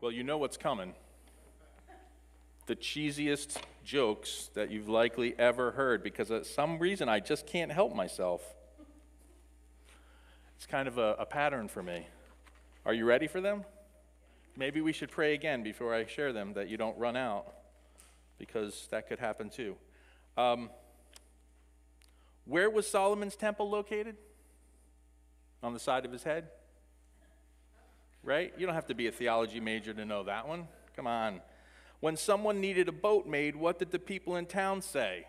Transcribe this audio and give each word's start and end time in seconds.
Well, 0.00 0.10
you 0.10 0.22
know 0.22 0.38
what's 0.38 0.56
coming. 0.56 0.94
The 2.64 2.74
cheesiest 2.74 3.60
jokes 3.84 4.48
that 4.54 4.70
you've 4.70 4.88
likely 4.88 5.38
ever 5.38 5.72
heard 5.72 6.02
because 6.02 6.30
of 6.30 6.46
some 6.46 6.78
reason 6.78 7.10
I 7.10 7.20
just 7.20 7.46
can't 7.46 7.70
help 7.70 7.94
myself. 7.94 8.42
It's 10.56 10.64
kind 10.64 10.88
of 10.88 10.96
a, 10.96 11.16
a 11.18 11.26
pattern 11.26 11.68
for 11.68 11.82
me. 11.82 12.06
Are 12.86 12.94
you 12.94 13.04
ready 13.04 13.26
for 13.26 13.42
them? 13.42 13.64
Maybe 14.56 14.80
we 14.80 14.94
should 14.94 15.10
pray 15.10 15.34
again 15.34 15.62
before 15.62 15.94
I 15.94 16.06
share 16.06 16.32
them 16.32 16.54
that 16.54 16.70
you 16.70 16.78
don't 16.78 16.96
run 16.96 17.14
out 17.14 17.52
because 18.38 18.88
that 18.90 19.06
could 19.06 19.18
happen 19.18 19.50
too. 19.50 19.76
Um, 20.38 20.70
where 22.46 22.70
was 22.70 22.86
Solomon's 22.86 23.36
temple 23.36 23.68
located? 23.68 24.16
On 25.62 25.74
the 25.74 25.78
side 25.78 26.06
of 26.06 26.12
his 26.12 26.22
head? 26.22 26.48
Right? 28.22 28.52
You 28.56 28.66
don't 28.66 28.74
have 28.74 28.86
to 28.86 28.94
be 28.94 29.06
a 29.06 29.12
theology 29.12 29.60
major 29.60 29.92
to 29.94 30.04
know 30.04 30.24
that 30.24 30.46
one. 30.46 30.68
Come 30.96 31.06
on. 31.06 31.40
When 32.00 32.16
someone 32.16 32.60
needed 32.60 32.88
a 32.88 32.92
boat 32.92 33.26
made, 33.26 33.56
what 33.56 33.78
did 33.78 33.90
the 33.90 33.98
people 33.98 34.36
in 34.36 34.46
town 34.46 34.82
say? 34.82 35.26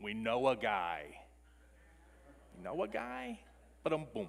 We 0.00 0.14
know 0.14 0.48
a 0.48 0.56
guy. 0.56 1.04
You 2.56 2.64
Know 2.64 2.82
a 2.82 2.88
guy? 2.88 3.40
But 3.82 3.92
um 3.92 4.06
boom. 4.12 4.28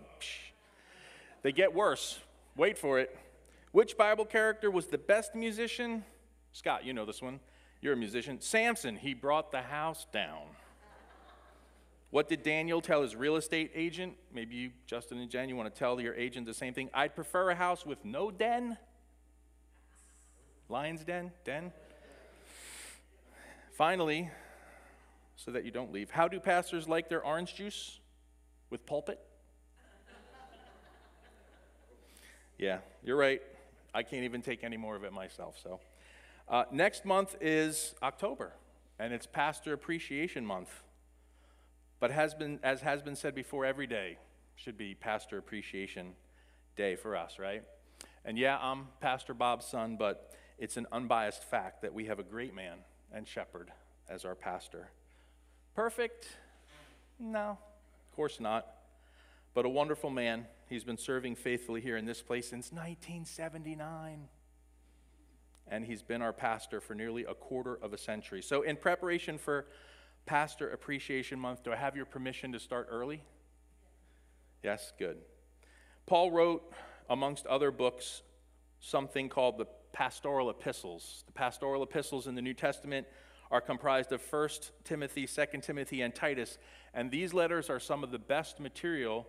They 1.44 1.52
get 1.52 1.74
worse. 1.74 2.20
Wait 2.55 2.78
for 2.78 3.00
it. 3.00 3.16
Which 3.72 3.98
Bible 3.98 4.26
character 4.26 4.72
was 4.72 4.88
the 4.88 4.98
best 4.98 5.36
musician? 5.36 6.04
Scott, 6.54 6.86
you 6.86 6.94
know 6.94 7.05
this 7.05 7.22
one. 7.22 7.40
You're 7.82 7.94
a 7.94 7.98
musician. 7.98 8.41
Samson, 8.41 8.96
he 8.96 9.13
brought 9.13 9.52
the 9.52 9.62
house 9.62 10.08
down. 10.12 10.41
What 12.16 12.30
did 12.30 12.44
Daniel 12.44 12.80
tell 12.80 13.02
his 13.02 13.14
real 13.14 13.36
estate 13.36 13.72
agent? 13.76 14.16
Maybe 14.34 14.55
you, 14.55 14.72
Justin 14.88 15.18
and 15.18 15.30
Jen, 15.30 15.50
you 15.50 15.58
want 15.58 15.76
to 15.76 15.78
tell 15.78 16.00
your 16.00 16.16
agent 16.16 16.46
the 16.46 16.54
same 16.54 16.74
thing. 16.74 16.90
I'd 16.94 17.14
prefer 17.14 17.50
a 17.50 17.55
house 17.55 17.86
with 17.86 18.05
no 18.05 18.32
den. 18.32 18.78
Lion's 20.70 21.04
den? 21.04 21.34
Den? 21.44 21.74
Finally, 23.74 24.30
so 25.36 25.52
that 25.52 25.66
you 25.66 25.71
don't 25.71 25.91
leave, 25.91 26.10
how 26.10 26.30
do 26.30 26.40
pastors 26.40 26.88
like 26.88 27.10
their 27.10 27.21
orange 27.21 27.54
juice? 27.54 27.99
With 28.70 28.86
pulpit? 28.86 29.20
yeah, 32.58 32.77
you're 33.04 33.18
right. 33.18 33.41
I 33.93 34.04
can't 34.04 34.24
even 34.24 34.41
take 34.41 34.63
any 34.63 34.77
more 34.77 34.96
of 34.96 35.04
it 35.04 35.12
myself. 35.12 35.60
So, 35.62 35.82
uh, 36.48 36.63
next 36.71 37.04
month 37.04 37.36
is 37.41 37.93
October, 38.02 38.54
and 38.99 39.12
it's 39.12 39.26
Pastor 39.26 39.74
Appreciation 39.74 40.46
Month. 40.46 40.70
But 41.99 42.12
has 42.12 42.34
been, 42.34 42.60
as 42.63 42.82
has 42.82 43.01
been 43.01 43.15
said 43.15 43.35
before, 43.35 43.65
every 43.65 43.88
day 43.88 44.18
should 44.55 44.77
be 44.77 44.96
Pastor 44.96 45.38
Appreciation 45.38 46.13
Day 46.76 46.96
for 46.96 47.15
us, 47.15 47.40
right? 47.40 47.63
And 48.24 48.37
yeah, 48.37 48.57
I'm 48.62 48.87
Pastor 48.99 49.34
Bob's 49.34 49.65
son, 49.65 49.96
but 49.98 50.32
it's 50.57 50.77
an 50.77 50.87
unbiased 50.91 51.43
fact 51.43 51.82
that 51.82 51.93
we 51.93 52.05
have 52.05 52.20
a 52.20 52.24
great 52.24 52.54
man 52.54 52.79
and 53.13 53.27
shepherd 53.27 53.71
as 54.10 54.26
our 54.26 54.35
pastor. 54.35 54.90
Perfect? 55.76 56.27
No, 57.20 57.57
of 58.09 58.15
course 58.15 58.40
not. 58.40 58.68
But 59.54 59.65
a 59.65 59.70
wonderful 59.70 60.09
man. 60.09 60.48
He's 60.68 60.84
been 60.84 60.98
serving 60.98 61.35
faithfully 61.35 61.82
here 61.82 61.98
in 61.98 62.05
this 62.05 62.21
place 62.21 62.49
since 62.49 62.71
1979. 62.71 64.28
And 65.68 65.85
he's 65.85 66.02
been 66.02 66.22
our 66.22 66.34
pastor 66.34 66.81
for 66.81 66.94
nearly 66.94 67.24
a 67.24 67.34
quarter 67.34 67.78
of 67.81 67.94
a 67.94 67.97
century. 67.97 68.41
So, 68.41 68.62
in 68.62 68.75
preparation 68.75 69.38
for 69.38 69.66
Pastor 70.25 70.69
Appreciation 70.69 71.40
Month. 71.40 71.63
Do 71.63 71.72
I 71.72 71.75
have 71.75 71.95
your 71.95 72.06
permission 72.06 72.51
to 72.53 72.59
start 72.59 72.88
early? 72.90 73.22
Yes, 74.63 74.91
good. 74.97 75.18
Paul 76.07 76.31
wrote, 76.31 76.73
amongst 77.09 77.45
other 77.45 77.69
books, 77.69 78.23
something 78.79 79.29
called 79.29 79.57
the 79.57 79.66
pastoral 79.94 80.50
epistles. 80.50 81.23
The 81.28 81.34
pastoral 81.34 81.84
epistles 81.84 82.25
in 82.28 82.34
the 82.34 82.41
New 82.41 82.56
Testament 82.56 83.06
are 83.51 83.62
comprised 83.62 84.12
of 84.12 84.22
1 84.28 84.50
Timothy, 84.84 85.28
2 85.28 85.46
Timothy, 85.62 86.01
and 86.01 86.13
Titus. 86.13 86.57
And 86.94 87.12
these 87.12 87.34
letters 87.34 87.69
are 87.69 87.80
some 87.80 88.03
of 88.03 88.09
the 88.09 88.19
best 88.19 88.59
material 88.59 89.28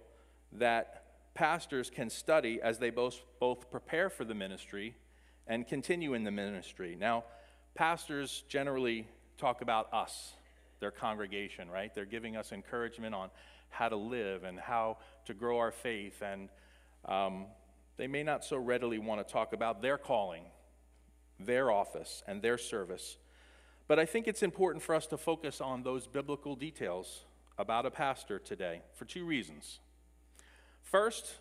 that 0.52 1.04
pastors 1.34 1.90
can 1.90 2.08
study 2.08 2.60
as 2.62 2.78
they 2.78 2.88
both, 2.88 3.20
both 3.38 3.70
prepare 3.70 4.08
for 4.08 4.24
the 4.24 4.34
ministry 4.34 4.96
and 5.46 5.68
continue 5.68 6.14
in 6.14 6.24
the 6.24 6.30
ministry. 6.30 6.96
Now, 6.98 7.24
pastors 7.74 8.44
generally 8.48 9.06
talk 9.36 9.60
about 9.60 9.92
us 9.92 10.35
their 10.80 10.90
congregation, 10.90 11.70
right? 11.70 11.94
They're 11.94 12.04
giving 12.04 12.36
us 12.36 12.52
encouragement 12.52 13.14
on 13.14 13.30
how 13.70 13.88
to 13.88 13.96
live 13.96 14.44
and 14.44 14.58
how 14.58 14.98
to 15.26 15.34
grow 15.34 15.58
our 15.58 15.72
faith. 15.72 16.22
And 16.22 16.48
um, 17.04 17.46
they 17.96 18.06
may 18.06 18.22
not 18.22 18.44
so 18.44 18.56
readily 18.56 18.98
want 18.98 19.26
to 19.26 19.32
talk 19.32 19.52
about 19.52 19.82
their 19.82 19.98
calling, 19.98 20.44
their 21.38 21.70
office, 21.70 22.22
and 22.26 22.42
their 22.42 22.58
service. 22.58 23.16
But 23.88 23.98
I 23.98 24.06
think 24.06 24.26
it's 24.26 24.42
important 24.42 24.82
for 24.82 24.94
us 24.94 25.06
to 25.08 25.16
focus 25.16 25.60
on 25.60 25.82
those 25.82 26.06
biblical 26.06 26.56
details 26.56 27.24
about 27.58 27.86
a 27.86 27.90
pastor 27.90 28.38
today 28.38 28.82
for 28.94 29.04
two 29.04 29.24
reasons. 29.24 29.78
First, 30.82 31.36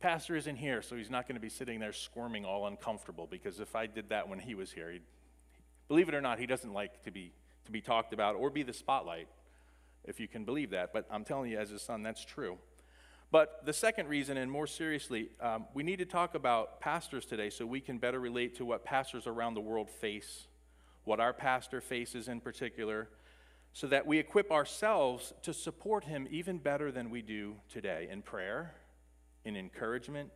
pastor 0.00 0.36
isn't 0.36 0.56
here, 0.56 0.82
so 0.82 0.96
he's 0.96 1.10
not 1.10 1.26
going 1.26 1.36
to 1.36 1.40
be 1.40 1.48
sitting 1.48 1.80
there 1.80 1.92
squirming 1.92 2.44
all 2.44 2.66
uncomfortable 2.66 3.26
because 3.30 3.60
if 3.60 3.74
I 3.74 3.86
did 3.86 4.10
that 4.10 4.28
when 4.28 4.38
he 4.38 4.54
was 4.54 4.70
here, 4.70 4.98
believe 5.88 6.08
it 6.08 6.14
or 6.14 6.20
not, 6.20 6.38
he 6.38 6.46
doesn't 6.46 6.72
like 6.72 7.02
to 7.04 7.10
be 7.10 7.32
to 7.66 7.72
be 7.72 7.80
talked 7.80 8.12
about 8.12 8.36
or 8.36 8.50
be 8.50 8.62
the 8.62 8.72
spotlight, 8.72 9.28
if 10.04 10.20
you 10.20 10.28
can 10.28 10.44
believe 10.44 10.70
that. 10.70 10.92
But 10.92 11.06
I'm 11.10 11.24
telling 11.24 11.50
you, 11.50 11.58
as 11.58 11.72
a 11.72 11.78
son, 11.78 12.02
that's 12.02 12.24
true. 12.24 12.58
But 13.30 13.64
the 13.64 13.72
second 13.72 14.08
reason, 14.08 14.36
and 14.36 14.50
more 14.50 14.66
seriously, 14.66 15.30
um, 15.40 15.66
we 15.74 15.82
need 15.82 15.98
to 15.98 16.04
talk 16.04 16.34
about 16.34 16.80
pastors 16.80 17.24
today 17.26 17.50
so 17.50 17.66
we 17.66 17.80
can 17.80 17.98
better 17.98 18.20
relate 18.20 18.54
to 18.56 18.64
what 18.64 18.84
pastors 18.84 19.26
around 19.26 19.54
the 19.54 19.60
world 19.60 19.90
face, 19.90 20.46
what 21.04 21.18
our 21.18 21.32
pastor 21.32 21.80
faces 21.80 22.28
in 22.28 22.40
particular, 22.40 23.08
so 23.72 23.88
that 23.88 24.06
we 24.06 24.18
equip 24.18 24.52
ourselves 24.52 25.32
to 25.42 25.52
support 25.52 26.04
him 26.04 26.28
even 26.30 26.58
better 26.58 26.92
than 26.92 27.10
we 27.10 27.22
do 27.22 27.56
today 27.68 28.06
in 28.08 28.22
prayer, 28.22 28.74
in 29.44 29.56
encouragement, 29.56 30.30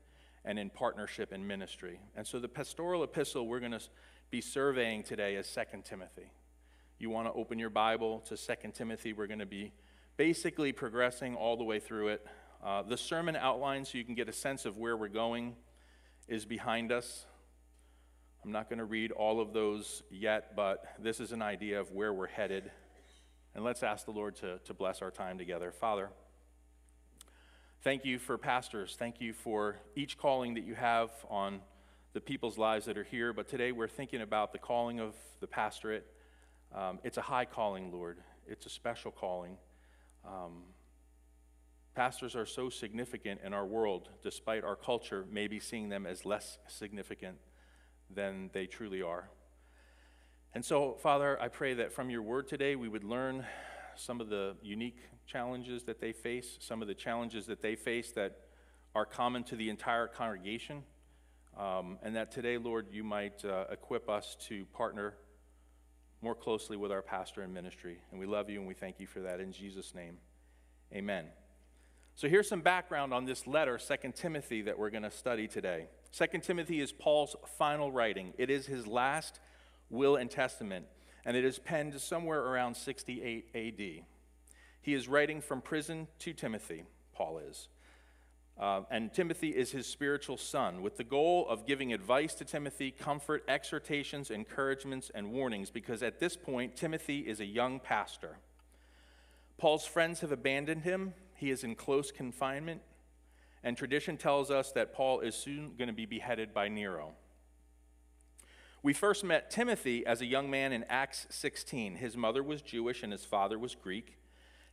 and 0.44 0.58
in 0.58 0.68
partnership 0.68 1.32
in 1.32 1.46
ministry. 1.46 2.00
And 2.16 2.26
so 2.26 2.40
the 2.40 2.48
pastoral 2.48 3.04
epistle 3.04 3.46
we're 3.46 3.60
going 3.60 3.72
to 3.72 3.82
be 4.30 4.40
surveying 4.40 5.04
today 5.04 5.36
is 5.36 5.48
2 5.54 5.82
Timothy 5.84 6.32
you 6.98 7.10
want 7.10 7.28
to 7.28 7.32
open 7.32 7.58
your 7.58 7.70
Bible 7.70 8.20
to 8.28 8.36
2 8.36 8.54
Timothy, 8.74 9.12
we're 9.12 9.28
going 9.28 9.38
to 9.38 9.46
be 9.46 9.72
basically 10.16 10.72
progressing 10.72 11.36
all 11.36 11.56
the 11.56 11.64
way 11.64 11.78
through 11.78 12.08
it. 12.08 12.26
Uh, 12.62 12.82
the 12.82 12.96
sermon 12.96 13.36
outline, 13.36 13.84
so 13.84 13.96
you 13.98 14.04
can 14.04 14.16
get 14.16 14.28
a 14.28 14.32
sense 14.32 14.64
of 14.64 14.76
where 14.76 14.96
we're 14.96 15.06
going, 15.06 15.54
is 16.26 16.44
behind 16.44 16.90
us. 16.90 17.24
I'm 18.44 18.50
not 18.50 18.68
going 18.68 18.80
to 18.80 18.84
read 18.84 19.12
all 19.12 19.40
of 19.40 19.52
those 19.52 20.02
yet, 20.10 20.56
but 20.56 20.84
this 20.98 21.20
is 21.20 21.30
an 21.30 21.40
idea 21.40 21.80
of 21.80 21.92
where 21.92 22.12
we're 22.12 22.26
headed. 22.26 22.70
And 23.54 23.64
let's 23.64 23.84
ask 23.84 24.04
the 24.04 24.10
Lord 24.10 24.34
to, 24.36 24.58
to 24.58 24.74
bless 24.74 25.00
our 25.00 25.10
time 25.12 25.38
together. 25.38 25.70
Father, 25.70 26.10
thank 27.82 28.04
you 28.04 28.18
for 28.18 28.38
pastors. 28.38 28.96
Thank 28.98 29.20
you 29.20 29.32
for 29.32 29.76
each 29.94 30.18
calling 30.18 30.54
that 30.54 30.64
you 30.64 30.74
have 30.74 31.10
on 31.30 31.60
the 32.12 32.20
people's 32.20 32.58
lives 32.58 32.86
that 32.86 32.98
are 32.98 33.04
here. 33.04 33.32
But 33.32 33.48
today 33.48 33.70
we're 33.70 33.86
thinking 33.86 34.20
about 34.20 34.52
the 34.52 34.58
calling 34.58 34.98
of 34.98 35.14
the 35.40 35.46
pastorate. 35.46 36.06
Um, 36.74 36.98
it's 37.02 37.16
a 37.16 37.22
high 37.22 37.44
calling, 37.44 37.92
Lord. 37.92 38.18
It's 38.46 38.66
a 38.66 38.70
special 38.70 39.10
calling. 39.10 39.56
Um, 40.26 40.62
pastors 41.94 42.36
are 42.36 42.46
so 42.46 42.68
significant 42.68 43.40
in 43.44 43.52
our 43.52 43.66
world, 43.66 44.08
despite 44.22 44.64
our 44.64 44.76
culture 44.76 45.24
maybe 45.30 45.58
seeing 45.58 45.88
them 45.88 46.06
as 46.06 46.24
less 46.24 46.58
significant 46.66 47.38
than 48.10 48.50
they 48.52 48.66
truly 48.66 49.02
are. 49.02 49.30
And 50.54 50.64
so, 50.64 50.96
Father, 51.00 51.40
I 51.40 51.48
pray 51.48 51.74
that 51.74 51.92
from 51.92 52.10
your 52.10 52.22
word 52.22 52.48
today 52.48 52.76
we 52.76 52.88
would 52.88 53.04
learn 53.04 53.44
some 53.96 54.20
of 54.20 54.28
the 54.28 54.56
unique 54.62 54.98
challenges 55.26 55.84
that 55.84 56.00
they 56.00 56.12
face, 56.12 56.56
some 56.60 56.80
of 56.82 56.88
the 56.88 56.94
challenges 56.94 57.46
that 57.46 57.60
they 57.60 57.76
face 57.76 58.12
that 58.12 58.38
are 58.94 59.04
common 59.04 59.44
to 59.44 59.56
the 59.56 59.68
entire 59.68 60.06
congregation. 60.06 60.82
Um, 61.58 61.98
and 62.02 62.14
that 62.16 62.30
today, 62.30 62.56
Lord, 62.56 62.86
you 62.92 63.04
might 63.04 63.44
uh, 63.44 63.64
equip 63.70 64.08
us 64.08 64.36
to 64.48 64.64
partner 64.66 65.14
more 66.22 66.34
closely 66.34 66.76
with 66.76 66.90
our 66.90 67.02
pastor 67.02 67.42
and 67.42 67.52
ministry. 67.54 68.00
And 68.10 68.20
we 68.20 68.26
love 68.26 68.50
you 68.50 68.58
and 68.58 68.68
we 68.68 68.74
thank 68.74 69.00
you 69.00 69.06
for 69.06 69.20
that 69.20 69.40
in 69.40 69.52
Jesus' 69.52 69.94
name. 69.94 70.18
Amen. 70.92 71.26
So 72.14 72.28
here's 72.28 72.48
some 72.48 72.62
background 72.62 73.14
on 73.14 73.26
this 73.26 73.46
letter, 73.46 73.78
2 73.78 74.12
Timothy, 74.12 74.62
that 74.62 74.78
we're 74.78 74.90
going 74.90 75.04
to 75.04 75.10
study 75.10 75.46
today. 75.46 75.86
2 76.12 76.38
Timothy 76.40 76.80
is 76.80 76.90
Paul's 76.90 77.36
final 77.56 77.92
writing. 77.92 78.34
It 78.38 78.50
is 78.50 78.66
his 78.66 78.86
last 78.86 79.38
will 79.90 80.16
and 80.16 80.30
testament, 80.30 80.86
and 81.24 81.36
it 81.36 81.44
is 81.44 81.60
penned 81.60 82.00
somewhere 82.00 82.40
around 82.40 82.76
68 82.76 83.50
AD. 83.54 84.04
He 84.80 84.94
is 84.94 85.06
writing 85.06 85.40
from 85.40 85.60
prison 85.60 86.08
to 86.20 86.32
Timothy, 86.32 86.84
Paul 87.14 87.38
is. 87.38 87.68
Uh, 88.58 88.82
and 88.90 89.12
Timothy 89.12 89.50
is 89.50 89.70
his 89.70 89.86
spiritual 89.86 90.36
son, 90.36 90.82
with 90.82 90.96
the 90.96 91.04
goal 91.04 91.46
of 91.48 91.64
giving 91.64 91.92
advice 91.92 92.34
to 92.34 92.44
Timothy, 92.44 92.90
comfort, 92.90 93.44
exhortations, 93.46 94.30
encouragements, 94.30 95.12
and 95.14 95.30
warnings, 95.30 95.70
because 95.70 96.02
at 96.02 96.18
this 96.18 96.36
point, 96.36 96.74
Timothy 96.74 97.20
is 97.20 97.38
a 97.38 97.46
young 97.46 97.78
pastor. 97.78 98.38
Paul's 99.58 99.86
friends 99.86 100.20
have 100.20 100.32
abandoned 100.32 100.82
him, 100.82 101.14
he 101.34 101.50
is 101.50 101.62
in 101.62 101.76
close 101.76 102.10
confinement, 102.10 102.80
and 103.62 103.76
tradition 103.76 104.16
tells 104.16 104.50
us 104.50 104.72
that 104.72 104.92
Paul 104.92 105.20
is 105.20 105.36
soon 105.36 105.74
going 105.78 105.88
to 105.88 105.94
be 105.94 106.06
beheaded 106.06 106.52
by 106.52 106.68
Nero. 106.68 107.12
We 108.82 108.92
first 108.92 109.24
met 109.24 109.50
Timothy 109.50 110.06
as 110.06 110.20
a 110.20 110.26
young 110.26 110.50
man 110.50 110.72
in 110.72 110.84
Acts 110.88 111.26
16. 111.30 111.96
His 111.96 112.16
mother 112.16 112.42
was 112.42 112.62
Jewish 112.62 113.02
and 113.02 113.12
his 113.12 113.24
father 113.24 113.58
was 113.58 113.74
Greek. 113.74 114.16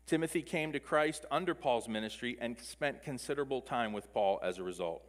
Timothy 0.05 0.43
came 0.43 0.71
to 0.71 0.79
Christ 0.79 1.25
under 1.31 1.55
Paul's 1.55 1.87
ministry 1.87 2.37
and 2.39 2.59
spent 2.59 3.01
considerable 3.01 3.61
time 3.61 3.91
with 3.91 4.13
Paul 4.13 4.39
as 4.43 4.59
a 4.59 4.63
result. 4.63 5.03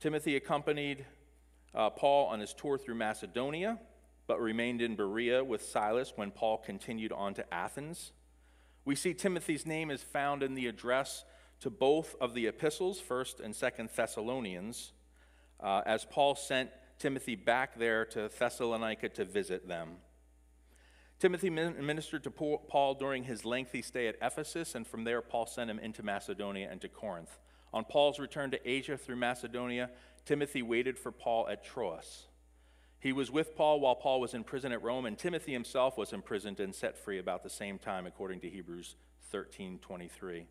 Timothy 0.00 0.36
accompanied 0.36 1.04
uh, 1.74 1.90
Paul 1.90 2.28
on 2.28 2.40
his 2.40 2.54
tour 2.54 2.78
through 2.78 2.94
Macedonia, 2.94 3.78
but 4.26 4.40
remained 4.40 4.80
in 4.80 4.96
Berea 4.96 5.44
with 5.44 5.62
Silas 5.62 6.14
when 6.16 6.30
Paul 6.30 6.58
continued 6.58 7.12
on 7.12 7.34
to 7.34 7.54
Athens. 7.54 8.12
We 8.86 8.94
see 8.94 9.12
Timothy's 9.12 9.66
name 9.66 9.90
is 9.90 10.02
found 10.02 10.42
in 10.42 10.54
the 10.54 10.66
address 10.66 11.24
to 11.60 11.70
both 11.70 12.14
of 12.20 12.32
the 12.32 12.46
epistles, 12.46 13.00
1st 13.00 13.40
and 13.40 13.54
2nd 13.54 13.94
Thessalonians, 13.94 14.92
uh, 15.60 15.82
as 15.84 16.06
Paul 16.06 16.34
sent 16.36 16.70
Timothy 16.98 17.34
back 17.34 17.78
there 17.78 18.06
to 18.06 18.28
Thessalonica 18.28 19.10
to 19.10 19.24
visit 19.24 19.68
them. 19.68 19.96
Timothy 21.18 21.48
ministered 21.48 22.24
to 22.24 22.30
Paul 22.30 22.94
during 22.94 23.24
his 23.24 23.44
lengthy 23.44 23.80
stay 23.80 24.06
at 24.06 24.16
Ephesus, 24.20 24.74
and 24.74 24.86
from 24.86 25.04
there, 25.04 25.22
Paul 25.22 25.46
sent 25.46 25.70
him 25.70 25.78
into 25.78 26.02
Macedonia 26.02 26.68
and 26.70 26.80
to 26.82 26.88
Corinth. 26.88 27.38
On 27.72 27.84
Paul's 27.84 28.18
return 28.18 28.50
to 28.50 28.68
Asia 28.70 28.98
through 28.98 29.16
Macedonia, 29.16 29.90
Timothy 30.26 30.62
waited 30.62 30.98
for 30.98 31.10
Paul 31.10 31.48
at 31.48 31.64
Troas. 31.64 32.26
He 32.98 33.12
was 33.12 33.30
with 33.30 33.56
Paul 33.56 33.80
while 33.80 33.94
Paul 33.94 34.20
was 34.20 34.34
in 34.34 34.44
prison 34.44 34.72
at 34.72 34.82
Rome, 34.82 35.06
and 35.06 35.16
Timothy 35.16 35.52
himself 35.52 35.96
was 35.96 36.12
imprisoned 36.12 36.60
and 36.60 36.74
set 36.74 36.98
free 36.98 37.18
about 37.18 37.42
the 37.42 37.50
same 37.50 37.78
time, 37.78 38.06
according 38.06 38.40
to 38.40 38.50
Hebrews 38.50 38.96
13 39.30 39.78
23. 39.78 40.46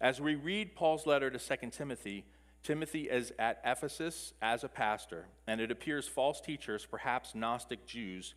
As 0.00 0.20
we 0.20 0.34
read 0.34 0.74
Paul's 0.74 1.06
letter 1.06 1.30
to 1.30 1.38
2 1.38 1.70
Timothy, 1.70 2.24
Timothy 2.62 3.08
is 3.08 3.32
at 3.38 3.60
Ephesus 3.64 4.34
as 4.42 4.64
a 4.64 4.68
pastor, 4.68 5.26
and 5.46 5.60
it 5.60 5.70
appears 5.70 6.08
false 6.08 6.40
teachers, 6.40 6.86
perhaps 6.86 7.34
Gnostic 7.34 7.86
Jews, 7.86 8.34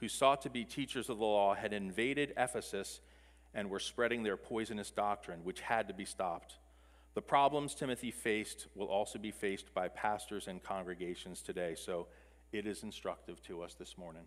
who 0.00 0.08
sought 0.08 0.42
to 0.42 0.50
be 0.50 0.64
teachers 0.64 1.08
of 1.08 1.18
the 1.18 1.24
law, 1.24 1.54
had 1.54 1.72
invaded 1.72 2.32
Ephesus 2.36 3.00
and 3.54 3.70
were 3.70 3.80
spreading 3.80 4.22
their 4.22 4.36
poisonous 4.36 4.90
doctrine, 4.90 5.40
which 5.42 5.60
had 5.60 5.88
to 5.88 5.94
be 5.94 6.04
stopped. 6.04 6.58
The 7.14 7.22
problems 7.22 7.74
Timothy 7.74 8.10
faced 8.10 8.66
will 8.74 8.88
also 8.88 9.18
be 9.18 9.30
faced 9.30 9.72
by 9.72 9.88
pastors 9.88 10.48
and 10.48 10.62
congregations 10.62 11.40
today, 11.40 11.74
so 11.74 12.08
it 12.52 12.66
is 12.66 12.82
instructive 12.82 13.42
to 13.44 13.62
us 13.62 13.74
this 13.74 13.96
morning. 13.96 14.24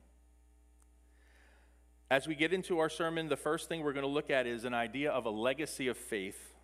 As 2.10 2.28
we 2.28 2.34
get 2.34 2.52
into 2.52 2.80
our 2.80 2.90
sermon, 2.90 3.30
the 3.30 3.38
first 3.38 3.70
thing 3.70 3.84
we're 3.84 3.94
going 3.94 4.06
to 4.06 4.12
look 4.12 4.32
at 4.32 4.48
is 4.48 4.66
an 4.66 4.74
idea 4.74 5.12
of 5.12 5.28
a 5.28 5.30
legacy 5.30 5.88
of 5.90 5.98
faith. 5.98 6.56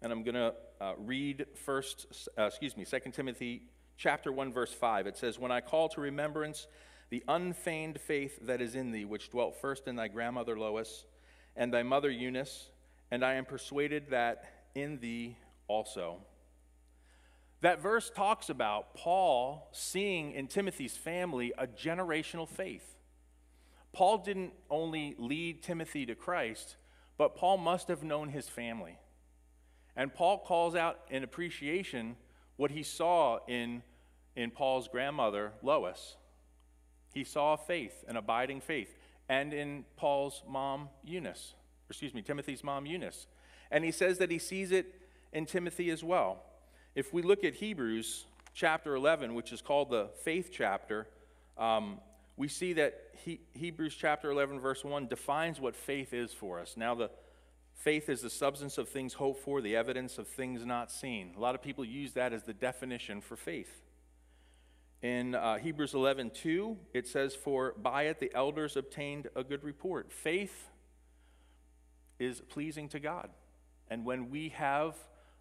And 0.00 0.10
I'm 0.10 0.22
going 0.22 0.34
to 0.34 0.54
uh, 0.80 0.94
read 0.96 1.44
first, 1.54 2.06
uh, 2.38 2.44
excuse 2.44 2.74
me, 2.74 2.86
2 2.86 3.10
Timothy 3.12 3.64
chapter 3.98 4.32
1 4.32 4.50
verse 4.50 4.72
5. 4.72 5.06
It 5.06 5.18
says, 5.18 5.38
"When 5.38 5.52
I 5.52 5.60
call 5.60 5.90
to 5.90 6.00
remembrance 6.00 6.66
the 7.12 7.22
unfeigned 7.28 8.00
faith 8.00 8.38
that 8.40 8.62
is 8.62 8.74
in 8.74 8.90
thee, 8.90 9.04
which 9.04 9.28
dwelt 9.28 9.54
first 9.60 9.86
in 9.86 9.96
thy 9.96 10.08
grandmother 10.08 10.58
Lois 10.58 11.04
and 11.54 11.70
thy 11.70 11.82
mother 11.82 12.10
Eunice, 12.10 12.70
and 13.10 13.22
I 13.22 13.34
am 13.34 13.44
persuaded 13.44 14.08
that 14.08 14.46
in 14.74 14.98
thee 14.98 15.36
also. 15.68 16.20
That 17.60 17.82
verse 17.82 18.08
talks 18.08 18.48
about 18.48 18.94
Paul 18.94 19.68
seeing 19.72 20.32
in 20.32 20.46
Timothy's 20.46 20.96
family 20.96 21.52
a 21.58 21.66
generational 21.66 22.48
faith. 22.48 22.96
Paul 23.92 24.16
didn't 24.16 24.54
only 24.70 25.14
lead 25.18 25.62
Timothy 25.62 26.06
to 26.06 26.14
Christ, 26.14 26.76
but 27.18 27.36
Paul 27.36 27.58
must 27.58 27.88
have 27.88 28.02
known 28.02 28.30
his 28.30 28.48
family. 28.48 28.96
And 29.94 30.14
Paul 30.14 30.38
calls 30.38 30.74
out 30.74 31.00
in 31.10 31.24
appreciation 31.24 32.16
what 32.56 32.70
he 32.70 32.82
saw 32.82 33.40
in, 33.46 33.82
in 34.34 34.50
Paul's 34.50 34.88
grandmother, 34.88 35.52
Lois. 35.62 36.16
He 37.12 37.24
saw 37.24 37.56
faith, 37.56 38.04
an 38.08 38.16
abiding 38.16 38.60
faith, 38.60 38.94
and 39.28 39.52
in 39.52 39.84
Paul's 39.96 40.42
mom, 40.48 40.88
Eunice, 41.04 41.54
excuse 41.88 42.14
me, 42.14 42.22
Timothy's 42.22 42.64
mom, 42.64 42.86
Eunice. 42.86 43.26
And 43.70 43.84
he 43.84 43.92
says 43.92 44.18
that 44.18 44.30
he 44.30 44.38
sees 44.38 44.72
it 44.72 44.94
in 45.32 45.46
Timothy 45.46 45.90
as 45.90 46.02
well. 46.04 46.42
If 46.94 47.12
we 47.12 47.22
look 47.22 47.44
at 47.44 47.54
Hebrews 47.54 48.26
chapter 48.54 48.94
11, 48.94 49.34
which 49.34 49.52
is 49.52 49.62
called 49.62 49.90
the 49.90 50.08
faith 50.22 50.50
chapter, 50.52 51.06
um, 51.56 51.98
we 52.36 52.48
see 52.48 52.74
that 52.74 52.98
he, 53.24 53.40
Hebrews 53.52 53.94
chapter 53.94 54.30
11, 54.30 54.60
verse 54.60 54.84
1 54.84 55.06
defines 55.08 55.60
what 55.60 55.76
faith 55.76 56.12
is 56.12 56.32
for 56.32 56.60
us. 56.60 56.74
Now, 56.76 56.94
the 56.94 57.10
faith 57.74 58.08
is 58.08 58.20
the 58.20 58.30
substance 58.30 58.78
of 58.78 58.88
things 58.88 59.14
hoped 59.14 59.42
for, 59.42 59.60
the 59.60 59.76
evidence 59.76 60.18
of 60.18 60.28
things 60.28 60.64
not 60.64 60.90
seen. 60.90 61.32
A 61.36 61.40
lot 61.40 61.54
of 61.54 61.62
people 61.62 61.84
use 61.84 62.12
that 62.12 62.32
as 62.32 62.42
the 62.44 62.52
definition 62.52 63.20
for 63.20 63.36
faith. 63.36 63.82
In 65.02 65.34
uh, 65.34 65.58
Hebrews 65.58 65.94
11, 65.94 66.30
2, 66.30 66.76
it 66.94 67.08
says, 67.08 67.34
For 67.34 67.74
by 67.76 68.04
it 68.04 68.20
the 68.20 68.32
elders 68.34 68.76
obtained 68.76 69.28
a 69.34 69.42
good 69.42 69.64
report. 69.64 70.12
Faith 70.12 70.68
is 72.20 72.40
pleasing 72.40 72.88
to 72.90 73.00
God. 73.00 73.30
And 73.88 74.04
when 74.04 74.30
we 74.30 74.50
have 74.50 74.94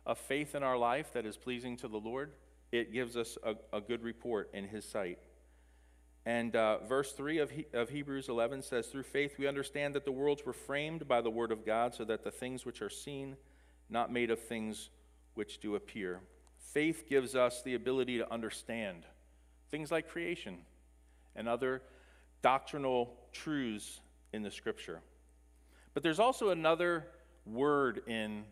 a 0.06 0.16
faith 0.16 0.56
in 0.56 0.64
our 0.64 0.78
life 0.78 1.14
that 1.14 1.28
is 1.28 1.38
pleasing 1.38 1.78
to 1.78 1.88
the 1.88 2.00
Lord, 2.00 2.32
it 2.72 2.92
gives 2.92 3.16
us 3.16 3.38
a, 3.44 3.56
a 3.72 3.82
good 3.82 4.02
report 4.02 4.50
in 4.54 4.68
His 4.68 4.84
sight. 4.84 5.20
And 6.26 6.56
uh, 6.56 6.80
verse 6.80 7.12
3 7.14 7.38
of, 7.40 7.52
he, 7.52 7.66
of 7.74 7.90
Hebrews 7.90 8.30
11 8.30 8.64
says, 8.64 8.88
Through 8.88 9.04
faith 9.04 9.36
we 9.38 9.48
understand 9.48 9.94
that 9.94 10.06
the 10.06 10.12
worlds 10.12 10.44
were 10.44 10.54
framed 10.54 11.08
by 11.08 11.22
the 11.22 11.30
word 11.30 11.52
of 11.52 11.66
God, 11.66 11.94
so 11.94 12.04
that 12.06 12.24
the 12.24 12.32
things 12.32 12.66
which 12.66 12.82
are 12.82 12.90
seen, 12.90 13.36
not 13.90 14.12
made 14.12 14.32
of 14.32 14.40
things 14.40 14.90
which 15.36 15.60
do 15.60 15.76
appear. 15.76 16.22
Faith 16.58 17.06
gives 17.08 17.36
us 17.36 17.62
the 17.62 17.76
ability 17.76 18.18
to 18.18 18.32
understand 18.32 19.06
things 19.72 19.92
like 19.92 20.10
creation 20.10 20.58
and 21.36 21.48
other 21.48 21.82
doctrinal 22.42 23.14
truths 23.32 24.02
in 24.34 24.44
the 24.44 24.52
scripture. 24.52 25.00
But 25.94 26.04
there's 26.04 26.20
also 26.20 26.50
another 26.50 27.08
word 27.46 28.02
in 28.08 28.44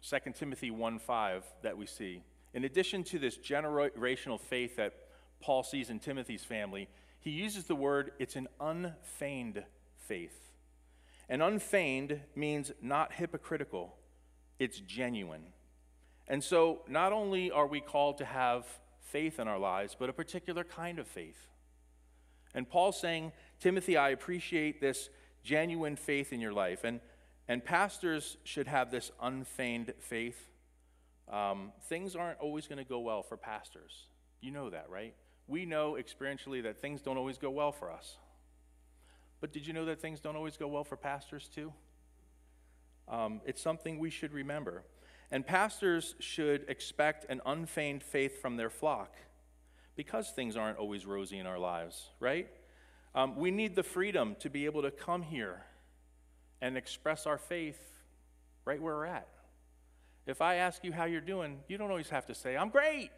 2 0.00 0.34
Timothy 0.34 0.70
1:5 0.70 1.44
that 1.62 1.76
we 1.76 1.86
see. 1.86 2.22
In 2.52 2.64
addition 2.64 3.02
to 3.04 3.18
this 3.18 3.36
generational 3.36 4.40
faith 4.40 4.76
that 4.76 4.94
Paul 5.40 5.62
sees 5.62 5.90
in 5.90 5.98
Timothy's 5.98 6.44
family, 6.44 6.88
he 7.20 7.30
uses 7.30 7.64
the 7.64 7.74
word 7.74 8.12
it's 8.18 8.36
an 8.36 8.48
unfeigned 8.60 9.64
faith. 9.96 10.52
And 11.28 11.42
unfeigned 11.42 12.20
means 12.34 12.70
not 12.80 13.14
hypocritical, 13.14 13.96
it's 14.58 14.78
genuine. 14.78 15.52
And 16.28 16.42
so, 16.42 16.82
not 16.88 17.12
only 17.12 17.50
are 17.50 17.66
we 17.66 17.80
called 17.80 18.18
to 18.18 18.24
have 18.24 18.66
faith 19.14 19.38
in 19.38 19.46
our 19.46 19.60
lives, 19.60 19.96
but 19.96 20.10
a 20.10 20.12
particular 20.12 20.64
kind 20.64 20.98
of 20.98 21.06
faith. 21.06 21.46
And 22.52 22.68
Paul's 22.68 23.00
saying, 23.00 23.30
Timothy, 23.60 23.96
I 23.96 24.08
appreciate 24.10 24.80
this 24.80 25.08
genuine 25.44 25.94
faith 25.94 26.32
in 26.32 26.40
your 26.40 26.52
life. 26.52 26.82
And 26.82 27.00
and 27.48 27.64
pastors 27.64 28.36
should 28.44 28.66
have 28.66 28.90
this 28.90 29.10
unfeigned 29.20 29.92
faith. 30.00 30.48
Um, 31.30 31.72
things 31.88 32.16
aren't 32.16 32.40
always 32.40 32.66
going 32.66 32.78
to 32.78 32.88
go 32.88 33.00
well 33.00 33.22
for 33.22 33.36
pastors. 33.36 34.06
You 34.40 34.50
know 34.50 34.70
that, 34.70 34.88
right? 34.88 35.14
We 35.46 35.66
know 35.66 35.96
experientially 35.98 36.62
that 36.62 36.80
things 36.80 37.02
don't 37.02 37.18
always 37.18 37.38
go 37.38 37.50
well 37.50 37.72
for 37.72 37.90
us. 37.90 38.16
But 39.40 39.52
did 39.52 39.66
you 39.66 39.74
know 39.74 39.84
that 39.86 40.00
things 40.00 40.20
don't 40.20 40.36
always 40.36 40.56
go 40.56 40.68
well 40.68 40.84
for 40.84 40.96
pastors 40.96 41.48
too? 41.54 41.72
Um, 43.08 43.42
it's 43.44 43.60
something 43.60 43.98
we 43.98 44.10
should 44.10 44.32
remember. 44.32 44.84
And 45.30 45.46
pastors 45.46 46.14
should 46.20 46.64
expect 46.68 47.26
an 47.28 47.40
unfeigned 47.44 48.02
faith 48.02 48.40
from 48.40 48.56
their 48.56 48.70
flock 48.70 49.14
because 49.96 50.30
things 50.30 50.56
aren't 50.56 50.78
always 50.78 51.06
rosy 51.06 51.38
in 51.38 51.46
our 51.46 51.58
lives, 51.58 52.10
right? 52.20 52.48
Um, 53.14 53.36
we 53.36 53.50
need 53.50 53.76
the 53.76 53.82
freedom 53.82 54.36
to 54.40 54.50
be 54.50 54.64
able 54.66 54.82
to 54.82 54.90
come 54.90 55.22
here 55.22 55.62
and 56.60 56.76
express 56.76 57.26
our 57.26 57.38
faith 57.38 57.80
right 58.64 58.80
where 58.80 58.94
we're 58.94 59.06
at. 59.06 59.28
If 60.26 60.40
I 60.40 60.56
ask 60.56 60.82
you 60.84 60.92
how 60.92 61.04
you're 61.04 61.20
doing, 61.20 61.60
you 61.68 61.76
don't 61.76 61.90
always 61.90 62.08
have 62.08 62.26
to 62.26 62.34
say, 62.34 62.56
I'm 62.56 62.70
great. 62.70 63.10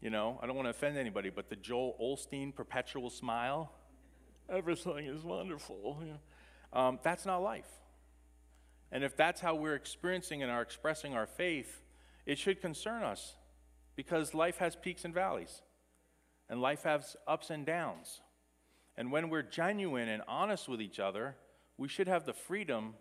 You 0.00 0.10
know, 0.10 0.38
I 0.42 0.46
don't 0.46 0.54
want 0.54 0.66
to 0.66 0.70
offend 0.70 0.98
anybody, 0.98 1.30
but 1.30 1.48
the 1.48 1.56
Joel 1.56 1.96
Osteen 2.00 2.54
perpetual 2.54 3.08
smile, 3.08 3.72
everything 4.50 5.06
is 5.06 5.24
wonderful. 5.24 5.98
Um, 6.72 6.98
that's 7.02 7.24
not 7.24 7.38
life. 7.38 7.70
And 8.94 9.02
if 9.02 9.16
that's 9.16 9.40
how 9.40 9.56
we're 9.56 9.74
experiencing 9.74 10.42
and 10.42 10.52
are 10.52 10.62
expressing 10.62 11.14
our 11.14 11.26
faith, 11.26 11.82
it 12.26 12.38
should 12.38 12.60
concern 12.60 13.02
us 13.02 13.34
because 13.96 14.34
life 14.34 14.58
has 14.58 14.76
peaks 14.76 15.04
and 15.04 15.12
valleys, 15.12 15.62
and 16.48 16.62
life 16.62 16.84
has 16.84 17.16
ups 17.26 17.50
and 17.50 17.66
downs. 17.66 18.20
And 18.96 19.10
when 19.10 19.30
we're 19.30 19.42
genuine 19.42 20.08
and 20.08 20.22
honest 20.28 20.68
with 20.68 20.80
each 20.80 21.00
other, 21.00 21.34
we 21.76 21.88
should 21.88 22.06
have 22.06 22.24
the 22.24 22.32
freedom 22.32 22.94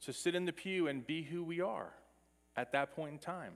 to 0.00 0.12
sit 0.12 0.34
in 0.34 0.44
the 0.44 0.52
pew 0.52 0.88
and 0.88 1.06
be 1.06 1.22
who 1.22 1.44
we 1.44 1.60
are 1.60 1.92
at 2.56 2.72
that 2.72 2.96
point 2.96 3.12
in 3.12 3.18
time. 3.20 3.52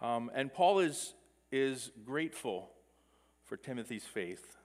Um, 0.00 0.30
and 0.32 0.52
Paul 0.52 0.78
is, 0.78 1.14
is 1.50 1.90
grateful 2.04 2.70
for 3.42 3.56
Timothy's 3.56 4.04
faith. 4.04 4.56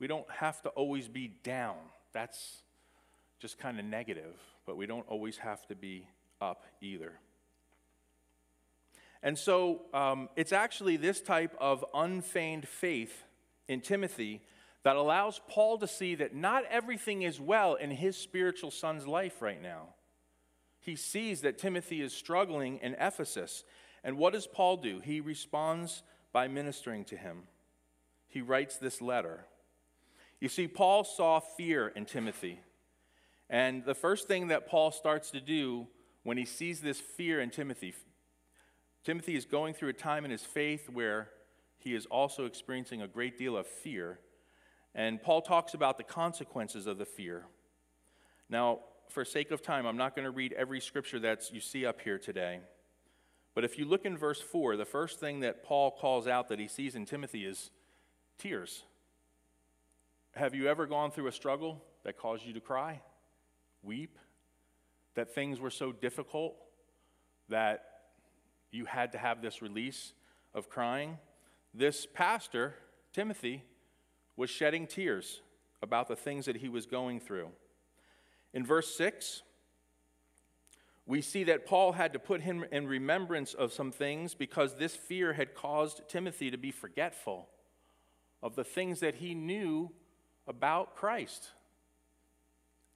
We 0.00 0.08
don't 0.08 0.28
have 0.30 0.62
to 0.62 0.70
always 0.70 1.06
be 1.06 1.28
down. 1.44 1.76
That's 2.12 2.62
just 3.38 3.58
kind 3.58 3.78
of 3.78 3.84
negative, 3.84 4.34
but 4.66 4.76
we 4.76 4.86
don't 4.86 5.06
always 5.08 5.38
have 5.38 5.66
to 5.66 5.74
be 5.74 6.08
up 6.40 6.64
either. 6.80 7.12
And 9.22 9.38
so 9.38 9.82
um, 9.94 10.28
it's 10.36 10.52
actually 10.52 10.96
this 10.96 11.20
type 11.20 11.56
of 11.58 11.84
unfeigned 11.94 12.68
faith 12.68 13.24
in 13.68 13.80
Timothy 13.80 14.42
that 14.82 14.96
allows 14.96 15.40
Paul 15.48 15.78
to 15.78 15.88
see 15.88 16.14
that 16.16 16.34
not 16.34 16.64
everything 16.70 17.22
is 17.22 17.40
well 17.40 17.74
in 17.74 17.90
his 17.90 18.16
spiritual 18.16 18.70
son's 18.70 19.06
life 19.06 19.40
right 19.40 19.60
now. 19.62 19.94
He 20.80 20.96
sees 20.96 21.40
that 21.40 21.56
Timothy 21.56 22.02
is 22.02 22.12
struggling 22.12 22.78
in 22.82 22.94
Ephesus. 23.00 23.64
And 24.04 24.18
what 24.18 24.34
does 24.34 24.46
Paul 24.46 24.76
do? 24.76 25.00
He 25.00 25.20
responds 25.20 26.02
by 26.30 26.48
ministering 26.48 27.04
to 27.06 27.16
him. 27.16 27.44
He 28.28 28.42
writes 28.42 28.76
this 28.76 29.00
letter. 29.00 29.46
You 30.40 30.50
see, 30.50 30.68
Paul 30.68 31.04
saw 31.04 31.40
fear 31.40 31.88
in 31.88 32.04
Timothy. 32.04 32.60
And 33.50 33.84
the 33.84 33.94
first 33.94 34.26
thing 34.26 34.48
that 34.48 34.66
Paul 34.66 34.90
starts 34.90 35.30
to 35.30 35.40
do 35.40 35.86
when 36.22 36.38
he 36.38 36.44
sees 36.44 36.80
this 36.80 37.00
fear 37.00 37.40
in 37.40 37.50
Timothy, 37.50 37.94
Timothy 39.04 39.36
is 39.36 39.44
going 39.44 39.74
through 39.74 39.90
a 39.90 39.94
time 39.94 40.24
in 40.24 40.30
his 40.30 40.42
faith 40.42 40.88
where 40.88 41.28
he 41.78 41.94
is 41.94 42.06
also 42.06 42.46
experiencing 42.46 43.02
a 43.02 43.08
great 43.08 43.36
deal 43.36 43.56
of 43.56 43.66
fear. 43.66 44.18
And 44.94 45.22
Paul 45.22 45.42
talks 45.42 45.74
about 45.74 45.98
the 45.98 46.04
consequences 46.04 46.86
of 46.86 46.96
the 46.96 47.04
fear. 47.04 47.44
Now, 48.48 48.80
for 49.10 49.24
sake 49.24 49.50
of 49.50 49.60
time, 49.60 49.84
I'm 49.84 49.98
not 49.98 50.16
going 50.16 50.24
to 50.24 50.30
read 50.30 50.54
every 50.54 50.80
scripture 50.80 51.18
that 51.20 51.52
you 51.52 51.60
see 51.60 51.84
up 51.84 52.00
here 52.00 52.18
today. 52.18 52.60
But 53.54 53.64
if 53.64 53.78
you 53.78 53.84
look 53.84 54.06
in 54.06 54.16
verse 54.16 54.40
4, 54.40 54.76
the 54.76 54.84
first 54.86 55.20
thing 55.20 55.40
that 55.40 55.62
Paul 55.62 55.90
calls 55.90 56.26
out 56.26 56.48
that 56.48 56.58
he 56.58 56.66
sees 56.66 56.94
in 56.94 57.04
Timothy 57.04 57.44
is 57.44 57.70
tears. 58.38 58.84
Have 60.34 60.54
you 60.54 60.66
ever 60.68 60.86
gone 60.86 61.10
through 61.10 61.28
a 61.28 61.32
struggle 61.32 61.84
that 62.04 62.16
caused 62.16 62.44
you 62.44 62.52
to 62.54 62.60
cry, 62.60 63.00
weep, 63.84 64.18
that 65.14 65.34
things 65.34 65.60
were 65.60 65.70
so 65.70 65.92
difficult 65.92 66.56
that 67.48 67.84
you 68.70 68.84
had 68.84 69.12
to 69.12 69.18
have 69.18 69.42
this 69.42 69.62
release 69.62 70.12
of 70.54 70.68
crying? 70.68 71.18
This 71.72 72.06
pastor, 72.06 72.74
Timothy, 73.12 73.64
was 74.36 74.50
shedding 74.50 74.86
tears 74.86 75.40
about 75.82 76.08
the 76.08 76.16
things 76.16 76.46
that 76.46 76.56
he 76.56 76.68
was 76.68 76.86
going 76.86 77.20
through. 77.20 77.48
In 78.52 78.64
verse 78.64 78.94
6, 78.96 79.42
we 81.06 81.20
see 81.20 81.44
that 81.44 81.66
Paul 81.66 81.92
had 81.92 82.12
to 82.14 82.18
put 82.18 82.40
him 82.40 82.64
in 82.72 82.86
remembrance 82.86 83.52
of 83.52 83.72
some 83.72 83.92
things 83.92 84.34
because 84.34 84.76
this 84.76 84.96
fear 84.96 85.34
had 85.34 85.54
caused 85.54 86.08
Timothy 86.08 86.50
to 86.50 86.56
be 86.56 86.70
forgetful 86.70 87.48
of 88.42 88.56
the 88.56 88.64
things 88.64 89.00
that 89.00 89.16
he 89.16 89.34
knew 89.34 89.90
about 90.46 90.96
Christ. 90.96 91.50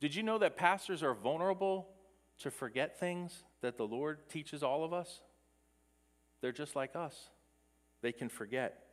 Did 0.00 0.14
you 0.14 0.22
know 0.22 0.38
that 0.38 0.56
pastors 0.56 1.02
are 1.02 1.14
vulnerable 1.14 1.88
to 2.38 2.50
forget 2.50 2.98
things 3.00 3.42
that 3.62 3.76
the 3.76 3.86
Lord 3.86 4.28
teaches 4.28 4.62
all 4.62 4.84
of 4.84 4.92
us? 4.92 5.20
They're 6.40 6.52
just 6.52 6.76
like 6.76 6.94
us, 6.94 7.30
they 8.02 8.12
can 8.12 8.28
forget. 8.28 8.84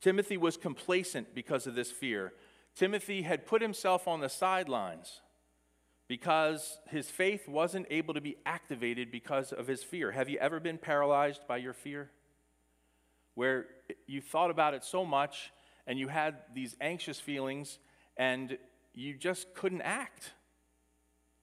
Timothy 0.00 0.36
was 0.36 0.56
complacent 0.56 1.34
because 1.34 1.66
of 1.66 1.74
this 1.74 1.90
fear. 1.90 2.34
Timothy 2.76 3.22
had 3.22 3.46
put 3.46 3.62
himself 3.62 4.06
on 4.06 4.20
the 4.20 4.28
sidelines 4.28 5.20
because 6.08 6.78
his 6.88 7.08
faith 7.08 7.48
wasn't 7.48 7.86
able 7.90 8.12
to 8.14 8.20
be 8.20 8.36
activated 8.44 9.10
because 9.10 9.52
of 9.52 9.66
his 9.66 9.82
fear. 9.82 10.10
Have 10.10 10.28
you 10.28 10.38
ever 10.38 10.60
been 10.60 10.76
paralyzed 10.76 11.46
by 11.48 11.56
your 11.56 11.72
fear? 11.72 12.10
Where 13.34 13.66
you 14.06 14.20
thought 14.20 14.50
about 14.50 14.74
it 14.74 14.84
so 14.84 15.04
much 15.04 15.50
and 15.86 15.98
you 15.98 16.08
had 16.08 16.36
these 16.54 16.76
anxious 16.80 17.18
feelings 17.18 17.78
and 18.16 18.58
you 18.94 19.14
just 19.14 19.54
couldn't 19.54 19.82
act. 19.82 20.32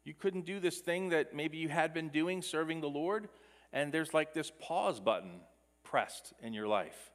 You 0.04 0.14
couldn't 0.14 0.46
do 0.46 0.60
this 0.60 0.80
thing 0.80 1.10
that 1.10 1.36
maybe 1.36 1.58
you 1.58 1.70
had 1.70 1.94
been 1.94 2.10
doing, 2.10 2.42
serving 2.42 2.82
the 2.82 2.90
Lord, 2.90 3.30
and 3.72 3.94
there's 3.94 4.14
like 4.14 4.34
this 4.34 4.52
pause 4.60 5.00
button 5.00 5.42
pressed 5.84 6.34
in 6.42 6.54
your 6.54 6.68
life. 6.68 7.12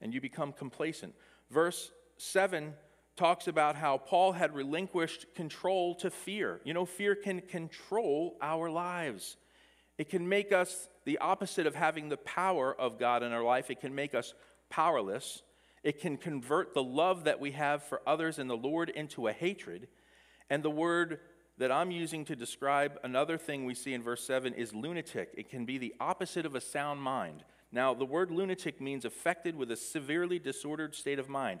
And 0.00 0.14
you 0.14 0.20
become 0.20 0.52
complacent. 0.52 1.14
Verse 1.50 1.90
7 2.18 2.74
talks 3.16 3.48
about 3.48 3.76
how 3.76 3.98
Paul 3.98 4.32
had 4.32 4.54
relinquished 4.54 5.26
control 5.34 5.94
to 5.96 6.10
fear. 6.10 6.60
You 6.64 6.74
know, 6.74 6.84
fear 6.84 7.14
can 7.14 7.40
control 7.40 8.36
our 8.40 8.70
lives, 8.70 9.36
it 9.98 10.10
can 10.10 10.28
make 10.28 10.52
us 10.52 10.88
the 11.04 11.18
opposite 11.18 11.66
of 11.66 11.74
having 11.74 12.08
the 12.08 12.16
power 12.18 12.74
of 12.78 12.98
God 12.98 13.22
in 13.22 13.32
our 13.32 13.42
life, 13.42 13.70
it 13.70 13.80
can 13.80 13.94
make 13.94 14.14
us 14.14 14.34
powerless. 14.68 15.42
It 15.82 16.00
can 16.00 16.16
convert 16.16 16.74
the 16.74 16.82
love 16.82 17.24
that 17.24 17.40
we 17.40 17.52
have 17.52 17.82
for 17.82 18.00
others 18.06 18.38
and 18.38 18.50
the 18.50 18.56
Lord 18.56 18.90
into 18.90 19.28
a 19.28 19.32
hatred. 19.32 19.88
And 20.50 20.62
the 20.62 20.70
word 20.70 21.20
that 21.58 21.72
I'm 21.72 21.90
using 21.90 22.24
to 22.26 22.36
describe 22.36 22.98
another 23.02 23.38
thing 23.38 23.64
we 23.64 23.74
see 23.74 23.94
in 23.94 24.02
verse 24.02 24.26
7 24.26 24.52
is 24.54 24.74
lunatic. 24.74 25.30
It 25.34 25.48
can 25.48 25.64
be 25.64 25.78
the 25.78 25.94
opposite 26.00 26.44
of 26.44 26.54
a 26.54 26.60
sound 26.60 27.00
mind. 27.00 27.44
Now, 27.72 27.94
the 27.94 28.04
word 28.04 28.30
lunatic 28.30 28.80
means 28.80 29.04
affected 29.04 29.56
with 29.56 29.70
a 29.70 29.76
severely 29.76 30.38
disordered 30.38 30.94
state 30.94 31.18
of 31.18 31.28
mind, 31.28 31.60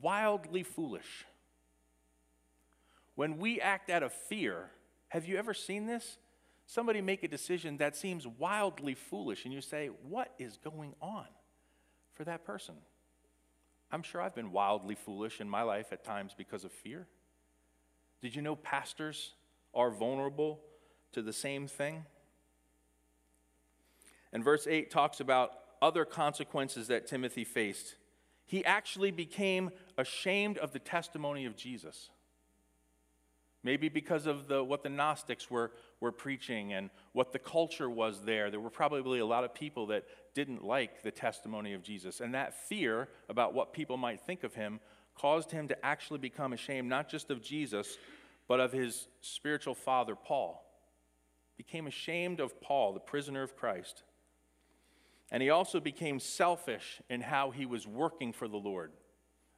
wildly 0.00 0.62
foolish. 0.62 1.24
When 3.14 3.38
we 3.38 3.60
act 3.60 3.90
out 3.90 4.02
of 4.02 4.12
fear, 4.12 4.70
have 5.08 5.26
you 5.26 5.36
ever 5.36 5.52
seen 5.52 5.86
this? 5.86 6.18
Somebody 6.66 7.00
make 7.00 7.22
a 7.22 7.28
decision 7.28 7.76
that 7.78 7.96
seems 7.96 8.26
wildly 8.26 8.94
foolish, 8.94 9.44
and 9.44 9.52
you 9.52 9.60
say, 9.60 9.90
What 10.08 10.32
is 10.38 10.56
going 10.56 10.94
on 11.02 11.26
for 12.14 12.24
that 12.24 12.44
person? 12.44 12.76
I'm 13.92 14.02
sure 14.02 14.22
I've 14.22 14.34
been 14.34 14.52
wildly 14.52 14.94
foolish 14.94 15.40
in 15.40 15.48
my 15.48 15.62
life 15.62 15.92
at 15.92 16.02
times 16.02 16.34
because 16.36 16.64
of 16.64 16.72
fear. 16.72 17.06
Did 18.22 18.34
you 18.34 18.40
know 18.40 18.56
pastors 18.56 19.34
are 19.74 19.90
vulnerable 19.90 20.60
to 21.12 21.20
the 21.20 21.32
same 21.32 21.68
thing? 21.68 22.06
And 24.32 24.42
verse 24.42 24.66
8 24.66 24.90
talks 24.90 25.20
about 25.20 25.52
other 25.82 26.06
consequences 26.06 26.88
that 26.88 27.06
Timothy 27.06 27.44
faced. 27.44 27.96
He 28.46 28.64
actually 28.64 29.10
became 29.10 29.70
ashamed 29.98 30.56
of 30.56 30.72
the 30.72 30.78
testimony 30.78 31.44
of 31.44 31.56
Jesus. 31.56 32.08
Maybe 33.64 33.88
because 33.88 34.26
of 34.26 34.48
the, 34.48 34.64
what 34.64 34.82
the 34.82 34.88
Gnostics 34.88 35.50
were, 35.50 35.70
were 36.00 36.12
preaching 36.12 36.72
and 36.72 36.90
what 37.12 37.32
the 37.32 37.38
culture 37.38 37.88
was 37.88 38.24
there. 38.24 38.50
There 38.50 38.58
were 38.58 38.70
probably 38.70 39.20
a 39.20 39.26
lot 39.26 39.44
of 39.44 39.54
people 39.54 39.86
that 39.88 40.04
didn't 40.34 40.64
like 40.64 41.02
the 41.02 41.10
testimony 41.10 41.74
of 41.74 41.82
Jesus. 41.82 42.20
And 42.20 42.34
that 42.34 42.54
fear 42.68 43.08
about 43.28 43.54
what 43.54 43.72
people 43.72 43.96
might 43.96 44.20
think 44.20 44.44
of 44.44 44.54
him 44.54 44.80
caused 45.14 45.50
him 45.50 45.68
to 45.68 45.84
actually 45.84 46.18
become 46.18 46.52
ashamed, 46.52 46.88
not 46.88 47.08
just 47.08 47.30
of 47.30 47.42
Jesus, 47.42 47.98
but 48.48 48.60
of 48.60 48.72
his 48.72 49.08
spiritual 49.20 49.74
father, 49.74 50.14
Paul. 50.16 50.64
Became 51.56 51.86
ashamed 51.86 52.40
of 52.40 52.60
Paul, 52.60 52.92
the 52.92 53.00
prisoner 53.00 53.42
of 53.42 53.56
Christ. 53.56 54.02
And 55.30 55.42
he 55.42 55.50
also 55.50 55.80
became 55.80 56.18
selfish 56.18 57.00
in 57.08 57.20
how 57.20 57.50
he 57.50 57.66
was 57.66 57.86
working 57.86 58.32
for 58.32 58.48
the 58.48 58.56
Lord. 58.56 58.92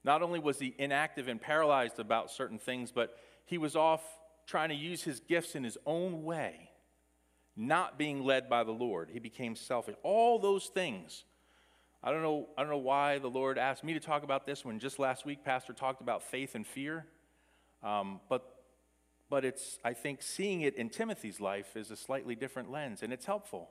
Not 0.05 0.23
only 0.23 0.39
was 0.39 0.59
he 0.59 0.75
inactive 0.79 1.29
and 1.29 1.41
paralyzed 1.41 1.99
about 1.99 2.31
certain 2.31 2.59
things, 2.59 2.93
but 2.93 3.17
he 3.47 3.59
was 3.59 3.75
off 3.75 4.03
trying 4.47 4.69
to 4.69 4.75
use 4.75 5.03
his 5.03 5.21
gifts 5.21 5.55
in 5.55 5.65
his 5.65 5.79
own 5.87 6.25
way, 6.25 6.71
not 7.57 7.99
being 7.99 8.25
led 8.25 8.49
by 8.49 8.65
the 8.65 8.73
Lord. 8.73 9.11
He 9.13 9.19
became 9.19 9.55
selfish. 9.55 9.95
All 10.03 10.39
those 10.39 10.67
things. 10.67 11.25
I 12.03 12.11
don't 12.11 12.23
know, 12.23 12.49
I 12.59 12.63
don't 12.63 12.71
know 12.71 12.79
why 12.79 13.19
the 13.19 13.31
Lord 13.31 13.57
asked 13.57 13.85
me 13.85 13.95
to 13.95 14.01
talk 14.01 14.25
about 14.25 14.45
this 14.45 14.65
when 14.65 14.79
just 14.79 14.99
last 14.99 15.25
week 15.25 15.45
Pastor 15.45 15.73
talked 15.73 16.01
about 16.01 16.23
faith 16.23 16.55
and 16.55 16.67
fear. 16.67 17.07
Um, 17.83 18.21
but 18.29 18.51
but 19.31 19.45
it's 19.45 19.79
I 19.85 19.95
think 19.95 20.23
seeing 20.23 20.61
it 20.61 20.75
in 20.77 20.91
Timothy's 20.91 21.41
life 21.41 21.77
is 21.77 21.91
a 21.91 21.97
slightly 21.97 22.35
different 22.35 22.71
lens, 22.71 23.03
and 23.03 23.13
it's 23.13 23.25
helpful 23.25 23.71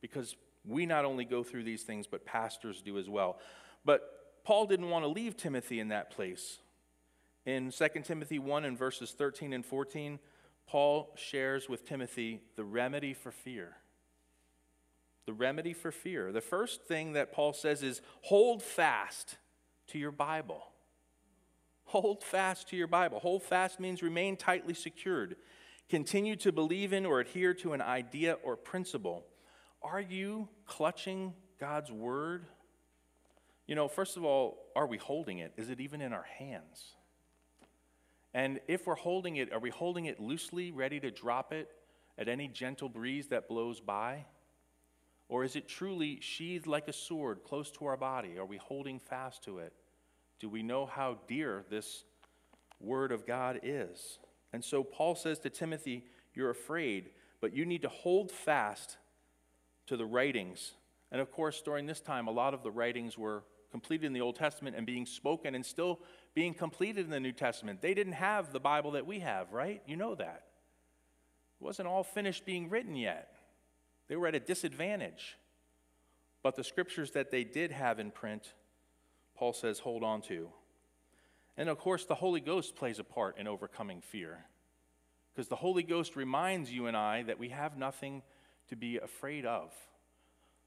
because 0.00 0.36
we 0.64 0.86
not 0.86 1.04
only 1.04 1.24
go 1.24 1.42
through 1.42 1.64
these 1.64 1.82
things, 1.82 2.06
but 2.06 2.24
pastors 2.24 2.82
do 2.82 2.98
as 2.98 3.08
well. 3.08 3.38
But 3.84 4.02
Paul 4.44 4.66
didn't 4.66 4.90
want 4.90 5.04
to 5.04 5.08
leave 5.08 5.36
Timothy 5.36 5.80
in 5.80 5.88
that 5.88 6.10
place. 6.10 6.58
In 7.46 7.70
2 7.70 7.88
Timothy 8.04 8.38
1 8.38 8.64
and 8.64 8.78
verses 8.78 9.12
13 9.12 9.52
and 9.52 9.64
14, 9.64 10.18
Paul 10.70 11.12
shares 11.16 11.68
with 11.68 11.84
Timothy 11.84 12.42
the 12.54 12.62
remedy 12.62 13.12
for 13.12 13.32
fear. 13.32 13.78
The 15.26 15.32
remedy 15.32 15.72
for 15.72 15.90
fear. 15.90 16.30
The 16.30 16.40
first 16.40 16.84
thing 16.84 17.14
that 17.14 17.32
Paul 17.32 17.52
says 17.54 17.82
is 17.82 18.00
hold 18.22 18.62
fast 18.62 19.36
to 19.88 19.98
your 19.98 20.12
Bible. 20.12 20.62
Hold 21.86 22.22
fast 22.22 22.68
to 22.68 22.76
your 22.76 22.86
Bible. 22.86 23.18
Hold 23.18 23.42
fast 23.42 23.80
means 23.80 24.00
remain 24.00 24.36
tightly 24.36 24.74
secured. 24.74 25.34
Continue 25.88 26.36
to 26.36 26.52
believe 26.52 26.92
in 26.92 27.04
or 27.04 27.18
adhere 27.18 27.52
to 27.54 27.72
an 27.72 27.82
idea 27.82 28.34
or 28.44 28.56
principle. 28.56 29.26
Are 29.82 30.00
you 30.00 30.48
clutching 30.66 31.34
God's 31.58 31.90
word? 31.90 32.46
You 33.66 33.74
know, 33.74 33.88
first 33.88 34.16
of 34.16 34.24
all, 34.24 34.58
are 34.76 34.86
we 34.86 34.98
holding 34.98 35.38
it? 35.38 35.52
Is 35.56 35.68
it 35.68 35.80
even 35.80 36.00
in 36.00 36.12
our 36.12 36.26
hands? 36.38 36.94
And 38.32 38.60
if 38.68 38.86
we're 38.86 38.94
holding 38.94 39.36
it, 39.36 39.52
are 39.52 39.58
we 39.58 39.70
holding 39.70 40.06
it 40.06 40.20
loosely, 40.20 40.70
ready 40.70 41.00
to 41.00 41.10
drop 41.10 41.52
it 41.52 41.68
at 42.16 42.28
any 42.28 42.48
gentle 42.48 42.88
breeze 42.88 43.28
that 43.28 43.48
blows 43.48 43.80
by? 43.80 44.26
Or 45.28 45.44
is 45.44 45.56
it 45.56 45.68
truly 45.68 46.20
sheathed 46.20 46.66
like 46.66 46.88
a 46.88 46.92
sword 46.92 47.44
close 47.44 47.70
to 47.72 47.86
our 47.86 47.96
body? 47.96 48.38
Are 48.38 48.46
we 48.46 48.56
holding 48.56 48.98
fast 48.98 49.44
to 49.44 49.58
it? 49.58 49.72
Do 50.38 50.48
we 50.48 50.62
know 50.62 50.86
how 50.86 51.18
dear 51.28 51.64
this 51.70 52.04
word 52.80 53.12
of 53.12 53.26
God 53.26 53.60
is? 53.62 54.18
And 54.52 54.64
so 54.64 54.82
Paul 54.82 55.14
says 55.14 55.38
to 55.40 55.50
Timothy, 55.50 56.04
You're 56.34 56.50
afraid, 56.50 57.10
but 57.40 57.54
you 57.54 57.64
need 57.64 57.82
to 57.82 57.88
hold 57.88 58.30
fast 58.32 58.96
to 59.86 59.96
the 59.96 60.06
writings. 60.06 60.72
And 61.12 61.20
of 61.20 61.30
course, 61.30 61.62
during 61.62 61.86
this 61.86 62.00
time, 62.00 62.26
a 62.26 62.32
lot 62.32 62.54
of 62.54 62.62
the 62.62 62.70
writings 62.70 63.18
were 63.18 63.44
completed 63.70 64.06
in 64.06 64.12
the 64.12 64.20
Old 64.20 64.36
Testament 64.36 64.76
and 64.76 64.86
being 64.86 65.06
spoken 65.06 65.54
and 65.54 65.64
still 65.64 66.00
being 66.34 66.54
completed 66.54 67.04
in 67.04 67.10
the 67.10 67.20
New 67.20 67.32
Testament. 67.32 67.80
They 67.80 67.94
didn't 67.94 68.14
have 68.14 68.52
the 68.52 68.60
Bible 68.60 68.92
that 68.92 69.06
we 69.06 69.20
have, 69.20 69.52
right? 69.52 69.82
You 69.86 69.96
know 69.96 70.14
that. 70.14 70.44
It 71.60 71.64
wasn't 71.64 71.88
all 71.88 72.02
finished 72.02 72.44
being 72.44 72.68
written 72.70 72.96
yet. 72.96 73.32
They 74.08 74.16
were 74.16 74.26
at 74.26 74.34
a 74.34 74.40
disadvantage. 74.40 75.36
But 76.42 76.56
the 76.56 76.64
scriptures 76.64 77.12
that 77.12 77.30
they 77.30 77.44
did 77.44 77.70
have 77.70 77.98
in 77.98 78.10
print, 78.10 78.54
Paul 79.36 79.52
says, 79.52 79.78
hold 79.78 80.02
on 80.02 80.22
to. 80.22 80.48
And 81.56 81.68
of 81.68 81.78
course, 81.78 82.06
the 82.06 82.14
Holy 82.14 82.40
Ghost 82.40 82.76
plays 82.76 82.98
a 82.98 83.04
part 83.04 83.38
in 83.38 83.46
overcoming 83.46 84.00
fear. 84.00 84.46
Because 85.32 85.48
the 85.48 85.56
Holy 85.56 85.82
Ghost 85.82 86.16
reminds 86.16 86.72
you 86.72 86.86
and 86.86 86.96
I 86.96 87.22
that 87.24 87.38
we 87.38 87.50
have 87.50 87.76
nothing 87.76 88.22
to 88.68 88.76
be 88.76 88.96
afraid 88.96 89.44
of. 89.44 89.72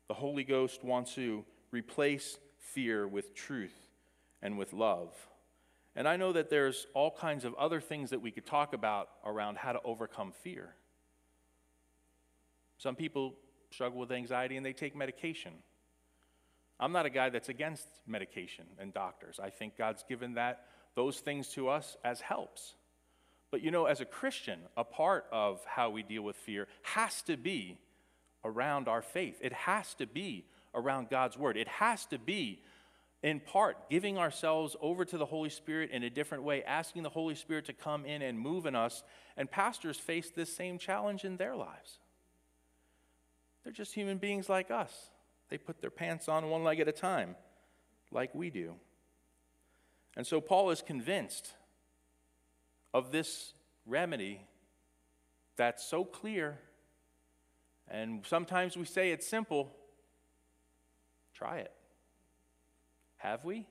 The 0.07 0.13
Holy 0.13 0.43
Ghost 0.43 0.83
wants 0.83 1.15
to 1.15 1.43
replace 1.71 2.37
fear 2.73 3.07
with 3.07 3.35
truth 3.35 3.75
and 4.41 4.57
with 4.57 4.73
love. 4.73 5.13
And 5.95 6.07
I 6.07 6.17
know 6.17 6.33
that 6.33 6.49
there's 6.49 6.87
all 6.93 7.11
kinds 7.11 7.45
of 7.45 7.53
other 7.55 7.79
things 7.79 8.09
that 8.09 8.21
we 8.21 8.31
could 8.31 8.45
talk 8.45 8.73
about 8.73 9.09
around 9.25 9.57
how 9.57 9.73
to 9.73 9.79
overcome 9.83 10.31
fear. 10.31 10.73
Some 12.77 12.95
people 12.95 13.35
struggle 13.71 13.99
with 13.99 14.11
anxiety 14.11 14.57
and 14.57 14.65
they 14.65 14.73
take 14.73 14.95
medication. 14.95 15.53
I'm 16.79 16.91
not 16.91 17.05
a 17.05 17.09
guy 17.09 17.29
that's 17.29 17.49
against 17.49 17.87
medication 18.07 18.65
and 18.79 18.93
doctors. 18.93 19.39
I 19.41 19.49
think 19.49 19.77
God's 19.77 20.03
given 20.07 20.33
that 20.33 20.65
those 20.95 21.19
things 21.19 21.49
to 21.49 21.69
us 21.69 21.95
as 22.03 22.21
helps. 22.21 22.75
But 23.51 23.61
you 23.61 23.71
know, 23.71 23.85
as 23.85 24.01
a 24.01 24.05
Christian, 24.05 24.59
a 24.75 24.83
part 24.83 25.25
of 25.31 25.61
how 25.65 25.91
we 25.91 26.03
deal 26.03 26.23
with 26.23 26.35
fear 26.35 26.67
has 26.81 27.21
to 27.23 27.37
be 27.37 27.77
around 28.43 28.87
our 28.87 29.01
faith. 29.01 29.39
It 29.41 29.53
has 29.53 29.93
to 29.95 30.07
be 30.07 30.45
around 30.75 31.09
God's 31.09 31.37
word. 31.37 31.57
It 31.57 31.67
has 31.67 32.05
to 32.07 32.19
be 32.19 32.61
in 33.21 33.39
part 33.39 33.89
giving 33.89 34.17
ourselves 34.17 34.75
over 34.81 35.05
to 35.05 35.17
the 35.17 35.25
Holy 35.25 35.49
Spirit 35.49 35.91
in 35.91 36.03
a 36.03 36.09
different 36.09 36.43
way, 36.43 36.63
asking 36.63 37.03
the 37.03 37.09
Holy 37.09 37.35
Spirit 37.35 37.65
to 37.65 37.73
come 37.73 38.05
in 38.05 38.21
and 38.21 38.37
move 38.37 38.65
in 38.65 38.75
us. 38.75 39.03
And 39.37 39.49
pastors 39.49 39.97
face 39.97 40.29
this 40.29 40.53
same 40.53 40.77
challenge 40.77 41.23
in 41.23 41.37
their 41.37 41.55
lives. 41.55 41.99
They're 43.63 43.71
just 43.71 43.93
human 43.93 44.17
beings 44.17 44.49
like 44.49 44.69
us. 44.69 44.91
They 45.49 45.57
put 45.57 45.79
their 45.79 45.89
pants 45.89 46.27
on 46.27 46.49
one 46.49 46.63
leg 46.63 46.79
at 46.79 46.87
a 46.87 46.93
time, 46.93 47.35
like 48.11 48.35
we 48.35 48.49
do. 48.49 48.75
And 50.17 50.27
so 50.27 50.41
Paul 50.41 50.69
is 50.71 50.81
convinced 50.81 51.53
of 52.93 53.11
this 53.11 53.53
remedy 53.85 54.41
that's 55.55 55.83
so 55.85 56.03
clear. 56.03 56.59
And 57.87 58.25
sometimes 58.25 58.75
we 58.75 58.85
say 58.85 59.11
it's 59.11 59.27
simple. 59.27 59.75
Try 61.43 61.57
it. 61.57 61.73
Have 63.17 63.43
we? 63.43 63.67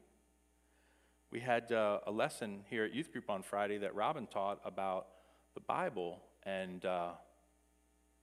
We 1.31 1.41
had 1.41 1.73
uh, 1.73 2.01
a 2.07 2.13
lesson 2.13 2.65
here 2.69 2.85
at 2.85 2.95
youth 2.95 3.11
group 3.11 3.31
on 3.31 3.43
Friday 3.43 3.79
that 3.79 3.95
Robin 3.95 4.27
taught 4.27 4.61
about 4.63 5.07
the 5.55 5.63
Bible, 5.63 6.21
and 6.43 6.85
uh, 6.85 7.13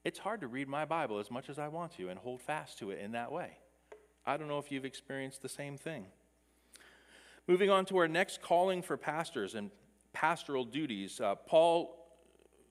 it's 0.06 0.20
hard 0.20 0.42
to 0.42 0.48
read 0.48 0.68
my 0.68 0.86
Bible 0.86 1.18
as 1.18 1.32
much 1.32 1.50
as 1.50 1.58
I 1.58 1.68
want 1.68 1.98
to 1.98 2.10
and 2.10 2.20
hold 2.20 2.42
fast 2.42 2.78
to 2.78 2.92
it 2.92 3.00
in 3.00 3.14
that 3.14 3.32
way. 3.32 3.54
I 4.24 4.38
don't 4.38 4.50
know 4.50 4.60
if 4.60 4.72
you've 4.72 4.86
experienced 4.86 5.42
the 5.42 5.50
same 5.50 5.80
thing. 5.80 6.06
Moving 7.48 7.72
on 7.72 7.86
to 7.86 7.98
our 7.98 8.08
next 8.08 8.44
calling 8.44 8.84
for 8.84 8.98
pastors 8.98 9.56
and 9.56 9.72
pastoral 10.14 10.64
duties, 10.64 11.20
uh, 11.20 11.34
Paul 11.34 11.96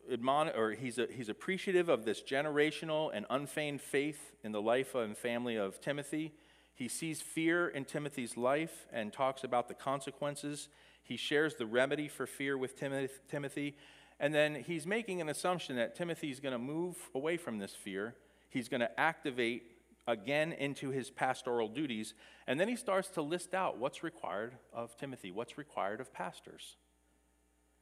admon- 0.09 0.57
or 0.57 0.75
he's, 0.75 0.99
a, 0.99 1.09
he's 1.11 1.29
appreciative 1.29 1.89
of 1.89 2.05
this 2.05 2.23
generational 2.23 3.11
and 3.13 3.27
unfeigned 3.31 3.81
faith 3.81 4.31
in 4.45 4.53
the 4.53 4.63
life 4.63 4.95
and 4.95 5.19
family 5.19 5.57
of 5.57 5.81
Timothy. 5.81 6.35
He 6.79 6.89
sees 6.89 7.21
fear 7.21 7.69
in 7.69 7.85
Timothy's 7.85 8.37
life 8.37 8.87
and 8.93 9.13
talks 9.13 9.45
about 9.45 9.69
the 9.69 9.75
consequences. 9.75 10.69
He 11.03 11.17
shares 11.17 11.57
the 11.57 11.67
remedy 11.67 12.09
for 12.09 12.27
fear 12.27 12.57
with 12.57 12.77
Timothy 12.77 13.75
and 14.21 14.35
then 14.35 14.57
he's 14.67 14.87
making 14.87 15.21
an 15.21 15.29
assumption 15.29 15.77
that 15.77 15.95
Timothy's 15.95 16.41
going 16.41 16.53
to 16.53 16.59
move 16.59 16.97
away 17.15 17.37
from 17.37 17.59
this 17.59 17.73
fear. 17.73 18.15
He's 18.51 18.69
going 18.69 18.81
to 18.81 19.01
activate 19.01 19.63
again 20.07 20.53
into 20.53 20.91
his 20.91 21.11
pastoral 21.11 21.69
duties. 21.69 22.15
And 22.47 22.59
then 22.59 22.69
he 22.69 22.77
starts 22.77 23.09
to 23.11 23.23
list 23.23 23.55
out 23.55 23.79
what's 23.79 24.03
required 24.03 24.55
of 24.73 24.97
Timothy, 24.97 25.31
what's 25.31 25.57
required 25.57 26.01
of 26.01 26.13
pastors. 26.13 26.77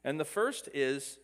And 0.05 0.21
the 0.21 0.25
first 0.25 0.69
is 0.75 1.19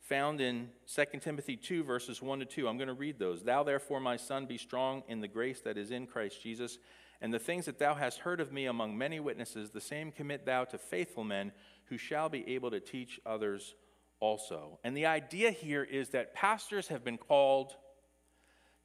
found 0.00 0.40
in 0.40 0.68
2 0.94 1.04
Timothy 1.20 1.56
2, 1.56 1.82
verses 1.82 2.20
1 2.20 2.40
to 2.40 2.44
2. 2.44 2.68
I'm 2.68 2.76
going 2.76 2.88
to 2.88 2.94
read 2.94 3.18
those. 3.18 3.42
Thou, 3.42 3.62
therefore, 3.62 4.00
my 4.00 4.16
son, 4.16 4.46
be 4.46 4.58
strong 4.58 5.02
in 5.08 5.20
the 5.20 5.28
grace 5.28 5.60
that 5.62 5.78
is 5.78 5.90
in 5.90 6.06
Christ 6.06 6.42
Jesus. 6.42 6.78
And 7.20 7.34
the 7.34 7.38
things 7.38 7.64
that 7.66 7.78
thou 7.78 7.94
hast 7.94 8.20
heard 8.20 8.40
of 8.40 8.52
me 8.52 8.66
among 8.66 8.96
many 8.96 9.18
witnesses, 9.18 9.70
the 9.70 9.80
same 9.80 10.12
commit 10.12 10.46
thou 10.46 10.64
to 10.66 10.78
faithful 10.78 11.24
men 11.24 11.52
who 11.86 11.98
shall 11.98 12.28
be 12.28 12.48
able 12.54 12.70
to 12.70 12.80
teach 12.80 13.20
others 13.26 13.74
also. 14.20 14.78
And 14.84 14.96
the 14.96 15.06
idea 15.06 15.50
here 15.50 15.82
is 15.82 16.10
that 16.10 16.34
pastors 16.34 16.88
have 16.88 17.04
been 17.04 17.18
called 17.18 17.76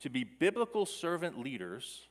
to 0.01 0.09
be 0.09 0.23
biblical 0.23 0.85
servant 0.85 1.39
leaders. 1.39 2.07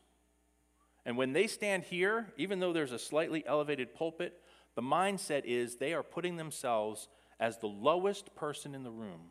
And 1.05 1.17
when 1.17 1.33
they 1.33 1.47
stand 1.47 1.85
here, 1.85 2.33
even 2.37 2.61
though 2.61 2.73
there's 2.73 2.93
a 2.93 2.99
slightly 2.99 3.45
elevated 3.47 3.95
pulpit, 3.95 4.41
the 4.77 4.83
mindset 4.83 5.45
is 5.45 5.77
they 5.77 5.93
are 5.93 6.03
putting 6.03 6.37
themselves 6.37 7.09
as 7.41 7.59
the 7.59 7.67
lowest 7.67 8.35
person 8.37 8.75
in 8.75 8.85
the 8.85 8.91
room 8.91 9.31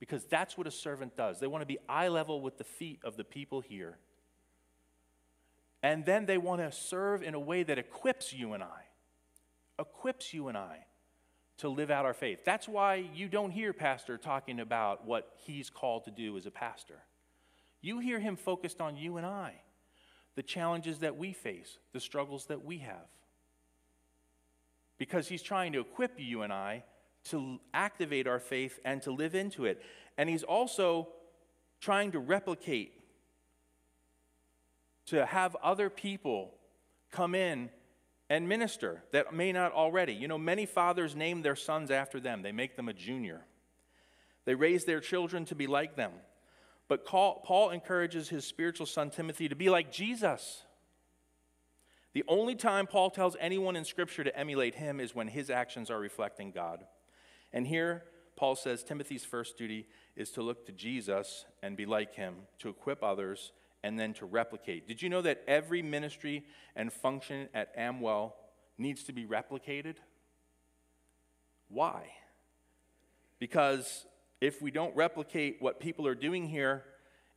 because 0.00 0.24
that's 0.24 0.56
what 0.56 0.66
a 0.66 0.70
servant 0.70 1.16
does. 1.16 1.40
They 1.40 1.46
want 1.46 1.62
to 1.62 1.66
be 1.66 1.78
eye 1.88 2.08
level 2.08 2.40
with 2.40 2.58
the 2.58 2.64
feet 2.64 3.00
of 3.04 3.16
the 3.16 3.24
people 3.24 3.60
here. 3.60 3.98
And 5.82 6.04
then 6.04 6.26
they 6.26 6.38
want 6.38 6.60
to 6.60 6.72
serve 6.72 7.22
in 7.22 7.34
a 7.34 7.40
way 7.40 7.62
that 7.62 7.78
equips 7.78 8.32
you 8.32 8.52
and 8.52 8.62
I, 8.62 8.82
equips 9.78 10.34
you 10.34 10.48
and 10.48 10.58
I 10.58 10.86
to 11.58 11.68
live 11.68 11.90
out 11.90 12.04
our 12.04 12.14
faith. 12.14 12.40
That's 12.44 12.68
why 12.68 13.08
you 13.14 13.28
don't 13.28 13.50
hear 13.50 13.72
pastor 13.72 14.16
talking 14.16 14.60
about 14.60 15.06
what 15.06 15.32
he's 15.44 15.70
called 15.70 16.04
to 16.04 16.10
do 16.10 16.36
as 16.36 16.46
a 16.46 16.50
pastor. 16.50 17.02
You 17.80 18.00
hear 18.00 18.18
him 18.18 18.36
focused 18.36 18.80
on 18.80 18.96
you 18.96 19.16
and 19.16 19.26
I, 19.26 19.54
the 20.34 20.42
challenges 20.42 21.00
that 21.00 21.16
we 21.16 21.32
face, 21.32 21.78
the 21.92 22.00
struggles 22.00 22.46
that 22.46 22.64
we 22.64 22.78
have. 22.78 23.06
Because 24.98 25.28
he's 25.28 25.42
trying 25.42 25.72
to 25.72 25.80
equip 25.80 26.18
you 26.18 26.42
and 26.42 26.52
I 26.52 26.84
to 27.26 27.60
activate 27.74 28.26
our 28.26 28.40
faith 28.40 28.78
and 28.84 29.02
to 29.02 29.12
live 29.12 29.34
into 29.34 29.64
it. 29.64 29.82
And 30.16 30.28
he's 30.28 30.42
also 30.42 31.08
trying 31.80 32.12
to 32.12 32.18
replicate, 32.18 32.92
to 35.10 35.26
have 35.26 35.56
other 35.62 35.90
people 35.90 36.54
come 37.10 37.34
in 37.34 37.70
and 38.30 38.48
minister 38.48 39.02
that 39.12 39.32
may 39.32 39.52
not 39.52 39.72
already. 39.72 40.12
You 40.12 40.28
know, 40.28 40.38
many 40.38 40.66
fathers 40.66 41.16
name 41.16 41.42
their 41.42 41.56
sons 41.56 41.90
after 41.90 42.20
them, 42.20 42.42
they 42.42 42.52
make 42.52 42.76
them 42.76 42.88
a 42.88 42.92
junior. 42.92 43.42
They 44.44 44.54
raise 44.54 44.84
their 44.84 45.00
children 45.00 45.44
to 45.46 45.54
be 45.54 45.66
like 45.66 45.96
them. 45.96 46.12
But 46.88 47.04
Paul 47.04 47.70
encourages 47.70 48.30
his 48.30 48.46
spiritual 48.46 48.86
son 48.86 49.10
Timothy 49.10 49.48
to 49.48 49.54
be 49.54 49.68
like 49.68 49.92
Jesus. 49.92 50.62
The 52.14 52.24
only 52.26 52.54
time 52.54 52.86
Paul 52.86 53.10
tells 53.10 53.36
anyone 53.38 53.76
in 53.76 53.84
Scripture 53.84 54.24
to 54.24 54.38
emulate 54.38 54.74
him 54.74 54.98
is 54.98 55.14
when 55.14 55.28
his 55.28 55.50
actions 55.50 55.90
are 55.90 56.00
reflecting 56.00 56.50
God. 56.50 56.84
And 57.52 57.66
here, 57.66 58.04
Paul 58.36 58.56
says 58.56 58.82
Timothy's 58.82 59.24
first 59.24 59.58
duty 59.58 59.86
is 60.16 60.30
to 60.30 60.42
look 60.42 60.64
to 60.66 60.72
Jesus 60.72 61.44
and 61.62 61.76
be 61.76 61.84
like 61.84 62.14
him, 62.14 62.34
to 62.60 62.70
equip 62.70 63.02
others, 63.02 63.52
and 63.82 63.98
then 63.98 64.12
to 64.14 64.26
replicate. 64.26 64.88
Did 64.88 65.02
you 65.02 65.08
know 65.08 65.22
that 65.22 65.42
every 65.46 65.82
ministry 65.82 66.44
and 66.74 66.92
function 66.92 67.48
at 67.54 67.72
Amwell 67.76 68.36
needs 68.76 69.04
to 69.04 69.12
be 69.12 69.24
replicated? 69.24 69.96
Why? 71.68 72.08
Because 73.38 74.06
if 74.40 74.60
we 74.62 74.70
don't 74.70 74.94
replicate 74.96 75.56
what 75.60 75.80
people 75.80 76.06
are 76.06 76.14
doing 76.14 76.48
here, 76.48 76.84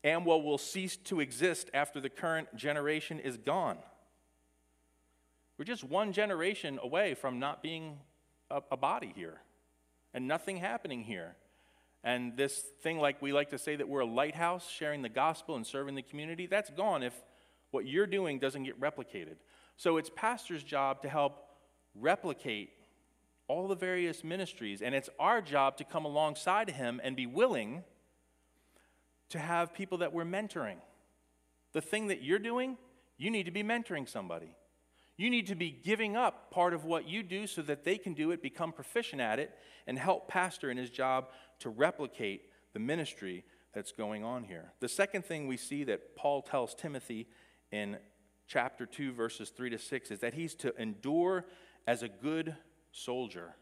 Amwell 0.03 0.41
will 0.41 0.57
cease 0.57 0.97
to 0.97 1.19
exist 1.19 1.69
after 1.73 1.99
the 1.99 2.09
current 2.09 2.55
generation 2.55 3.19
is 3.19 3.37
gone. 3.37 3.77
We're 5.57 5.65
just 5.65 5.83
one 5.83 6.11
generation 6.11 6.79
away 6.81 7.13
from 7.13 7.37
not 7.37 7.61
being 7.61 7.99
a, 8.49 8.61
a 8.71 8.77
body 8.77 9.13
here 9.15 9.41
and 10.13 10.27
nothing 10.27 10.57
happening 10.57 11.03
here. 11.03 11.35
And 12.03 12.35
this 12.35 12.63
thing, 12.81 12.97
like 12.97 13.21
we 13.21 13.31
like 13.31 13.49
to 13.51 13.57
say 13.57 13.75
that 13.75 13.87
we're 13.87 13.99
a 13.99 14.05
lighthouse 14.05 14.67
sharing 14.69 15.01
the 15.01 15.09
gospel 15.09 15.55
and 15.55 15.65
serving 15.65 15.95
the 15.95 16.01
community, 16.01 16.47
that's 16.47 16.69
gone 16.71 17.03
if 17.03 17.13
what 17.69 17.85
you're 17.85 18.07
doing 18.07 18.39
doesn't 18.39 18.63
get 18.63 18.79
replicated. 18.79 19.35
So 19.77 19.97
it's 19.97 20.09
pastor's 20.15 20.63
job 20.63 21.03
to 21.03 21.09
help 21.09 21.37
replicate 21.95 22.71
all 23.47 23.67
the 23.67 23.75
various 23.75 24.23
ministries, 24.23 24.81
and 24.81 24.95
it's 24.95 25.09
our 25.19 25.41
job 25.41 25.77
to 25.77 25.83
come 25.83 26.05
alongside 26.05 26.69
him 26.69 27.01
and 27.03 27.15
be 27.15 27.25
willing 27.25 27.83
to 29.29 29.39
have 29.39 29.73
people 29.73 29.99
that 29.99 30.13
we're 30.13 30.25
mentoring. 30.25 30.77
The 31.73 31.81
thing 31.81 32.07
that 32.07 32.21
you're 32.21 32.39
doing, 32.39 32.77
you 33.17 33.29
need 33.29 33.45
to 33.45 33.51
be 33.51 33.63
mentoring 33.63 34.07
somebody. 34.07 34.55
You 35.17 35.29
need 35.29 35.47
to 35.47 35.55
be 35.55 35.69
giving 35.69 36.15
up 36.15 36.51
part 36.51 36.73
of 36.73 36.85
what 36.85 37.07
you 37.07 37.21
do 37.21 37.45
so 37.47 37.61
that 37.63 37.83
they 37.83 37.97
can 37.97 38.13
do 38.13 38.31
it, 38.31 38.41
become 38.41 38.71
proficient 38.71 39.21
at 39.21 39.39
it, 39.39 39.51
and 39.87 39.97
help 39.97 40.27
pastor 40.27 40.71
in 40.71 40.77
his 40.77 40.89
job 40.89 41.27
to 41.59 41.69
replicate 41.69 42.43
the 42.73 42.79
ministry 42.79 43.43
that's 43.73 43.91
going 43.91 44.23
on 44.23 44.43
here. 44.43 44.73
The 44.79 44.89
second 44.89 45.25
thing 45.25 45.47
we 45.47 45.57
see 45.57 45.83
that 45.85 46.15
Paul 46.15 46.41
tells 46.41 46.73
Timothy 46.73 47.27
in 47.71 47.97
chapter 48.47 48.85
2, 48.85 49.13
verses 49.13 49.49
3 49.49 49.69
to 49.69 49.77
6, 49.77 50.11
is 50.11 50.19
that 50.19 50.33
he's 50.33 50.55
to 50.55 50.75
endure 50.81 51.45
as 51.87 52.03
a 52.03 52.09
good 52.09 52.55
soldier. 52.91 53.55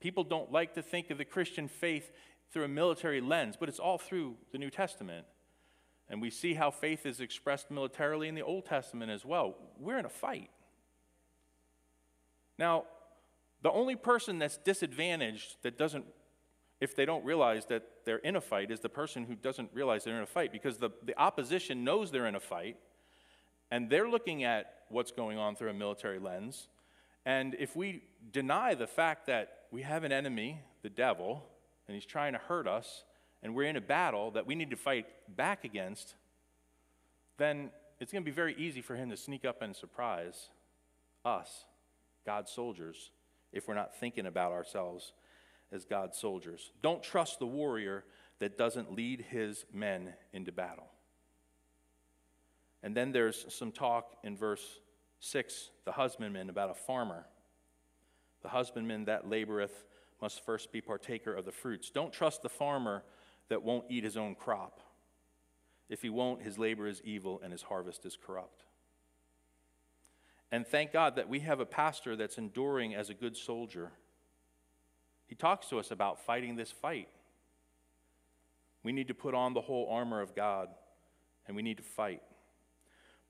People 0.00 0.24
don't 0.24 0.52
like 0.52 0.74
to 0.74 0.82
think 0.82 1.10
of 1.10 1.18
the 1.18 1.24
Christian 1.24 1.66
faith 1.66 2.12
through 2.52 2.64
a 2.64 2.68
military 2.68 3.20
lens, 3.20 3.56
but 3.58 3.68
it's 3.68 3.80
all 3.80 3.98
through 3.98 4.36
the 4.52 4.58
New 4.58 4.70
Testament. 4.70 5.26
And 6.08 6.20
we 6.20 6.30
see 6.30 6.54
how 6.54 6.70
faith 6.70 7.06
is 7.06 7.20
expressed 7.20 7.70
militarily 7.70 8.28
in 8.28 8.34
the 8.34 8.42
Old 8.42 8.66
Testament 8.66 9.10
as 9.10 9.24
well. 9.24 9.56
We're 9.78 9.98
in 9.98 10.04
a 10.04 10.10
fight. 10.10 10.50
Now, 12.58 12.84
the 13.62 13.70
only 13.70 13.96
person 13.96 14.38
that's 14.38 14.58
disadvantaged 14.58 15.56
that 15.62 15.78
doesn't, 15.78 16.04
if 16.80 16.94
they 16.94 17.04
don't 17.04 17.24
realize 17.24 17.66
that 17.66 17.82
they're 18.04 18.18
in 18.18 18.36
a 18.36 18.40
fight, 18.40 18.70
is 18.70 18.80
the 18.80 18.88
person 18.88 19.24
who 19.24 19.34
doesn't 19.34 19.70
realize 19.72 20.04
they're 20.04 20.16
in 20.16 20.22
a 20.22 20.26
fight 20.26 20.52
because 20.52 20.76
the, 20.78 20.90
the 21.02 21.18
opposition 21.18 21.84
knows 21.84 22.10
they're 22.10 22.26
in 22.26 22.34
a 22.34 22.40
fight 22.40 22.76
and 23.70 23.88
they're 23.88 24.08
looking 24.08 24.44
at 24.44 24.74
what's 24.88 25.10
going 25.10 25.38
on 25.38 25.56
through 25.56 25.70
a 25.70 25.74
military 25.74 26.18
lens. 26.18 26.68
And 27.26 27.56
if 27.58 27.74
we 27.74 28.02
deny 28.32 28.74
the 28.74 28.86
fact 28.86 29.26
that 29.26 29.60
we 29.70 29.82
have 29.82 30.04
an 30.04 30.12
enemy, 30.12 30.60
the 30.82 30.90
devil, 30.90 31.42
and 31.88 31.94
he's 31.94 32.06
trying 32.06 32.34
to 32.34 32.38
hurt 32.38 32.68
us, 32.68 33.04
and 33.42 33.54
we're 33.54 33.68
in 33.68 33.76
a 33.76 33.80
battle 33.80 34.30
that 34.32 34.46
we 34.46 34.54
need 34.54 34.70
to 34.70 34.76
fight 34.76 35.06
back 35.36 35.64
against, 35.64 36.14
then 37.38 37.70
it's 37.98 38.12
going 38.12 38.22
to 38.22 38.30
be 38.30 38.34
very 38.34 38.54
easy 38.56 38.82
for 38.82 38.96
him 38.96 39.10
to 39.10 39.16
sneak 39.16 39.44
up 39.44 39.62
and 39.62 39.74
surprise 39.74 40.50
us, 41.24 41.64
God's 42.24 42.50
soldiers, 42.50 43.10
if 43.52 43.68
we're 43.68 43.74
not 43.74 43.96
thinking 43.98 44.26
about 44.26 44.52
ourselves 44.52 45.12
as 45.72 45.84
God's 45.84 46.18
soldiers. 46.18 46.72
Don't 46.82 47.02
trust 47.02 47.38
the 47.38 47.46
warrior 47.46 48.04
that 48.38 48.58
doesn't 48.58 48.94
lead 48.94 49.26
his 49.30 49.64
men 49.72 50.14
into 50.32 50.52
battle. 50.52 50.88
And 52.82 52.96
then 52.96 53.12
there's 53.12 53.46
some 53.48 53.72
talk 53.72 54.16
in 54.22 54.36
verse 54.36 54.80
6, 55.20 55.70
the 55.84 55.92
husbandman, 55.92 56.50
about 56.50 56.70
a 56.70 56.74
farmer. 56.74 57.24
The 58.42 58.48
husbandman 58.48 59.06
that 59.06 59.26
laboreth 59.26 59.84
must 60.20 60.44
first 60.44 60.70
be 60.70 60.80
partaker 60.80 61.34
of 61.34 61.44
the 61.44 61.52
fruits. 61.52 61.90
Don't 61.90 62.12
trust 62.12 62.42
the 62.42 62.48
farmer 62.48 63.02
that 63.48 63.62
won't 63.62 63.86
eat 63.88 64.04
his 64.04 64.16
own 64.16 64.34
crop. 64.34 64.80
If 65.88 66.02
he 66.02 66.10
won't, 66.10 66.42
his 66.42 66.58
labor 66.58 66.86
is 66.86 67.00
evil 67.04 67.40
and 67.42 67.52
his 67.52 67.62
harvest 67.62 68.04
is 68.04 68.16
corrupt. 68.16 68.63
And 70.54 70.64
thank 70.64 70.92
God 70.92 71.16
that 71.16 71.28
we 71.28 71.40
have 71.40 71.58
a 71.58 71.66
pastor 71.66 72.14
that's 72.14 72.38
enduring 72.38 72.94
as 72.94 73.10
a 73.10 73.14
good 73.14 73.36
soldier. 73.36 73.90
He 75.26 75.34
talks 75.34 75.66
to 75.70 75.80
us 75.80 75.90
about 75.90 76.24
fighting 76.24 76.54
this 76.54 76.70
fight. 76.70 77.08
We 78.84 78.92
need 78.92 79.08
to 79.08 79.14
put 79.14 79.34
on 79.34 79.52
the 79.52 79.62
whole 79.62 79.88
armor 79.90 80.20
of 80.20 80.36
God 80.36 80.68
and 81.48 81.56
we 81.56 81.62
need 81.62 81.78
to 81.78 81.82
fight. 81.82 82.22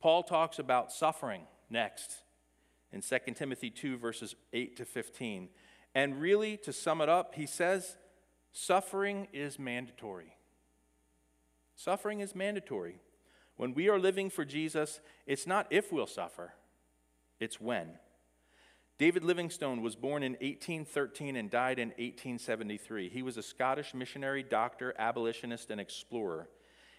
Paul 0.02 0.22
talks 0.22 0.58
about 0.58 0.92
suffering 0.92 1.46
next 1.70 2.12
in 2.92 3.00
2 3.00 3.32
Timothy 3.34 3.70
2, 3.70 3.96
verses 3.96 4.34
8 4.52 4.76
to 4.76 4.84
15. 4.84 5.48
And 5.94 6.20
really, 6.20 6.58
to 6.58 6.74
sum 6.74 7.00
it 7.00 7.08
up, 7.08 7.36
he 7.36 7.46
says 7.46 7.96
suffering 8.52 9.28
is 9.32 9.58
mandatory. 9.58 10.36
Suffering 11.74 12.20
is 12.20 12.34
mandatory. 12.34 13.00
When 13.56 13.72
we 13.72 13.88
are 13.88 13.98
living 13.98 14.28
for 14.28 14.44
Jesus, 14.44 15.00
it's 15.26 15.46
not 15.46 15.66
if 15.70 15.90
we'll 15.90 16.06
suffer, 16.06 16.52
it's 17.40 17.60
when. 17.60 17.98
David 18.96 19.24
Livingstone 19.24 19.82
was 19.82 19.96
born 19.96 20.22
in 20.22 20.32
1813 20.32 21.34
and 21.34 21.50
died 21.50 21.78
in 21.80 21.88
1873. 21.88 23.08
He 23.08 23.22
was 23.22 23.36
a 23.36 23.42
Scottish 23.42 23.92
missionary, 23.92 24.42
doctor, 24.44 24.94
abolitionist, 24.98 25.70
and 25.70 25.80
explorer. 25.80 26.48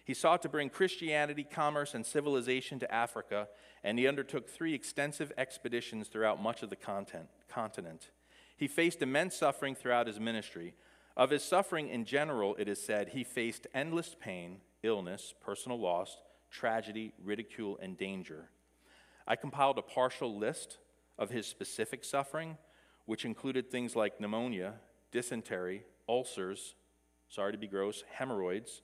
He 0.04 0.12
sought 0.14 0.42
to 0.42 0.48
bring 0.48 0.68
Christianity, 0.68 1.42
commerce, 1.42 1.94
and 1.94 2.04
civilization 2.04 2.78
to 2.80 2.94
Africa, 2.94 3.48
and 3.82 3.98
he 3.98 4.06
undertook 4.06 4.48
three 4.48 4.74
extensive 4.74 5.32
expeditions 5.38 6.08
throughout 6.08 6.40
much 6.40 6.62
of 6.62 6.70
the 6.70 6.76
continent. 6.76 8.10
He 8.56 8.68
faced 8.68 9.02
immense 9.02 9.34
suffering 9.34 9.74
throughout 9.74 10.06
his 10.06 10.20
ministry. 10.20 10.74
Of 11.16 11.30
his 11.30 11.42
suffering 11.42 11.88
in 11.88 12.04
general, 12.04 12.54
it 12.56 12.68
is 12.68 12.84
said 12.84 13.08
he 13.08 13.24
faced 13.24 13.66
endless 13.74 14.14
pain, 14.20 14.58
illness, 14.82 15.34
personal 15.40 15.80
loss, 15.80 16.18
tragedy, 16.50 17.14
ridicule, 17.24 17.78
and 17.82 17.96
danger. 17.96 18.50
I 19.26 19.36
compiled 19.36 19.78
a 19.78 19.82
partial 19.82 20.36
list 20.36 20.78
of 21.18 21.30
his 21.30 21.46
specific 21.46 22.04
suffering, 22.04 22.58
which 23.06 23.24
included 23.24 23.70
things 23.70 23.96
like 23.96 24.20
pneumonia, 24.20 24.74
dysentery, 25.12 25.84
ulcers, 26.08 26.74
sorry 27.28 27.52
to 27.52 27.58
be 27.58 27.66
gross, 27.66 28.04
hemorrhoids, 28.12 28.82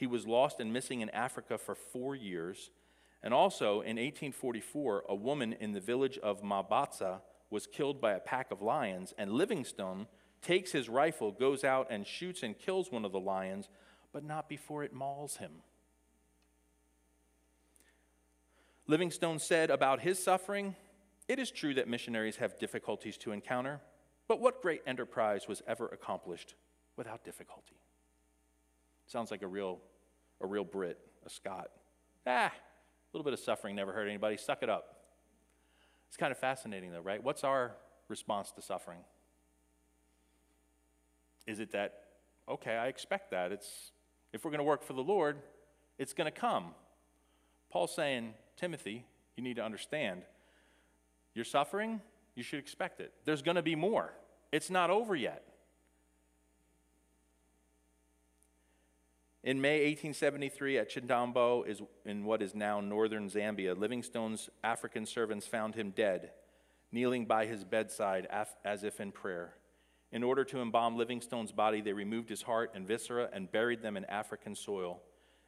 he 0.00 0.06
was 0.06 0.26
lost 0.26 0.60
and 0.60 0.72
missing 0.72 1.02
in 1.02 1.10
Africa 1.10 1.58
for 1.58 1.74
four 1.74 2.14
years. 2.14 2.70
And 3.22 3.34
also 3.34 3.82
in 3.82 3.96
1844, 3.96 5.04
a 5.10 5.14
woman 5.14 5.52
in 5.52 5.72
the 5.72 5.80
village 5.80 6.16
of 6.18 6.42
Mabotsa 6.42 7.20
was 7.50 7.66
killed 7.66 8.00
by 8.00 8.12
a 8.12 8.20
pack 8.20 8.50
of 8.50 8.62
lions, 8.62 9.12
and 9.18 9.30
Livingstone 9.32 10.06
takes 10.40 10.72
his 10.72 10.88
rifle, 10.88 11.32
goes 11.32 11.64
out, 11.64 11.88
and 11.90 12.06
shoots 12.06 12.42
and 12.42 12.58
kills 12.58 12.90
one 12.90 13.04
of 13.04 13.12
the 13.12 13.20
lions, 13.20 13.68
but 14.10 14.24
not 14.24 14.48
before 14.48 14.82
it 14.82 14.94
mauls 14.94 15.36
him. 15.36 15.50
Livingstone 18.90 19.38
said 19.38 19.70
about 19.70 20.00
his 20.00 20.22
suffering 20.22 20.74
It 21.28 21.38
is 21.38 21.52
true 21.52 21.74
that 21.74 21.86
missionaries 21.86 22.36
have 22.36 22.58
difficulties 22.58 23.16
to 23.18 23.30
encounter, 23.30 23.80
but 24.26 24.40
what 24.40 24.60
great 24.60 24.82
enterprise 24.84 25.46
was 25.46 25.62
ever 25.68 25.86
accomplished 25.86 26.56
without 26.96 27.24
difficulty? 27.24 27.76
Sounds 29.06 29.30
like 29.30 29.42
a 29.42 29.46
real 29.46 29.78
a 30.40 30.46
real 30.46 30.64
Brit, 30.64 30.98
a 31.24 31.30
Scot. 31.30 31.68
Ah, 32.26 32.50
a 32.50 33.16
little 33.16 33.24
bit 33.24 33.32
of 33.32 33.38
suffering 33.38 33.76
never 33.76 33.92
hurt 33.92 34.08
anybody. 34.08 34.36
Suck 34.36 34.62
it 34.62 34.68
up. 34.68 34.96
It's 36.08 36.16
kind 36.16 36.32
of 36.32 36.38
fascinating, 36.38 36.90
though, 36.90 37.00
right? 37.00 37.22
What's 37.22 37.44
our 37.44 37.76
response 38.08 38.50
to 38.52 38.62
suffering? 38.62 39.00
Is 41.46 41.60
it 41.60 41.72
that, 41.72 41.94
okay, 42.48 42.76
I 42.76 42.88
expect 42.88 43.30
that. 43.30 43.52
It's, 43.52 43.92
if 44.32 44.44
we're 44.44 44.50
going 44.50 44.58
to 44.58 44.64
work 44.64 44.82
for 44.82 44.94
the 44.94 45.02
Lord, 45.02 45.36
it's 45.98 46.12
going 46.12 46.32
to 46.32 46.36
come. 46.36 46.74
Paul's 47.70 47.94
saying, 47.94 48.34
Timothy, 48.60 49.06
you 49.36 49.42
need 49.42 49.56
to 49.56 49.64
understand 49.64 50.22
you're 51.34 51.44
suffering, 51.44 52.00
you 52.34 52.42
should 52.42 52.58
expect 52.58 53.00
it. 53.00 53.12
There's 53.24 53.40
going 53.40 53.54
to 53.54 53.62
be 53.62 53.74
more. 53.74 54.12
It's 54.52 54.68
not 54.68 54.90
over 54.90 55.16
yet. 55.16 55.44
In 59.42 59.60
May 59.62 59.86
1873, 59.86 60.78
at 60.78 60.90
Chitambo, 60.90 61.66
is 61.66 61.80
in 62.04 62.24
what 62.24 62.42
is 62.42 62.54
now 62.54 62.80
northern 62.80 63.30
Zambia, 63.30 63.78
Livingstone's 63.78 64.50
African 64.62 65.06
servants 65.06 65.46
found 65.46 65.74
him 65.74 65.92
dead, 65.92 66.32
kneeling 66.92 67.24
by 67.24 67.46
his 67.46 67.64
bedside 67.64 68.28
as 68.64 68.84
if 68.84 69.00
in 69.00 69.12
prayer. 69.12 69.54
In 70.12 70.22
order 70.22 70.44
to 70.44 70.60
embalm 70.60 70.98
Livingstone's 70.98 71.52
body, 71.52 71.80
they 71.80 71.94
removed 71.94 72.28
his 72.28 72.42
heart 72.42 72.72
and 72.74 72.86
viscera 72.86 73.30
and 73.32 73.50
buried 73.50 73.80
them 73.80 73.96
in 73.96 74.04
African 74.06 74.54
soil. 74.54 75.00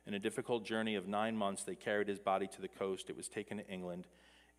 In 0.06 0.14
a 0.14 0.18
difficult 0.18 0.64
journey 0.64 0.96
of 0.96 1.06
nine 1.06 1.36
months, 1.36 1.62
they 1.62 1.76
carried 1.76 2.08
his 2.08 2.18
body 2.18 2.48
to 2.48 2.60
the 2.60 2.68
coast. 2.68 3.08
It 3.08 3.16
was 3.16 3.28
taken 3.28 3.58
to 3.58 3.68
England, 3.68 4.06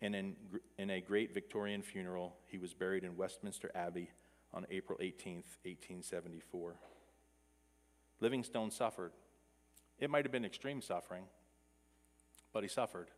and 0.00 0.14
in, 0.14 0.36
in 0.78 0.90
a 0.90 1.00
great 1.00 1.34
Victorian 1.34 1.82
funeral, 1.82 2.36
he 2.46 2.58
was 2.58 2.72
buried 2.72 3.04
in 3.04 3.16
Westminster 3.16 3.70
Abbey 3.74 4.10
on 4.52 4.66
April 4.70 4.98
18, 5.02 5.36
1874. 5.64 6.76
Livingstone 8.20 8.70
suffered. 8.70 9.12
It 9.98 10.10
might 10.10 10.24
have 10.24 10.32
been 10.32 10.44
extreme 10.44 10.80
suffering, 10.80 11.24
but 12.52 12.62
he 12.62 12.68
suffered. 12.68 13.10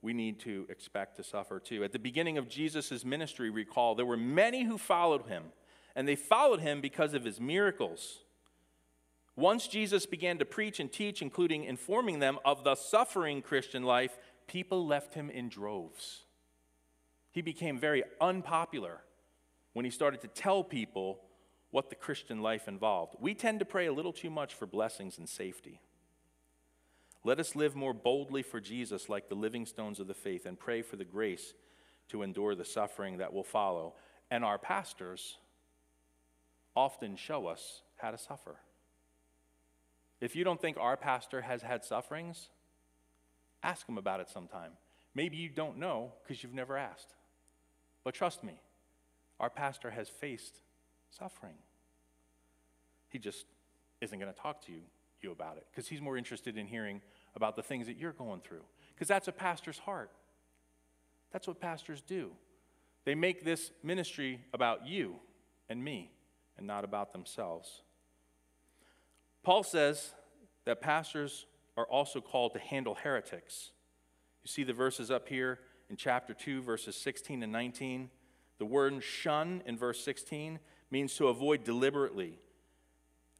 We 0.00 0.12
need 0.12 0.40
to 0.40 0.66
expect 0.68 1.16
to 1.16 1.24
suffer 1.24 1.60
too. 1.60 1.84
At 1.84 1.92
the 1.92 1.98
beginning 1.98 2.38
of 2.38 2.48
Jesus' 2.48 3.04
ministry, 3.04 3.50
recall, 3.50 3.94
there 3.94 4.06
were 4.06 4.16
many 4.16 4.64
who 4.64 4.78
followed 4.78 5.26
him, 5.26 5.44
and 5.94 6.08
they 6.08 6.16
followed 6.16 6.60
him 6.60 6.80
because 6.80 7.14
of 7.14 7.24
his 7.24 7.40
miracles. 7.40 8.18
Once 9.36 9.66
Jesus 9.66 10.04
began 10.04 10.38
to 10.38 10.44
preach 10.44 10.78
and 10.78 10.92
teach, 10.92 11.22
including 11.22 11.64
informing 11.64 12.18
them 12.18 12.38
of 12.44 12.64
the 12.64 12.74
suffering 12.74 13.40
Christian 13.40 13.82
life, 13.82 14.18
people 14.46 14.86
left 14.86 15.14
him 15.14 15.30
in 15.30 15.48
droves. 15.48 16.24
He 17.30 17.40
became 17.40 17.78
very 17.78 18.04
unpopular 18.20 19.00
when 19.72 19.86
he 19.86 19.90
started 19.90 20.20
to 20.20 20.28
tell 20.28 20.62
people 20.62 21.20
what 21.70 21.88
the 21.88 21.96
Christian 21.96 22.42
life 22.42 22.68
involved. 22.68 23.16
We 23.18 23.34
tend 23.34 23.58
to 23.60 23.64
pray 23.64 23.86
a 23.86 23.92
little 23.92 24.12
too 24.12 24.28
much 24.28 24.52
for 24.52 24.66
blessings 24.66 25.16
and 25.16 25.26
safety. 25.26 25.80
Let 27.24 27.40
us 27.40 27.56
live 27.56 27.74
more 27.74 27.94
boldly 27.94 28.42
for 28.42 28.60
Jesus 28.60 29.08
like 29.08 29.28
the 29.28 29.34
living 29.34 29.64
stones 29.64 29.98
of 29.98 30.08
the 30.08 30.14
faith 30.14 30.44
and 30.44 30.58
pray 30.58 30.82
for 30.82 30.96
the 30.96 31.04
grace 31.04 31.54
to 32.08 32.22
endure 32.22 32.54
the 32.54 32.64
suffering 32.64 33.18
that 33.18 33.32
will 33.32 33.44
follow. 33.44 33.94
And 34.30 34.44
our 34.44 34.58
pastors 34.58 35.36
often 36.76 37.16
show 37.16 37.46
us 37.46 37.82
how 37.96 38.10
to 38.10 38.18
suffer. 38.18 38.56
If 40.22 40.36
you 40.36 40.44
don't 40.44 40.60
think 40.60 40.76
our 40.78 40.96
pastor 40.96 41.40
has 41.40 41.62
had 41.62 41.84
sufferings, 41.84 42.48
ask 43.60 43.88
him 43.88 43.98
about 43.98 44.20
it 44.20 44.30
sometime. 44.30 44.70
Maybe 45.16 45.36
you 45.36 45.48
don't 45.48 45.78
know 45.78 46.12
because 46.22 46.44
you've 46.44 46.54
never 46.54 46.78
asked. 46.78 47.12
But 48.04 48.14
trust 48.14 48.44
me, 48.44 48.60
our 49.40 49.50
pastor 49.50 49.90
has 49.90 50.08
faced 50.08 50.60
suffering. 51.10 51.56
He 53.08 53.18
just 53.18 53.46
isn't 54.00 54.16
going 54.16 54.32
to 54.32 54.40
talk 54.40 54.64
to 54.66 54.72
you, 54.72 54.82
you 55.22 55.32
about 55.32 55.56
it 55.56 55.66
because 55.72 55.88
he's 55.88 56.00
more 56.00 56.16
interested 56.16 56.56
in 56.56 56.68
hearing 56.68 57.00
about 57.34 57.56
the 57.56 57.62
things 57.62 57.88
that 57.88 57.96
you're 57.96 58.12
going 58.12 58.42
through 58.42 58.62
because 58.94 59.08
that's 59.08 59.26
a 59.26 59.32
pastor's 59.32 59.78
heart. 59.78 60.12
That's 61.32 61.48
what 61.48 61.60
pastors 61.60 62.00
do. 62.00 62.30
They 63.04 63.16
make 63.16 63.44
this 63.44 63.72
ministry 63.82 64.44
about 64.54 64.86
you 64.86 65.16
and 65.68 65.82
me 65.82 66.12
and 66.56 66.64
not 66.64 66.84
about 66.84 67.12
themselves. 67.12 67.82
Paul 69.42 69.62
says 69.62 70.14
that 70.64 70.80
pastors 70.80 71.46
are 71.76 71.86
also 71.86 72.20
called 72.20 72.52
to 72.52 72.60
handle 72.60 72.94
heretics. 72.94 73.72
You 74.44 74.48
see 74.48 74.64
the 74.64 74.72
verses 74.72 75.10
up 75.10 75.28
here 75.28 75.58
in 75.90 75.96
chapter 75.96 76.34
2, 76.34 76.62
verses 76.62 76.96
16 76.96 77.42
and 77.42 77.52
19. 77.52 78.10
The 78.58 78.66
word 78.66 79.02
shun 79.02 79.62
in 79.66 79.76
verse 79.76 80.02
16 80.04 80.58
means 80.90 81.16
to 81.16 81.28
avoid 81.28 81.64
deliberately 81.64 82.38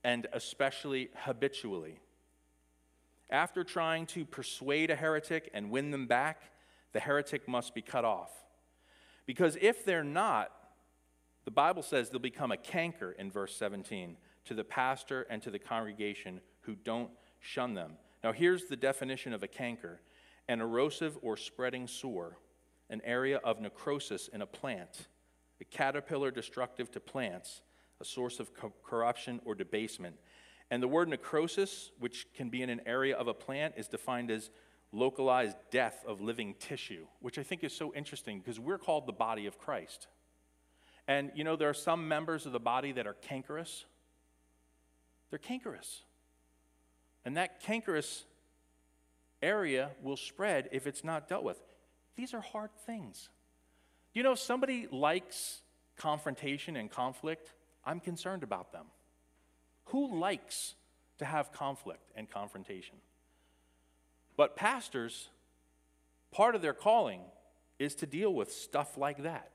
and 0.02 0.26
especially 0.32 1.10
habitually. 1.14 2.00
After 3.30 3.62
trying 3.62 4.06
to 4.06 4.24
persuade 4.24 4.90
a 4.90 4.96
heretic 4.96 5.50
and 5.54 5.70
win 5.70 5.90
them 5.90 6.06
back, 6.06 6.42
the 6.92 7.00
heretic 7.00 7.46
must 7.48 7.74
be 7.74 7.82
cut 7.82 8.04
off. 8.04 8.30
Because 9.26 9.56
if 9.60 9.84
they're 9.84 10.04
not, 10.04 10.50
the 11.44 11.50
Bible 11.50 11.82
says 11.82 12.10
they'll 12.10 12.18
become 12.18 12.52
a 12.52 12.56
canker 12.56 13.12
in 13.12 13.30
verse 13.30 13.54
17 13.56 14.16
to 14.44 14.54
the 14.54 14.64
pastor 14.64 15.26
and 15.30 15.42
to 15.42 15.50
the 15.50 15.58
congregation 15.58 16.40
who 16.60 16.74
don't 16.74 17.10
shun 17.40 17.74
them. 17.74 17.92
Now, 18.22 18.32
here's 18.32 18.66
the 18.66 18.76
definition 18.76 19.32
of 19.32 19.42
a 19.42 19.48
canker 19.48 20.00
an 20.48 20.60
erosive 20.60 21.16
or 21.22 21.36
spreading 21.36 21.86
sore, 21.86 22.36
an 22.90 23.00
area 23.04 23.38
of 23.44 23.60
necrosis 23.60 24.28
in 24.28 24.42
a 24.42 24.46
plant, 24.46 25.06
a 25.60 25.64
caterpillar 25.64 26.30
destructive 26.30 26.90
to 26.90 27.00
plants, 27.00 27.62
a 28.00 28.04
source 28.04 28.40
of 28.40 28.52
co- 28.52 28.72
corruption 28.84 29.40
or 29.44 29.54
debasement. 29.54 30.16
And 30.70 30.82
the 30.82 30.88
word 30.88 31.08
necrosis, 31.08 31.92
which 31.98 32.26
can 32.34 32.48
be 32.50 32.62
in 32.62 32.70
an 32.70 32.80
area 32.86 33.16
of 33.16 33.28
a 33.28 33.34
plant, 33.34 33.74
is 33.76 33.88
defined 33.88 34.30
as 34.30 34.50
localized 34.92 35.56
death 35.70 36.04
of 36.06 36.20
living 36.20 36.54
tissue, 36.58 37.06
which 37.20 37.38
I 37.38 37.42
think 37.42 37.64
is 37.64 37.74
so 37.74 37.92
interesting 37.94 38.38
because 38.38 38.60
we're 38.60 38.78
called 38.78 39.06
the 39.06 39.12
body 39.12 39.46
of 39.46 39.58
Christ. 39.58 40.08
And 41.08 41.30
you 41.34 41.44
know, 41.44 41.56
there 41.56 41.68
are 41.68 41.74
some 41.74 42.08
members 42.08 42.46
of 42.46 42.52
the 42.52 42.60
body 42.60 42.92
that 42.92 43.06
are 43.06 43.14
cankerous. 43.14 43.84
They're 45.32 45.38
cankerous. 45.38 46.02
And 47.24 47.38
that 47.38 47.60
cankerous 47.60 48.24
area 49.40 49.92
will 50.02 50.18
spread 50.18 50.68
if 50.72 50.86
it's 50.86 51.02
not 51.02 51.26
dealt 51.26 51.42
with. 51.42 51.58
These 52.16 52.34
are 52.34 52.42
hard 52.42 52.68
things. 52.84 53.30
You 54.12 54.22
know, 54.24 54.32
if 54.32 54.40
somebody 54.40 54.88
likes 54.92 55.62
confrontation 55.96 56.76
and 56.76 56.90
conflict, 56.90 57.54
I'm 57.82 57.98
concerned 57.98 58.42
about 58.42 58.72
them. 58.72 58.84
Who 59.86 60.20
likes 60.20 60.74
to 61.16 61.24
have 61.24 61.50
conflict 61.50 62.12
and 62.14 62.28
confrontation? 62.28 62.96
But 64.36 64.54
pastors, 64.54 65.30
part 66.30 66.54
of 66.54 66.60
their 66.60 66.74
calling 66.74 67.22
is 67.78 67.94
to 67.94 68.06
deal 68.06 68.34
with 68.34 68.52
stuff 68.52 68.98
like 68.98 69.22
that. 69.22 69.50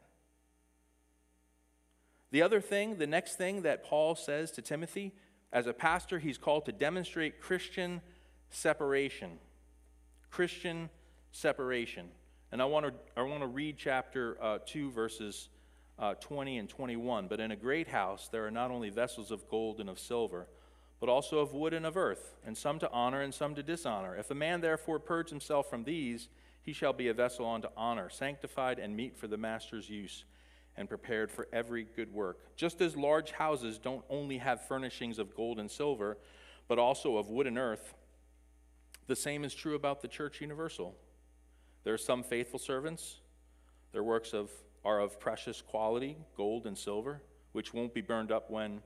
The 2.32 2.42
other 2.42 2.62
thing, 2.62 2.98
the 2.98 3.06
next 3.06 3.36
thing 3.36 3.62
that 3.62 3.84
Paul 3.84 4.16
says 4.16 4.50
to 4.54 4.63
Timothy, 4.63 5.13
as 5.52 5.68
a 5.68 5.74
pastor, 5.74 6.20
he's 6.20 6.38
called 6.38 6.66
to 6.66 6.72
demonstrate 6.72 7.42
Christian 7.42 8.02
separation. 8.50 9.40
Christian 10.30 10.90
separation. 11.32 12.08
And 12.52 12.62
I 12.62 12.66
want 12.66 12.86
to, 12.86 12.94
I 13.16 13.24
want 13.24 13.42
to 13.42 13.48
read 13.48 13.76
chapter 13.78 14.38
uh, 14.42 14.60
2, 14.66 14.92
verses 14.92 15.50
uh, 16.00 16.16
20 16.16 16.58
and 16.58 16.70
21. 16.70 17.28
But 17.28 17.40
in 17.40 17.52
a 17.52 17.56
great 17.56 17.88
house 17.88 18.30
there 18.32 18.46
are 18.46 18.52
not 18.52 18.72
only 18.72 18.90
vessels 18.90 19.32
of 19.32 19.48
gold 19.50 19.80
and 19.80 19.90
of 19.90 20.00
silver, 20.00 20.48
but 21.00 21.10
also 21.10 21.40
of 21.40 21.54
wood 21.54 21.74
and 21.74 21.86
of 21.86 21.96
earth, 21.96 22.36
and 22.46 22.58
some 22.58 22.80
to 22.80 22.92
honor 22.92 23.22
and 23.22 23.34
some 23.34 23.54
to 23.56 23.64
dishonor. 23.64 24.16
If 24.16 24.32
a 24.32 24.36
man 24.36 24.62
therefore 24.62 25.00
purge 25.00 25.30
himself 25.30 25.70
from 25.70 25.84
these, 25.84 26.28
he 26.64 26.74
shall 26.74 26.94
be 26.94 27.08
a 27.08 27.14
vessel 27.14 27.46
unto 27.46 27.68
honor, 27.78 28.10
sanctified 28.10 28.80
and 28.80 28.96
meet 28.96 29.16
for 29.16 29.28
the 29.28 29.38
master's 29.38 29.90
use, 29.90 30.26
and 30.78 30.88
prepared 30.88 31.32
for 31.32 31.48
every 31.52 31.84
good 31.96 32.13
work. 32.13 32.56
Just 32.56 32.82
as 32.82 32.96
large 32.96 33.32
houses 33.32 33.78
don't 33.78 34.06
only 34.10 34.38
have 34.38 34.68
furnishings 34.68 35.20
of 35.20 35.36
gold 35.36 35.60
and 35.60 35.70
silver, 35.70 36.18
but 36.68 36.80
also 36.80 37.18
of 37.18 37.30
wood 37.30 37.48
and 37.48 37.58
earth, 37.58 37.96
the 39.08 39.16
same 39.16 39.44
is 39.44 39.56
true 39.56 39.76
about 39.76 40.02
the 40.02 40.08
church 40.08 40.42
universal. 40.42 40.96
There 41.84 41.94
are 41.94 41.98
some 41.98 42.24
faithful 42.24 42.60
servants, 42.60 43.20
their 43.94 44.04
works 44.04 44.34
of, 44.34 44.52
are 44.84 45.00
of 45.00 45.20
precious 45.20 45.62
quality, 45.62 46.18
gold 46.36 46.68
and 46.68 46.78
silver, 46.78 47.22
which 47.54 47.74
won't 47.74 47.94
be 47.94 48.02
burned 48.02 48.32
up 48.32 48.52
when 48.52 48.82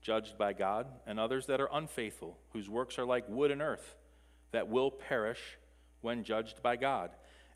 judged 0.00 0.38
by 0.38 0.52
God, 0.52 0.86
and 1.06 1.20
others 1.20 1.46
that 1.46 1.60
are 1.60 1.68
unfaithful, 1.72 2.38
whose 2.52 2.68
works 2.68 2.98
are 2.98 3.04
like 3.04 3.28
wood 3.28 3.50
and 3.50 3.60
earth, 3.60 3.96
that 4.52 4.68
will 4.68 4.90
perish 4.90 5.58
when 6.00 6.24
judged 6.24 6.62
by 6.62 6.76
God. 6.76 7.10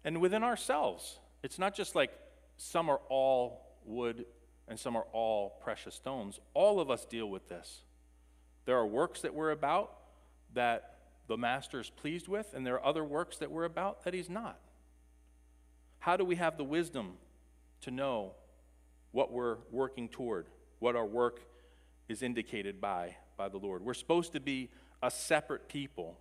And 0.04 0.20
within 0.20 0.42
ourselves, 0.42 1.18
it's 1.42 1.58
not 1.58 1.74
just 1.74 1.94
like 1.94 2.10
some 2.56 2.90
are 2.90 3.00
all 3.08 3.69
wood 3.84 4.24
and 4.68 4.78
some 4.78 4.96
are 4.96 5.06
all 5.12 5.58
precious 5.62 5.94
stones. 5.94 6.38
All 6.54 6.80
of 6.80 6.90
us 6.90 7.04
deal 7.04 7.28
with 7.28 7.48
this. 7.48 7.82
There 8.66 8.76
are 8.76 8.86
works 8.86 9.22
that 9.22 9.34
we're 9.34 9.50
about 9.50 9.92
that 10.54 10.98
the 11.26 11.36
master 11.36 11.80
is 11.80 11.90
pleased 11.90 12.28
with, 12.28 12.54
and 12.54 12.66
there 12.66 12.74
are 12.74 12.84
other 12.84 13.04
works 13.04 13.36
that 13.38 13.50
we're 13.50 13.64
about 13.64 14.04
that 14.04 14.14
he's 14.14 14.30
not. 14.30 14.58
How 15.98 16.16
do 16.16 16.24
we 16.24 16.36
have 16.36 16.56
the 16.56 16.64
wisdom 16.64 17.14
to 17.82 17.90
know 17.90 18.32
what 19.12 19.32
we're 19.32 19.58
working 19.70 20.08
toward, 20.08 20.46
what 20.78 20.96
our 20.96 21.06
work 21.06 21.40
is 22.08 22.22
indicated 22.22 22.80
by, 22.80 23.16
by 23.36 23.48
the 23.48 23.56
Lord. 23.58 23.82
We're 23.82 23.94
supposed 23.94 24.32
to 24.32 24.40
be 24.40 24.68
a 25.02 25.10
separate 25.10 25.68
people. 25.68 26.18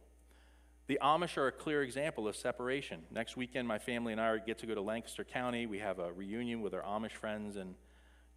The 0.89 0.97
Amish 1.03 1.37
are 1.37 1.45
a 1.45 1.51
clear 1.51 1.83
example 1.83 2.27
of 2.27 2.35
separation. 2.35 3.03
Next 3.11 3.37
weekend, 3.37 3.67
my 3.67 3.77
family 3.77 4.11
and 4.11 4.19
I 4.19 4.39
get 4.39 4.57
to 4.57 4.65
go 4.65 4.73
to 4.73 4.81
Lancaster 4.81 5.23
County. 5.23 5.67
We 5.67 5.77
have 5.77 5.99
a 5.99 6.11
reunion 6.11 6.61
with 6.61 6.73
our 6.73 6.81
Amish 6.81 7.11
friends, 7.11 7.57
and 7.57 7.75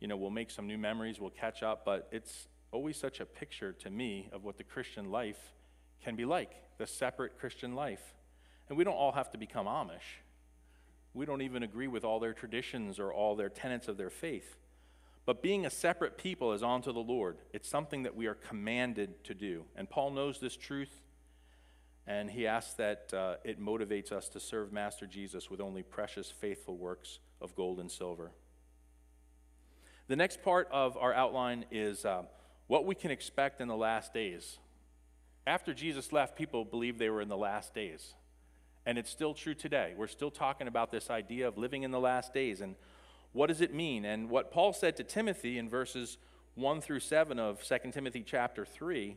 you 0.01 0.07
know 0.07 0.19
we'll 0.19 0.29
make 0.29 0.51
some 0.51 0.67
new 0.67 0.77
memories. 0.77 1.19
We'll 1.19 1.31
catch 1.31 1.63
up, 1.63 1.87
but 1.87 2.11
it's 2.13 2.49
always 2.71 2.99
such 2.99 3.21
a 3.21 3.25
picture 3.25 3.73
to 3.73 3.89
me 3.89 4.29
of 4.33 4.45
what 4.45 4.59
the 4.59 4.65
Christian 4.65 5.11
life 5.11 5.55
can 6.05 6.15
be 6.15 6.27
like, 6.27 6.53
the 6.77 6.87
separate 6.87 7.39
Christian 7.39 7.75
life. 7.75 8.03
And 8.69 8.77
we 8.77 8.85
don't 8.85 8.97
all 8.97 9.13
have 9.13 9.31
to 9.31 9.39
become 9.39 9.65
Amish. 9.65 10.21
We 11.15 11.25
don't 11.25 11.41
even 11.41 11.63
agree 11.63 11.89
with 11.89 12.05
all 12.05 12.21
their 12.21 12.35
traditions 12.35 12.99
or 12.99 13.15
all 13.15 13.35
their 13.35 13.49
tenets 13.49 13.89
of 13.89 13.97
their 13.97 14.11
faith. 14.11 14.59
But 15.25 15.41
being 15.41 15.65
a 15.65 15.71
separate 15.71 16.19
people 16.19 16.53
is 16.53 16.63
unto 16.63 16.93
the 16.93 17.01
Lord. 17.01 17.39
It's 17.55 17.71
something 17.71 18.03
that 18.03 18.15
we 18.15 18.27
are 18.27 18.35
commanded 18.35 19.25
to 19.25 19.33
do. 19.33 19.65
And 19.75 19.89
Paul 19.89 20.11
knows 20.11 20.39
this 20.39 20.55
truth, 20.55 21.01
and 22.07 22.31
he 22.31 22.47
asks 22.47 22.75
that 22.75 23.13
uh, 23.15 23.35
it 23.45 23.61
motivates 23.61 24.11
us 24.13 24.29
to 24.31 24.41
serve 24.41 24.73
Master 24.73 25.07
Jesus 25.07 25.51
with 25.51 25.61
only 25.61 25.83
precious, 25.83 26.31
faithful 26.31 26.77
works 26.77 27.21
of 27.41 27.55
gold 27.55 27.79
and 27.79 27.91
silver. 27.91 28.33
The 30.09 30.17
next 30.17 30.43
part 30.43 30.69
of 30.73 30.97
our 30.97 31.15
outline 31.15 31.65
is 31.71 32.05
uh, 32.05 32.23
what 32.67 32.87
we 32.87 32.95
can 32.95 33.11
expect 33.11 33.61
in 33.61 33.69
the 33.69 33.77
last 33.77 34.13
days. 34.13 34.59
After 35.47 35.73
Jesus 35.73 36.13
left, 36.13 36.37
people 36.37 36.65
believed 36.65 36.99
they 36.99 37.11
were 37.11 37.21
in 37.21 37.29
the 37.29 37.37
last 37.37 37.73
days. 37.73 38.15
And 38.85 38.99
it's 38.99 39.11
still 39.11 39.33
true 39.33 39.55
today. 39.55 39.95
We're 39.97 40.09
still 40.09 40.31
talking 40.31 40.67
about 40.67 40.91
this 40.91 41.09
idea 41.09 41.47
of 41.47 41.57
living 41.57 41.85
in 41.85 41.93
the 41.93 42.01
last 42.01 42.35
days. 42.35 42.61
And 42.61 42.75
what 43.33 43.47
does 43.47 43.61
it 43.61 43.73
mean? 43.73 44.05
And 44.05 44.29
what 44.29 44.51
Paul 44.51 44.73
said 44.73 44.97
to 44.97 45.05
Timothy 45.05 45.57
in 45.57 45.69
verses 45.69 46.19
1 46.57 46.81
through 46.81 47.01
7 47.01 47.39
of 47.39 47.63
2 47.63 47.93
Timothy 47.93 48.25
chapter 48.27 48.65
3, 48.65 49.17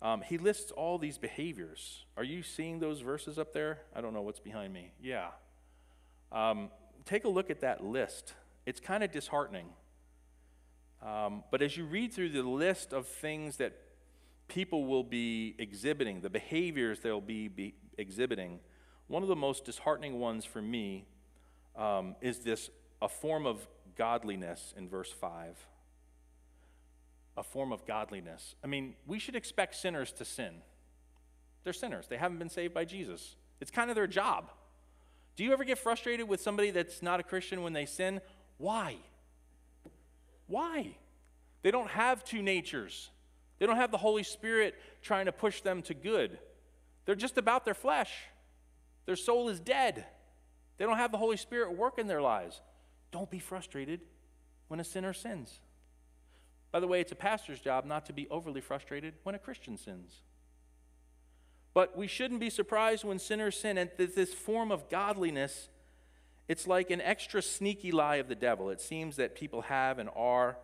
um, 0.00 0.22
he 0.22 0.38
lists 0.38 0.70
all 0.70 0.98
these 0.98 1.18
behaviors. 1.18 2.04
Are 2.16 2.24
you 2.24 2.42
seeing 2.42 2.78
those 2.78 3.00
verses 3.00 3.38
up 3.38 3.52
there? 3.52 3.80
I 3.94 4.00
don't 4.00 4.14
know 4.14 4.22
what's 4.22 4.40
behind 4.40 4.72
me. 4.72 4.92
Yeah. 5.02 5.28
Um, 6.30 6.70
take 7.04 7.24
a 7.24 7.28
look 7.28 7.50
at 7.50 7.60
that 7.62 7.82
list. 7.82 8.34
It's 8.64 8.80
kind 8.80 9.02
of 9.02 9.10
disheartening. 9.10 9.66
Um, 11.02 11.42
but 11.50 11.62
as 11.62 11.76
you 11.76 11.84
read 11.84 12.12
through 12.12 12.30
the 12.30 12.42
list 12.42 12.92
of 12.92 13.06
things 13.06 13.56
that 13.56 13.72
people 14.46 14.86
will 14.86 15.04
be 15.04 15.54
exhibiting, 15.58 16.20
the 16.20 16.30
behaviors 16.30 17.00
they'll 17.00 17.20
be, 17.20 17.48
be 17.48 17.74
exhibiting, 17.96 18.60
one 19.08 19.22
of 19.22 19.28
the 19.28 19.36
most 19.36 19.64
disheartening 19.64 20.18
ones 20.18 20.44
for 20.44 20.62
me 20.62 21.06
um, 21.76 22.14
is 22.20 22.40
this 22.40 22.70
a 23.00 23.08
form 23.08 23.46
of 23.46 23.66
godliness 23.96 24.74
in 24.76 24.88
verse 24.88 25.10
5. 25.12 25.56
A 27.38 27.42
form 27.44 27.72
of 27.72 27.86
godliness. 27.86 28.56
I 28.64 28.66
mean, 28.66 28.94
we 29.06 29.20
should 29.20 29.36
expect 29.36 29.76
sinners 29.76 30.10
to 30.14 30.24
sin. 30.24 30.54
They're 31.62 31.72
sinners, 31.72 32.08
they 32.08 32.16
haven't 32.16 32.38
been 32.38 32.50
saved 32.50 32.74
by 32.74 32.84
Jesus. 32.84 33.36
It's 33.60 33.70
kind 33.70 33.90
of 33.90 33.96
their 33.96 34.08
job. 34.08 34.50
Do 35.36 35.44
you 35.44 35.52
ever 35.52 35.62
get 35.62 35.78
frustrated 35.78 36.28
with 36.28 36.40
somebody 36.40 36.72
that's 36.72 37.00
not 37.00 37.20
a 37.20 37.22
Christian 37.22 37.62
when 37.62 37.72
they 37.72 37.86
sin? 37.86 38.20
Why? 38.56 38.96
Why? 40.48 40.96
They 41.62 41.70
don't 41.70 41.90
have 41.90 42.24
two 42.24 42.42
natures. 42.42 43.10
They 43.58 43.66
don't 43.66 43.76
have 43.76 43.92
the 43.92 43.98
Holy 43.98 44.24
Spirit 44.24 44.74
trying 45.00 45.26
to 45.26 45.32
push 45.32 45.60
them 45.60 45.82
to 45.82 45.94
good. 45.94 46.38
They're 47.04 47.14
just 47.14 47.38
about 47.38 47.64
their 47.64 47.74
flesh. 47.74 48.10
Their 49.06 49.16
soul 49.16 49.48
is 49.48 49.60
dead. 49.60 50.06
They 50.76 50.84
don't 50.84 50.96
have 50.96 51.12
the 51.12 51.18
Holy 51.18 51.36
Spirit 51.36 51.76
work 51.76 51.98
in 51.98 52.08
their 52.08 52.20
lives. 52.20 52.60
Don't 53.12 53.30
be 53.30 53.38
frustrated 53.38 54.00
when 54.66 54.80
a 54.80 54.84
sinner 54.84 55.12
sins. 55.12 55.60
By 56.70 56.80
the 56.80 56.86
way, 56.86 57.00
it's 57.00 57.12
a 57.12 57.16
pastor's 57.16 57.60
job 57.60 57.84
not 57.84 58.06
to 58.06 58.12
be 58.12 58.28
overly 58.28 58.60
frustrated 58.60 59.14
when 59.22 59.34
a 59.34 59.38
Christian 59.38 59.76
sins. 59.76 60.22
But 61.74 61.96
we 61.96 62.06
shouldn't 62.06 62.40
be 62.40 62.50
surprised 62.50 63.04
when 63.04 63.18
sinners 63.18 63.58
sin. 63.58 63.78
And 63.78 63.90
this 63.96 64.34
form 64.34 64.70
of 64.70 64.88
godliness, 64.90 65.68
it's 66.46 66.66
like 66.66 66.90
an 66.90 67.00
extra 67.00 67.40
sneaky 67.40 67.92
lie 67.92 68.16
of 68.16 68.28
the 68.28 68.34
devil. 68.34 68.70
It 68.70 68.80
seems 68.80 69.16
that 69.16 69.34
people 69.34 69.62
have 69.62 69.98
and 69.98 70.10
are 70.14 70.58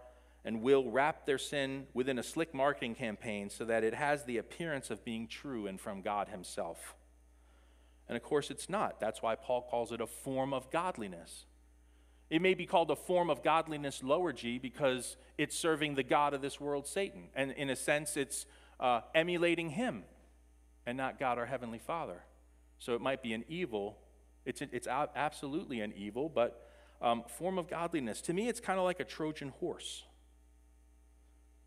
and 0.44 0.60
will 0.60 0.90
wrap 0.90 1.24
their 1.24 1.38
sin 1.38 1.86
within 1.94 2.18
a 2.18 2.22
slick 2.22 2.52
marketing 2.52 2.94
campaign 2.94 3.48
so 3.48 3.64
that 3.64 3.82
it 3.82 3.94
has 3.94 4.24
the 4.24 4.36
appearance 4.36 4.90
of 4.90 5.04
being 5.04 5.26
true 5.26 5.66
and 5.66 5.80
from 5.80 6.02
God 6.02 6.28
Himself. 6.28 6.94
And 8.08 8.16
of 8.16 8.22
course, 8.22 8.50
it's 8.50 8.68
not. 8.68 9.00
That's 9.00 9.22
why 9.22 9.36
Paul 9.36 9.62
calls 9.62 9.90
it 9.90 10.02
a 10.02 10.06
form 10.06 10.52
of 10.52 10.70
godliness. 10.70 11.46
It 12.30 12.40
may 12.40 12.54
be 12.54 12.66
called 12.66 12.90
a 12.90 12.96
form 12.96 13.30
of 13.30 13.42
godliness, 13.42 14.02
lower 14.02 14.32
G, 14.32 14.58
because 14.58 15.16
it's 15.36 15.56
serving 15.56 15.94
the 15.94 16.02
God 16.02 16.34
of 16.34 16.40
this 16.40 16.60
world, 16.60 16.86
Satan. 16.86 17.24
And 17.34 17.52
in 17.52 17.70
a 17.70 17.76
sense, 17.76 18.16
it's 18.16 18.46
uh, 18.80 19.02
emulating 19.14 19.70
him 19.70 20.04
and 20.86 20.96
not 20.96 21.18
God 21.18 21.38
our 21.38 21.46
Heavenly 21.46 21.78
Father. 21.78 22.22
So 22.78 22.94
it 22.94 23.00
might 23.00 23.22
be 23.22 23.32
an 23.32 23.44
evil. 23.48 23.98
It's, 24.44 24.62
it's 24.62 24.86
absolutely 24.88 25.80
an 25.80 25.92
evil, 25.96 26.28
but 26.28 26.68
um, 27.00 27.24
form 27.28 27.58
of 27.58 27.68
godliness. 27.68 28.20
To 28.22 28.32
me, 28.32 28.48
it's 28.48 28.60
kind 28.60 28.78
of 28.78 28.84
like 28.84 29.00
a 29.00 29.04
Trojan 29.04 29.50
horse. 29.60 30.04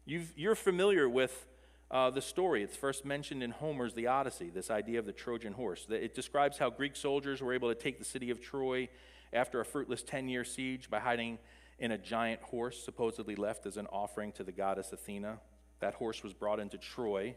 you 0.05 0.49
are 0.49 0.55
familiar 0.55 1.07
with 1.07 1.45
uh, 1.89 2.09
the 2.09 2.21
story. 2.21 2.63
It's 2.63 2.75
first 2.75 3.05
mentioned 3.05 3.41
in 3.41 3.51
Homer's 3.51 3.93
The 3.93 4.07
Odyssey, 4.07 4.49
this 4.49 4.69
idea 4.69 4.99
of 4.99 5.05
the 5.05 5.13
Trojan 5.13 5.53
horse. 5.53 5.87
It 5.89 6.13
describes 6.13 6.57
how 6.57 6.69
Greek 6.69 6.95
soldiers 6.95 7.41
were 7.41 7.53
able 7.53 7.69
to 7.69 7.75
take 7.75 7.99
the 7.99 8.05
city 8.05 8.29
of 8.29 8.41
Troy 8.41 8.89
after 9.33 9.59
a 9.59 9.65
fruitless 9.65 10.03
10 10.03 10.29
year 10.29 10.43
siege 10.43 10.89
by 10.89 10.99
hiding 10.99 11.39
in 11.79 11.91
a 11.91 11.97
giant 11.97 12.41
horse, 12.41 12.81
supposedly 12.83 13.35
left 13.35 13.65
as 13.65 13.77
an 13.77 13.87
offering 13.87 14.31
to 14.33 14.43
the 14.43 14.51
goddess 14.51 14.91
Athena. 14.91 15.39
That 15.79 15.93
horse 15.93 16.23
was 16.23 16.33
brought 16.33 16.59
into 16.59 16.77
Troy. 16.77 17.35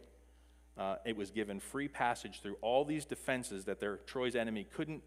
Uh, 0.79 0.97
it 1.05 1.17
was 1.17 1.31
given 1.31 1.61
free 1.61 1.89
passage 1.89 2.41
through 2.41 2.57
all 2.63 2.85
these 2.85 3.05
defenses 3.05 3.67
that 3.67 3.81
their 3.81 3.97
Troy's 3.99 4.35
enemy 4.35 4.65
couldn't 4.65 5.03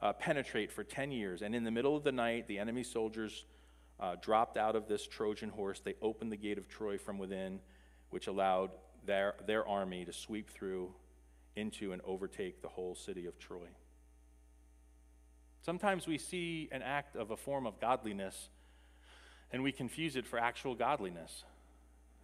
uh, 0.00 0.12
penetrate 0.12 0.70
for 0.70 0.84
10 0.84 1.10
years. 1.10 1.42
And 1.42 1.54
in 1.54 1.64
the 1.64 1.70
middle 1.70 1.96
of 1.96 2.04
the 2.04 2.12
night, 2.12 2.46
the 2.46 2.58
enemy 2.58 2.84
soldiers 2.84 3.44
uh, 3.98 4.16
dropped 4.20 4.56
out 4.56 4.76
of 4.76 4.86
this 4.88 5.06
Trojan 5.06 5.48
horse. 5.48 5.80
They 5.80 5.94
opened 6.02 6.30
the 6.30 6.36
gate 6.36 6.58
of 6.58 6.68
Troy 6.68 6.98
from 6.98 7.18
within, 7.18 7.60
which 8.10 8.26
allowed 8.26 8.70
their, 9.04 9.34
their 9.46 9.66
army 9.66 10.04
to 10.04 10.12
sweep 10.12 10.50
through 10.50 10.92
into 11.56 11.92
and 11.92 12.02
overtake 12.04 12.60
the 12.62 12.68
whole 12.68 12.94
city 12.94 13.26
of 13.26 13.38
Troy. 13.38 13.68
Sometimes 15.62 16.06
we 16.06 16.18
see 16.18 16.68
an 16.70 16.82
act 16.82 17.16
of 17.16 17.30
a 17.30 17.36
form 17.36 17.66
of 17.66 17.80
godliness 17.80 18.48
and 19.52 19.62
we 19.62 19.72
confuse 19.72 20.16
it 20.16 20.26
for 20.26 20.38
actual 20.38 20.74
godliness. 20.74 21.44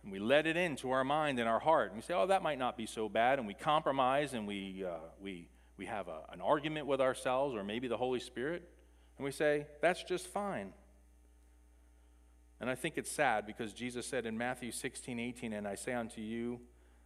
And 0.02 0.10
we 0.10 0.18
let 0.18 0.46
it 0.46 0.56
into 0.56 0.90
our 0.90 1.04
mind 1.04 1.38
and 1.38 1.48
our 1.48 1.60
heart. 1.60 1.88
And 1.88 1.96
we 1.96 2.02
say, 2.02 2.14
oh, 2.14 2.26
that 2.26 2.42
might 2.42 2.58
not 2.58 2.76
be 2.76 2.86
so 2.86 3.08
bad. 3.08 3.38
And 3.38 3.46
we 3.46 3.54
compromise 3.54 4.34
and 4.34 4.46
we, 4.46 4.84
uh, 4.84 4.96
we, 5.20 5.48
we 5.76 5.86
have 5.86 6.08
a, 6.08 6.22
an 6.32 6.40
argument 6.40 6.86
with 6.86 7.00
ourselves 7.00 7.54
or 7.54 7.62
maybe 7.62 7.88
the 7.88 7.96
Holy 7.96 8.20
Spirit. 8.20 8.68
And 9.16 9.24
we 9.24 9.30
say, 9.30 9.66
that's 9.80 10.02
just 10.02 10.26
fine. 10.26 10.72
And 12.60 12.68
I 12.68 12.74
think 12.74 12.96
it's 12.96 13.10
sad 13.10 13.46
because 13.46 13.72
Jesus 13.72 14.06
said 14.06 14.26
in 14.26 14.36
Matthew 14.36 14.72
16, 14.72 15.18
18, 15.18 15.52
And 15.52 15.66
I 15.66 15.74
say 15.74 15.92
unto 15.92 16.20
you, 16.20 16.60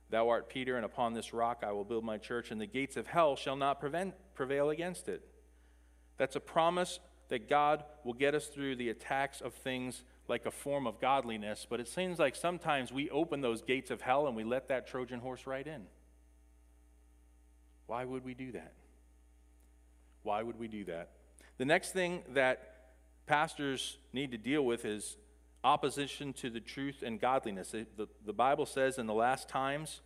Thou 0.09 0.29
art 0.29 0.49
Peter, 0.49 0.77
and 0.77 0.85
upon 0.85 1.15
this 1.15 1.33
rock 1.33 1.65
I 1.67 1.73
will 1.73 1.85
build 1.85 2.05
my 2.05 2.19
church, 2.19 2.51
and 2.51 2.61
the 2.61 2.67
gates 2.67 2.97
of 2.97 3.07
hell 3.07 3.37
shall 3.37 3.57
not 3.57 3.81
prevent, 3.81 4.15
prevail 4.35 4.71
against 4.71 5.09
it. 5.09 5.27
That's 6.19 6.37
a 6.37 6.41
promise 6.41 6.99
that 7.29 7.49
God 7.49 7.85
will 8.05 8.15
get 8.15 8.35
us 8.35 8.47
through 8.47 8.77
the 8.77 8.89
attacks 8.89 9.41
of 9.41 9.55
things 9.55 10.05
like 10.29 10.47
a 10.47 10.51
form 10.51 10.87
of 10.87 11.01
godliness, 11.01 11.67
but 11.69 11.81
it 11.81 11.89
seems 11.89 12.19
like 12.19 12.35
sometimes 12.35 12.93
we 12.93 13.09
open 13.11 13.41
those 13.41 13.63
gates 13.63 13.91
of 13.91 14.01
hell 14.01 14.27
and 14.27 14.37
we 14.37 14.45
let 14.45 14.69
that 14.69 14.87
Trojan 14.87 15.21
horse 15.21 15.47
right 15.47 15.67
in. 15.67 15.87
Why 17.87 18.05
would 18.05 18.25
we 18.25 18.35
do 18.35 18.53
that? 18.53 18.73
Why 20.23 20.43
would 20.43 20.59
we 20.59 20.67
do 20.67 20.85
that? 20.87 21.11
The 21.59 21.65
next 21.65 21.93
thing 21.93 22.23
that 22.35 22.73
pastors 23.27 23.99
need 24.13 24.33
to 24.33 24.39
deal 24.39 24.65
with 24.65 24.85
is 24.85 25.17
opposition 25.63 26.33
to 26.33 26.51
the 26.51 26.61
truth 26.61 27.03
and 27.05 27.21
godliness. 27.21 27.71
The, 27.71 27.87
the, 27.97 28.09
the 28.25 28.33
Bible 28.33 28.67
says 28.67 28.99
in 28.99 29.07
the 29.07 29.15
last 29.15 29.49
times 29.49 30.01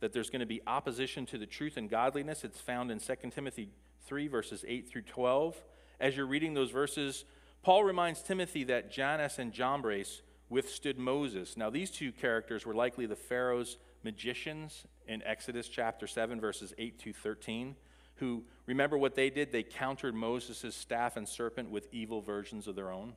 that 0.00 0.12
there's 0.12 0.28
going 0.28 0.40
to 0.40 0.46
be 0.46 0.60
opposition 0.66 1.24
to 1.26 1.38
the 1.38 1.46
truth 1.46 1.76
and 1.76 1.88
godliness. 1.88 2.44
It's 2.44 2.60
found 2.60 2.90
in 2.90 2.98
2 3.00 3.14
Timothy 3.30 3.70
3, 4.06 4.28
verses 4.28 4.64
8 4.66 4.88
through 4.88 5.02
12. 5.02 5.56
As 6.00 6.16
you're 6.16 6.26
reading 6.26 6.54
those 6.54 6.70
verses, 6.70 7.24
Paul 7.62 7.84
reminds 7.84 8.22
Timothy 8.22 8.64
that 8.64 8.90
Jannes 8.90 9.38
and 9.38 9.52
Jambres 9.52 10.22
withstood 10.48 10.98
Moses. 10.98 11.56
Now, 11.56 11.70
these 11.70 11.90
two 11.90 12.12
characters 12.12 12.66
were 12.66 12.74
likely 12.74 13.06
the 13.06 13.16
Pharaoh's 13.16 13.78
magicians 14.02 14.84
in 15.08 15.22
Exodus 15.22 15.68
chapter 15.68 16.06
7, 16.06 16.40
verses 16.40 16.74
8 16.78 16.98
to 17.00 17.12
13, 17.12 17.74
who, 18.16 18.44
remember 18.66 18.96
what 18.96 19.14
they 19.14 19.30
did? 19.30 19.50
They 19.50 19.62
countered 19.62 20.14
Moses' 20.14 20.74
staff 20.74 21.16
and 21.16 21.28
serpent 21.28 21.70
with 21.70 21.88
evil 21.92 22.20
versions 22.20 22.66
of 22.68 22.76
their 22.76 22.92
own. 22.92 23.14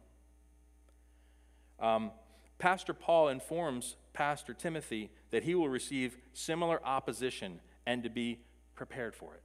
Um, 1.80 2.12
Pastor 2.58 2.94
Paul 2.94 3.28
informs 3.28 3.98
Pastor 4.14 4.54
Timothy 4.54 5.12
that 5.30 5.44
he 5.44 5.54
will 5.54 5.70
receive 5.70 6.18
similar 6.34 6.84
opposition 6.84 7.60
and 7.86 8.02
to 8.04 8.10
be 8.10 8.40
prepared 8.76 9.16
for 9.16 9.36
it. 9.36 9.44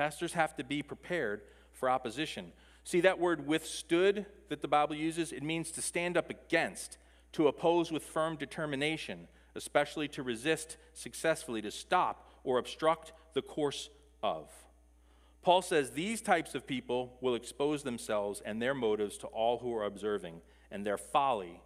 Pastors 0.00 0.32
have 0.32 0.56
to 0.56 0.64
be 0.64 0.82
prepared 0.82 1.42
for 1.74 1.90
opposition. 1.90 2.52
See 2.84 3.02
that 3.02 3.18
word 3.18 3.46
withstood 3.46 4.24
that 4.48 4.62
the 4.62 4.66
Bible 4.66 4.94
uses? 4.94 5.30
It 5.30 5.42
means 5.42 5.70
to 5.72 5.82
stand 5.82 6.16
up 6.16 6.30
against, 6.30 6.96
to 7.32 7.48
oppose 7.48 7.92
with 7.92 8.02
firm 8.02 8.36
determination, 8.36 9.28
especially 9.54 10.08
to 10.08 10.22
resist 10.22 10.78
successfully, 10.94 11.60
to 11.60 11.70
stop 11.70 12.32
or 12.44 12.56
obstruct 12.56 13.12
the 13.34 13.42
course 13.42 13.90
of. 14.22 14.48
Paul 15.42 15.60
says 15.60 15.90
these 15.90 16.22
types 16.22 16.54
of 16.54 16.66
people 16.66 17.18
will 17.20 17.34
expose 17.34 17.82
themselves 17.82 18.40
and 18.42 18.62
their 18.62 18.72
motives 18.72 19.18
to 19.18 19.26
all 19.26 19.58
who 19.58 19.76
are 19.76 19.84
observing, 19.84 20.40
and 20.70 20.86
their 20.86 20.96
folly 20.96 21.60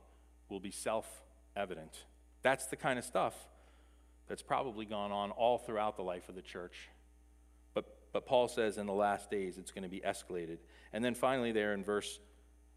will 0.49 0.59
be 0.59 0.73
self 0.73 1.23
evident. 1.55 2.03
That's 2.42 2.66
the 2.66 2.75
kind 2.75 2.99
of 2.99 3.05
stuff 3.05 3.37
that's 4.27 4.42
probably 4.42 4.87
gone 4.87 5.12
on 5.12 5.31
all 5.31 5.57
throughout 5.57 5.97
the 5.97 6.03
life 6.03 6.29
of 6.29 6.35
the 6.35 6.42
church. 6.42 6.88
But 8.14 8.27
Paul 8.27 8.46
says 8.46 8.79
in 8.79 8.87
the 8.87 8.92
last 8.92 9.29
days 9.29 9.59
it's 9.59 9.72
going 9.72 9.83
to 9.83 9.88
be 9.88 10.00
escalated. 10.00 10.59
And 10.92 11.05
then 11.05 11.16
finally, 11.16 11.50
there 11.50 11.74
in 11.74 11.83
verse 11.83 12.20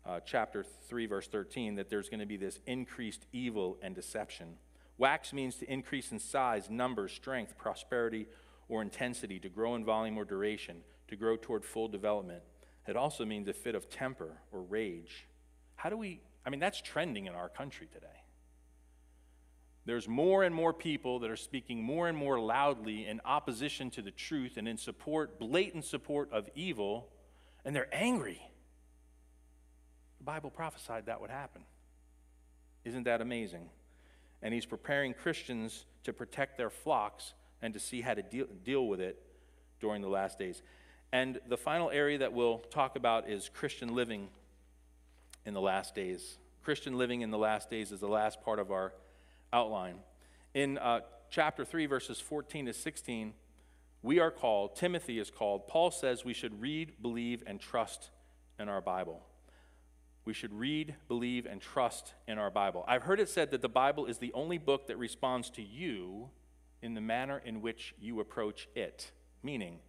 uh, 0.04 0.19
chapter 0.26 0.63
3, 0.63 1.06
verse 1.06 1.28
13, 1.28 1.76
that 1.76 1.91
there's 1.91 2.10
going 2.10 2.21
to 2.21 2.26
be 2.26 2.38
this 2.38 2.60
increased 2.65 3.28
evil 3.32 3.78
and 3.84 3.93
deception. 3.93 4.56
Wax 4.97 5.34
means 5.34 5.56
to 5.58 5.71
increase 5.71 6.12
in 6.12 6.17
size, 6.17 6.71
number, 6.71 7.08
strength, 7.08 7.56
prosperity, 7.56 8.26
or 8.67 8.82
intensity, 8.82 9.39
to 9.39 9.47
grow 9.47 9.76
in 9.76 9.86
volume 9.86 10.17
or 10.17 10.26
duration, 10.26 10.78
to 11.08 11.15
grow 11.15 11.38
toward 11.38 11.63
full 11.63 11.88
development. 11.88 12.41
It 12.88 12.97
also 12.97 13.23
means 13.23 13.47
a 13.47 13.54
fit 13.54 13.76
of 13.76 13.91
temper 13.91 14.39
or 14.52 14.63
rage. 14.63 15.28
How 15.76 15.91
do 15.91 15.97
we, 15.97 16.19
I 16.47 16.50
mean, 16.50 16.60
that's 16.60 16.82
trending 16.82 17.28
in 17.28 17.36
our 17.36 17.47
country 17.47 17.88
today. 17.93 18.16
There's 19.88 20.06
more 20.06 20.43
and 20.43 20.54
more 20.54 20.73
people 20.73 21.19
that 21.19 21.32
are 21.32 21.38
speaking 21.38 21.82
more 21.82 22.10
and 22.10 22.17
more 22.17 22.38
loudly 22.38 23.08
in 23.08 23.21
opposition 23.23 23.89
to 23.91 24.02
the 24.02 24.12
truth 24.12 24.58
and 24.58 24.67
in 24.67 24.78
support, 24.78 25.39
blatant 25.39 25.86
support 25.86 26.30
of 26.34 26.50
evil, 26.56 27.08
and 27.63 27.73
they're 27.73 27.88
angry. 27.93 28.41
The 30.17 30.26
Bible 30.26 30.50
prophesied 30.50 31.06
that 31.06 31.21
would 31.21 31.30
happen. 31.30 31.62
Isn't 32.84 33.04
that 33.04 33.21
amazing? 33.21 33.69
And 34.41 34.54
he's 34.54 34.65
preparing 34.65 35.13
Christians 35.13 35.86
to 36.04 36.12
protect 36.12 36.58
their 36.58 36.69
flocks 36.69 37.34
and 37.62 37.73
to 37.73 37.80
see 37.80 38.02
how 38.02 38.13
to 38.13 38.21
deal, 38.21 38.47
deal 38.65 38.88
with 38.88 39.00
it 39.00 39.17
during 39.80 40.02
the 40.02 40.10
last 40.10 40.38
days. 40.38 40.62
And 41.13 41.39
the 41.47 41.56
final 41.56 41.89
area 41.91 42.17
that 42.17 42.34
we'll 42.34 42.58
talk 42.58 42.97
about 42.97 43.30
is 43.30 43.50
Christian 43.54 43.95
living 43.95 44.28
in 45.45 45.54
the 45.54 45.62
last 45.62 45.95
days. 45.95 46.39
Christian 46.62 46.97
living 46.97 47.21
in 47.21 47.32
the 47.32 47.38
last 47.38 47.69
days 47.69 47.93
is 47.93 48.02
the 48.02 48.10
last 48.10 48.41
part 48.41 48.60
of 48.60 48.69
our 48.69 48.91
outline. 49.52 49.98
In 50.54 50.78
uh, 50.78 51.02
chapter 51.30 51.66
3, 51.66 51.86
verses 51.86 52.20
14 52.20 52.68
to 52.68 52.74
16, 52.74 53.34
we 54.02 54.20
are 54.20 54.32
called, 54.32 54.76
Timothy 54.76 55.20
is 55.20 55.30
called, 55.30 55.68
Paul 55.68 55.91
says 55.91 56.24
we 56.24 56.34
should 56.34 56.62
read, 56.62 56.93
believe, 57.02 57.43
and 57.45 57.60
trust 57.60 58.10
in 58.60 58.70
our 58.70 58.82
Bible. 58.82 59.22
We 60.26 60.34
should 60.34 60.54
read, 60.54 60.95
believe, 61.08 61.45
and 61.45 61.62
trust 61.62 62.14
in 62.28 62.38
our 62.38 62.52
Bible. 62.52 62.84
I've 62.88 63.04
heard 63.04 63.20
it 63.20 63.30
said 63.30 63.52
that 63.52 63.62
the 63.62 63.70
Bible 63.70 64.06
is 64.06 64.18
the 64.18 64.34
only 64.34 64.58
book 64.58 64.88
that 64.88 64.98
responds 64.98 65.50
to 65.52 65.62
you 65.62 66.30
in 66.82 66.93
the 66.93 67.02
manner 67.02 67.41
in 67.43 67.62
which 67.62 67.95
you 68.00 68.20
approach 68.20 68.68
it. 68.76 69.12
Meaning, 69.41 69.80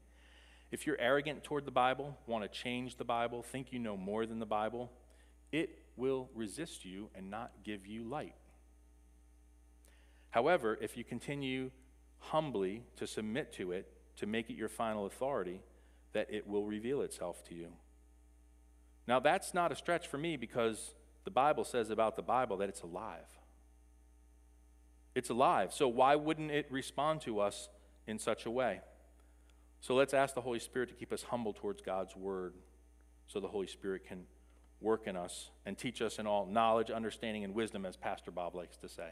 if 0.71 0.87
you're 0.87 1.01
arrogant 1.01 1.45
toward 1.45 1.65
the 1.65 1.71
Bible, 1.71 2.17
want 2.27 2.45
to 2.45 2.49
change 2.49 2.97
the 2.97 3.05
Bible, 3.05 3.43
think 3.43 3.73
you 3.73 3.79
know 3.79 3.97
more 3.97 4.27
than 4.27 4.39
the 4.39 4.47
Bible, 4.47 4.93
it 5.51 5.79
will 5.97 6.29
resist 6.35 6.85
you 6.85 7.11
and 7.15 7.31
not 7.31 7.51
give 7.65 7.87
you 7.87 8.05
light. 8.05 8.35
However, 10.31 10.79
if 10.81 10.97
you 10.97 11.05
continue 11.05 11.71
humbly 12.19 12.85
to 12.97 13.07
submit 13.07 13.53
to 13.55 13.73
it, 13.73 13.91
to 14.17 14.27
make 14.27 14.51
it 14.51 14.57
your 14.57 14.69
final 14.69 15.07
authority, 15.07 15.61
that 16.13 16.29
it 16.31 16.47
will 16.47 16.65
reveal 16.65 17.03
itself 17.03 17.45
to 17.49 17.55
you. 17.55 17.69
Now, 19.07 19.21
that's 19.21 19.55
not 19.55 19.73
a 19.73 19.77
stretch 19.77 20.07
for 20.07 20.19
me 20.19 20.37
because 20.37 20.95
the 21.25 21.31
Bible 21.31 21.65
says 21.65 21.91
about 21.91 22.17
the 22.17 22.23
Bible 22.23 22.59
that 22.59 22.69
it's 22.69 22.83
alive. 22.83 23.29
It's 25.15 25.31
alive. 25.31 25.73
So 25.73 25.89
why 25.89 26.15
wouldn't 26.17 26.51
it 26.51 26.67
respond 26.71 27.23
to 27.23 27.41
us 27.41 27.69
in 28.07 28.19
such 28.19 28.45
a 28.47 28.51
way? 28.51 28.81
So 29.81 29.95
let's 29.95 30.13
ask 30.13 30.35
the 30.35 30.41
Holy 30.41 30.59
Spirit 30.59 30.89
to 30.91 30.95
keep 30.95 31.13
us 31.13 31.23
humble 31.23 31.53
towards 31.53 31.83
God's 31.83 32.17
word 32.17 32.55
so 33.27 33.41
the 33.41 33.49
Holy 33.49 33.67
Spirit 33.67 34.07
can 34.07 34.25
work 34.81 35.07
in 35.07 35.17
us 35.17 35.51
and 35.65 35.77
teach 35.77 36.03
us 36.03 36.19
in 36.19 36.27
all 36.27 36.47
knowledge, 36.47 36.91
understanding, 36.91 37.45
and 37.45 37.55
wisdom, 37.55 37.85
as 37.87 37.97
Pastor 37.97 38.31
Bob 38.31 38.55
likes 38.55 38.77
to 38.79 38.89
say. 38.89 39.11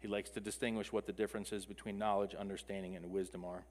He 0.00 0.08
likes 0.08 0.30
to 0.30 0.40
distinguish 0.40 0.92
what 0.92 1.06
the 1.06 1.12
differences 1.12 1.66
between 1.66 1.98
knowledge, 1.98 2.34
understanding, 2.34 2.96
and 2.96 3.10
wisdom 3.10 3.44
are. 3.44 3.64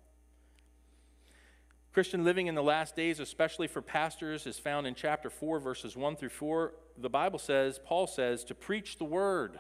Christian 1.91 2.23
living 2.23 2.45
in 2.47 2.53
the 2.53 2.63
last 2.63 2.95
days, 2.95 3.19
especially 3.19 3.67
for 3.67 3.82
pastors, 3.82 4.45
is 4.45 4.59
found 4.59 4.86
in 4.86 4.93
chapter 4.93 5.30
4, 5.30 5.59
verses 5.59 5.97
1 5.97 6.15
through 6.15 6.30
4. 6.30 6.73
The 6.97 7.09
Bible 7.09 7.39
says, 7.39 7.80
Paul 7.84 8.05
says, 8.05 8.43
to 8.45 8.55
preach 8.55 8.99
the 8.99 9.05
word. 9.05 9.59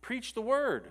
Preach 0.00 0.34
the 0.34 0.42
word. 0.42 0.90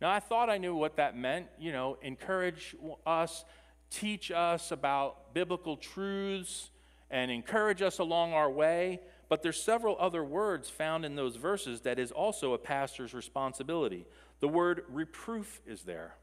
Now, 0.00 0.10
I 0.10 0.18
thought 0.18 0.50
I 0.50 0.58
knew 0.58 0.74
what 0.74 0.96
that 0.96 1.16
meant. 1.16 1.46
You 1.60 1.70
know, 1.70 1.96
encourage 2.02 2.74
us, 3.06 3.44
teach 3.88 4.32
us 4.32 4.72
about 4.72 5.32
biblical 5.32 5.76
truths, 5.76 6.70
and 7.08 7.30
encourage 7.30 7.82
us 7.82 8.00
along 8.00 8.32
our 8.32 8.50
way. 8.50 9.00
But 9.32 9.42
there's 9.42 9.62
several 9.62 9.96
other 9.98 10.22
words 10.22 10.68
found 10.68 11.06
in 11.06 11.16
those 11.16 11.36
verses 11.36 11.80
that 11.80 11.98
is 11.98 12.12
also 12.12 12.52
a 12.52 12.58
pastor's 12.58 13.14
responsibility. 13.14 14.04
The 14.40 14.48
word 14.48 14.84
reproof 14.90 15.62
is 15.66 15.84
there. 15.84 16.16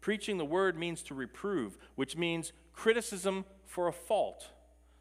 Preaching 0.00 0.38
the 0.38 0.46
word 0.46 0.74
means 0.74 1.02
to 1.02 1.14
reprove, 1.14 1.76
which 1.94 2.16
means 2.16 2.54
criticism 2.72 3.44
for 3.66 3.86
a 3.86 3.92
fault. 3.92 4.46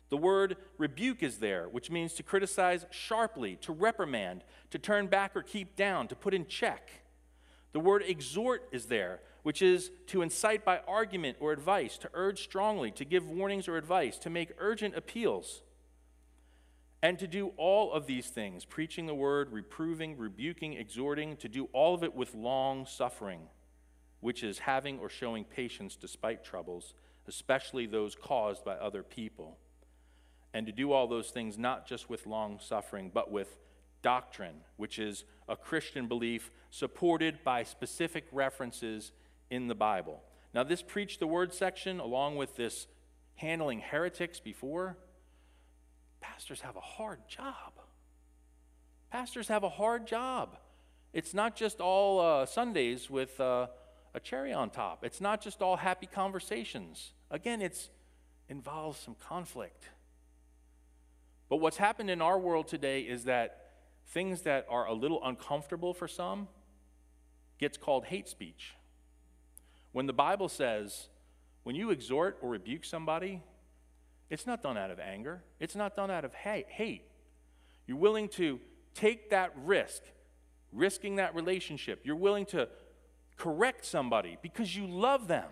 The 0.10 0.18
word 0.18 0.58
rebuke 0.78 1.24
is 1.24 1.38
there, 1.38 1.70
which 1.70 1.89
means 1.89 2.16
to 2.16 2.22
criticize 2.24 2.86
sharply, 2.91 3.56
to 3.62 3.72
reprimand, 3.72 4.43
to 4.72 4.78
turn 4.78 5.08
back 5.08 5.34
or 5.34 5.41
keep 5.41 5.78
down, 5.78 6.10
to 6.10 6.18
put 6.18 6.34
in 6.34 6.48
check. 6.48 6.89
The 7.72 7.80
word 7.80 8.04
exhort 8.06 8.68
is 8.74 8.88
there, 8.88 9.22
which 9.43 9.62
is 9.62 9.89
to 10.08 10.22
incite 10.22 10.66
by 10.66 10.82
argument 10.86 11.38
or 11.39 11.54
advice, 11.54 11.98
to 12.00 12.10
urge 12.14 12.43
strongly, 12.43 12.91
to 12.91 13.06
give 13.06 13.32
warnings 13.32 13.70
or 13.70 13.78
advice, 13.78 14.18
to 14.18 14.30
make 14.30 14.52
urgent 14.60 14.98
appeals. 14.98 15.62
And 17.02 17.20
to 17.20 17.28
do 17.28 17.54
all 17.58 17.93
of 17.93 18.08
these 18.08 18.28
things, 18.28 18.66
preaching 18.66 19.06
the 19.06 19.14
word, 19.14 19.52
reproving, 19.52 20.18
rebuking, 20.18 20.74
exhorting, 20.74 21.38
to 21.38 21.48
do 21.48 21.70
all 21.74 21.93
of 21.93 22.04
it 22.04 22.16
with 22.16 22.34
long 22.34 22.86
suffering 22.86 23.41
which 24.20 24.43
is 24.43 24.60
having 24.60 25.00
or 25.00 25.10
showing 25.10 25.43
patience 25.43 25.95
despite 25.95 26.43
troubles, 26.43 26.93
especially 27.28 27.86
those 27.86 28.16
caused 28.16 28.64
by 28.66 28.74
other 28.74 29.04
people. 29.04 29.58
And 30.54 30.66
to 30.66 30.72
do 30.72 30.91
all 30.91 31.08
those 31.08 31.30
things 31.30 31.58
not 31.58 31.88
just 31.88 32.10
with 32.10 32.26
long 32.26 32.60
suffering, 32.60 33.12
but 33.14 33.32
with 33.32 33.60
doctrine, 34.02 34.62
which 34.78 34.98
is 34.98 35.24
a 35.48 35.56
Christian 35.56 36.08
belief 36.08 36.52
supported 36.72 37.43
by 37.43 37.64
specific 37.64 38.26
references 38.32 39.12
in 39.50 39.68
the 39.68 39.76
Bible. 39.76 40.22
Now, 40.54 40.64
this 40.64 40.82
preach 40.82 41.20
the 41.20 41.28
word 41.28 41.54
section, 41.54 42.00
along 42.00 42.38
with 42.38 42.56
this 42.56 42.88
handling 43.36 43.82
heretics 43.82 44.39
before, 44.39 44.98
pastors 46.32 46.61
have 46.61 46.75
a 46.75 46.82
hard 46.82 47.19
job. 47.28 47.73
Pastors 49.11 49.47
have 49.47 49.63
a 49.63 49.69
hard 49.69 50.05
job. 50.05 50.57
It's 51.13 51.34
not 51.34 51.55
just 51.55 51.80
all 51.80 52.19
uh, 52.19 52.45
Sundays 52.45 53.09
with. 53.09 53.39
Uh, 53.39 53.67
a 54.17 54.19
cherry 54.19 54.51
on 54.51 54.69
top. 54.69 55.05
It's 55.05 55.21
not 55.21 55.41
just 55.41 55.61
all 55.61 55.78
happy 55.78 56.07
conversations. 56.07 57.13
Again, 57.30 57.61
it 57.61 57.89
involves 58.49 58.99
some 58.99 59.15
conflict. 59.15 59.89
But 61.49 61.57
what's 61.57 61.78
happened 61.78 62.09
in 62.09 62.21
our 62.21 62.38
world 62.38 62.67
today 62.67 63.01
is 63.01 63.25
that 63.25 63.69
things 64.07 64.41
that 64.41 64.65
are 64.69 64.88
a 64.88 64.93
little 64.93 65.23
uncomfortable 65.23 65.93
for 65.93 66.07
some 66.07 66.47
gets 67.59 67.78
called 67.78 68.05
hate 68.05 68.28
speech. 68.28 68.73
When 69.91 70.07
the 70.07 70.13
Bible 70.13 70.49
says, 70.49 71.09
when 71.63 71.75
you 71.75 71.91
exhort 71.91 72.38
or 72.41 72.49
rebuke 72.49 72.86
somebody, 72.86 73.41
it's 74.30 74.45
not 74.45 74.61
done 74.61 74.78
out 74.78 74.91
of 74.91 74.99
anger, 74.99 75.43
it's 75.59 75.75
not 75.75 75.95
done 75.95 76.11
out 76.11 76.25
of 76.25 76.34
hate. 76.34 77.01
You're 77.86 77.97
willing 77.97 78.28
to 78.30 78.59
take 78.93 79.30
that 79.30 79.53
risk, 79.63 80.03
risking 80.71 81.15
that 81.15 81.34
relationship. 81.34 82.01
You're 82.03 82.15
willing 82.15 82.45
to 82.47 82.67
correct 83.38 83.86
somebody 83.86 84.38
because 84.41 84.75
you 84.75 84.88
love 84.88 85.28
them, 85.28 85.49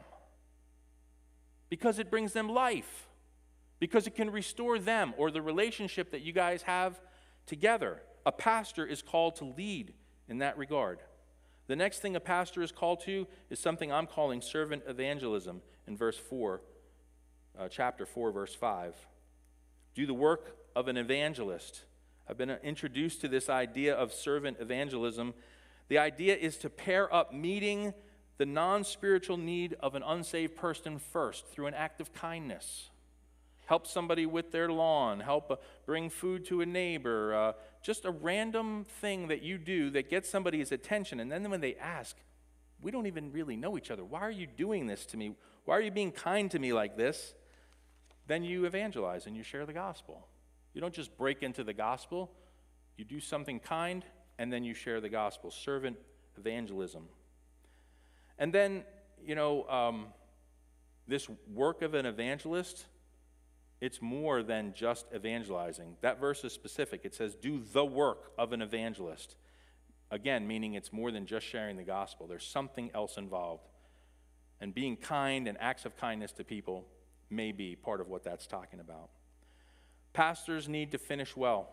because 1.70 2.00
it 2.00 2.10
brings 2.12 2.34
them 2.34 2.50
life, 2.50 3.08
because 3.80 4.08
it 4.08 4.16
can 4.16 4.30
restore 4.30 4.80
them 4.80 5.14
or 5.18 5.32
the 5.32 5.42
relationship 5.42 6.12
that 6.12 6.22
you 6.22 6.34
guys 6.34 6.64
have 6.64 7.00
together. 7.46 8.02
A 8.26 8.32
pastor 8.32 8.86
is 8.86 9.02
called 9.02 9.36
to 9.38 9.46
lead 9.46 9.94
in 10.28 10.40
that 10.40 10.58
regard. 10.58 11.00
The 11.68 11.76
next 11.76 12.00
thing 12.00 12.16
a 12.16 12.20
pastor 12.20 12.62
is 12.62 12.72
called 12.72 13.02
to 13.06 13.28
is 13.50 13.60
something 13.60 13.92
I'm 13.92 14.08
calling 14.08 14.42
servant 14.42 14.84
evangelism 14.88 15.62
in 15.88 15.96
verse 15.96 16.18
4, 16.18 16.62
uh, 17.60 17.68
chapter 17.70 18.06
4, 18.06 18.32
verse 18.32 18.56
5. 18.56 18.96
Do 19.94 20.06
the 20.06 20.14
work 20.14 20.58
of 20.76 20.88
an 20.88 20.98
evangelist. 20.98 21.84
I've 22.28 22.38
been 22.38 22.50
introduced 22.50 23.22
to 23.22 23.28
this 23.28 23.50
idea 23.50 23.96
of 23.96 24.14
servant 24.14 24.58
evangelism 24.60 25.34
the 25.88 25.98
idea 26.00 26.36
is 26.36 26.58
to 26.58 26.70
pair 26.70 27.14
up 27.14 27.34
meeting 27.34 27.94
the 28.38 28.46
non 28.46 28.84
spiritual 28.84 29.38
need 29.38 29.76
of 29.80 29.96
an 29.96 30.04
unsaved 30.04 30.56
person 30.56 31.00
first 31.00 31.48
through 31.48 31.68
an 31.68 31.74
act 31.74 32.02
of 32.02 32.14
kindness. 32.14 32.90
Help 33.68 33.88
somebody 33.88 34.26
with 34.26 34.52
their 34.52 34.72
lawn, 34.72 35.20
help 35.20 35.50
uh, 35.50 35.56
bring 35.86 36.10
food 36.10 36.46
to 36.46 36.62
a 36.62 36.66
neighbor, 36.66 37.34
uh, 37.34 37.54
just 37.82 38.06
a 38.06 38.12
random 38.12 38.86
thing 39.02 39.28
that 39.28 39.42
you 39.42 39.58
do 39.58 39.90
that 39.92 40.10
gets 40.10 40.30
somebody's 40.30 40.72
attention. 40.72 41.20
And 41.20 41.32
then 41.32 41.50
when 41.50 41.62
they 41.62 41.76
ask, 41.76 42.16
we 42.82 42.92
don't 42.92 43.08
even 43.08 43.32
really 43.32 43.56
know 43.56 43.78
each 43.78 43.90
other. 43.90 44.04
Why 44.04 44.22
are 44.22 44.32
you 44.32 44.46
doing 44.46 44.86
this 44.86 45.06
to 45.08 45.18
me? 45.18 45.36
Why 45.66 45.78
are 45.78 45.82
you 45.82 45.90
being 45.90 46.12
kind 46.12 46.52
to 46.52 46.60
me 46.60 46.74
like 46.74 46.96
this? 46.96 47.34
Then 48.28 48.44
you 48.44 48.66
evangelize 48.66 49.28
and 49.28 49.36
you 49.36 49.44
share 49.44 49.66
the 49.66 49.74
gospel. 49.74 50.28
You 50.74 50.82
don't 50.82 50.94
just 50.94 51.18
break 51.18 51.44
into 51.44 51.64
the 51.64 51.74
gospel, 51.74 52.32
you 52.98 53.06
do 53.06 53.20
something 53.20 53.60
kind 53.60 54.04
and 54.38 54.52
then 54.52 54.64
you 54.64 54.74
share 54.74 55.00
the 55.00 55.10
gospel. 55.10 55.52
Servant 55.52 55.98
evangelism. 56.38 57.08
And 58.38 58.52
then, 58.52 58.84
you 59.24 59.36
know, 59.36 59.68
um, 59.70 60.08
this 61.08 61.28
work 61.54 61.82
of 61.82 61.94
an 61.94 62.06
evangelist, 62.06 62.86
it's 63.80 64.02
more 64.02 64.44
than 64.44 64.74
just 64.76 65.06
evangelizing. 65.16 65.96
That 66.02 66.20
verse 66.20 66.44
is 66.44 66.52
specific. 66.52 67.02
It 67.04 67.14
says, 67.16 67.36
do 67.36 67.62
the 67.72 67.86
work 67.86 68.32
of 68.38 68.52
an 68.52 68.62
evangelist. 68.62 69.36
Again, 70.12 70.48
meaning 70.48 70.74
it's 70.74 70.92
more 70.92 71.12
than 71.12 71.26
just 71.26 71.46
sharing 71.46 71.78
the 71.78 71.84
gospel, 71.84 72.28
there's 72.28 72.46
something 72.46 72.92
else 72.94 73.18
involved. 73.18 73.68
And 74.62 74.74
being 74.74 74.96
kind 74.96 75.48
and 75.48 75.58
acts 75.60 75.86
of 75.86 75.98
kindness 75.98 76.32
to 76.34 76.44
people 76.44 76.86
may 77.30 77.52
be 77.52 77.76
part 77.76 78.02
of 78.02 78.08
what 78.08 78.24
that's 78.24 78.48
talking 78.48 78.80
about. 78.80 79.10
Pastors 80.14 80.70
need 80.70 80.92
to 80.92 80.98
finish 80.98 81.36
well. 81.36 81.70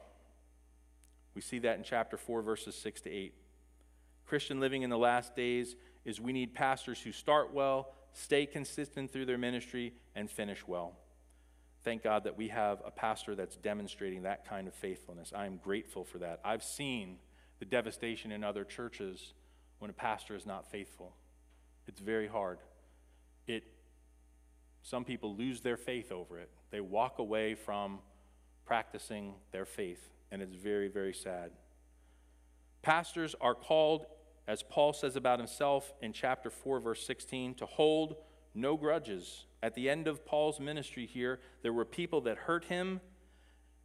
We 1.34 1.40
see 1.40 1.60
that 1.60 1.78
in 1.78 1.84
chapter 1.84 2.16
4, 2.16 2.42
verses 2.42 2.74
6 2.74 3.02
to 3.02 3.10
8. 3.10 3.34
Christian 4.26 4.60
living 4.60 4.82
in 4.82 4.90
the 4.90 4.98
last 4.98 5.36
days 5.36 5.76
is 6.04 6.20
we 6.20 6.32
need 6.32 6.54
pastors 6.54 7.00
who 7.00 7.12
start 7.12 7.52
well, 7.52 7.94
stay 8.12 8.46
consistent 8.46 9.12
through 9.12 9.26
their 9.26 9.38
ministry, 9.38 9.94
and 10.14 10.30
finish 10.30 10.66
well. 10.66 10.96
Thank 11.84 12.02
God 12.02 12.24
that 12.24 12.36
we 12.36 12.48
have 12.48 12.80
a 12.84 12.90
pastor 12.90 13.34
that's 13.34 13.56
demonstrating 13.56 14.22
that 14.22 14.48
kind 14.48 14.68
of 14.68 14.74
faithfulness. 14.74 15.32
I 15.34 15.46
am 15.46 15.56
grateful 15.56 16.04
for 16.04 16.18
that. 16.18 16.40
I've 16.44 16.62
seen 16.62 17.18
the 17.58 17.64
devastation 17.64 18.30
in 18.30 18.44
other 18.44 18.64
churches 18.64 19.34
when 19.78 19.90
a 19.90 19.94
pastor 19.94 20.36
is 20.36 20.46
not 20.46 20.70
faithful. 20.70 21.14
It's 21.88 22.00
very 22.00 22.28
hard. 22.28 22.58
It 23.46 23.64
some 24.82 25.04
people 25.04 25.34
lose 25.36 25.60
their 25.60 25.76
faith 25.76 26.10
over 26.12 26.38
it. 26.38 26.50
They 26.70 26.80
walk 26.80 27.18
away 27.18 27.54
from 27.54 28.00
practicing 28.64 29.34
their 29.52 29.64
faith 29.64 30.12
and 30.32 30.40
it's 30.40 30.54
very, 30.54 30.88
very 30.88 31.12
sad. 31.12 31.50
Pastors 32.80 33.36
are 33.40 33.54
called, 33.54 34.06
as 34.48 34.62
Paul 34.62 34.94
says 34.94 35.14
about 35.14 35.38
himself 35.38 35.92
in 36.00 36.12
chapter 36.12 36.50
4, 36.50 36.80
verse 36.80 37.06
16, 37.06 37.54
to 37.56 37.66
hold 37.66 38.16
no 38.54 38.76
grudges. 38.76 39.44
At 39.62 39.74
the 39.74 39.88
end 39.88 40.08
of 40.08 40.24
Paul's 40.24 40.58
ministry 40.58 41.06
here, 41.06 41.38
there 41.62 41.72
were 41.72 41.84
people 41.84 42.22
that 42.22 42.38
hurt 42.38 42.64
him. 42.64 43.00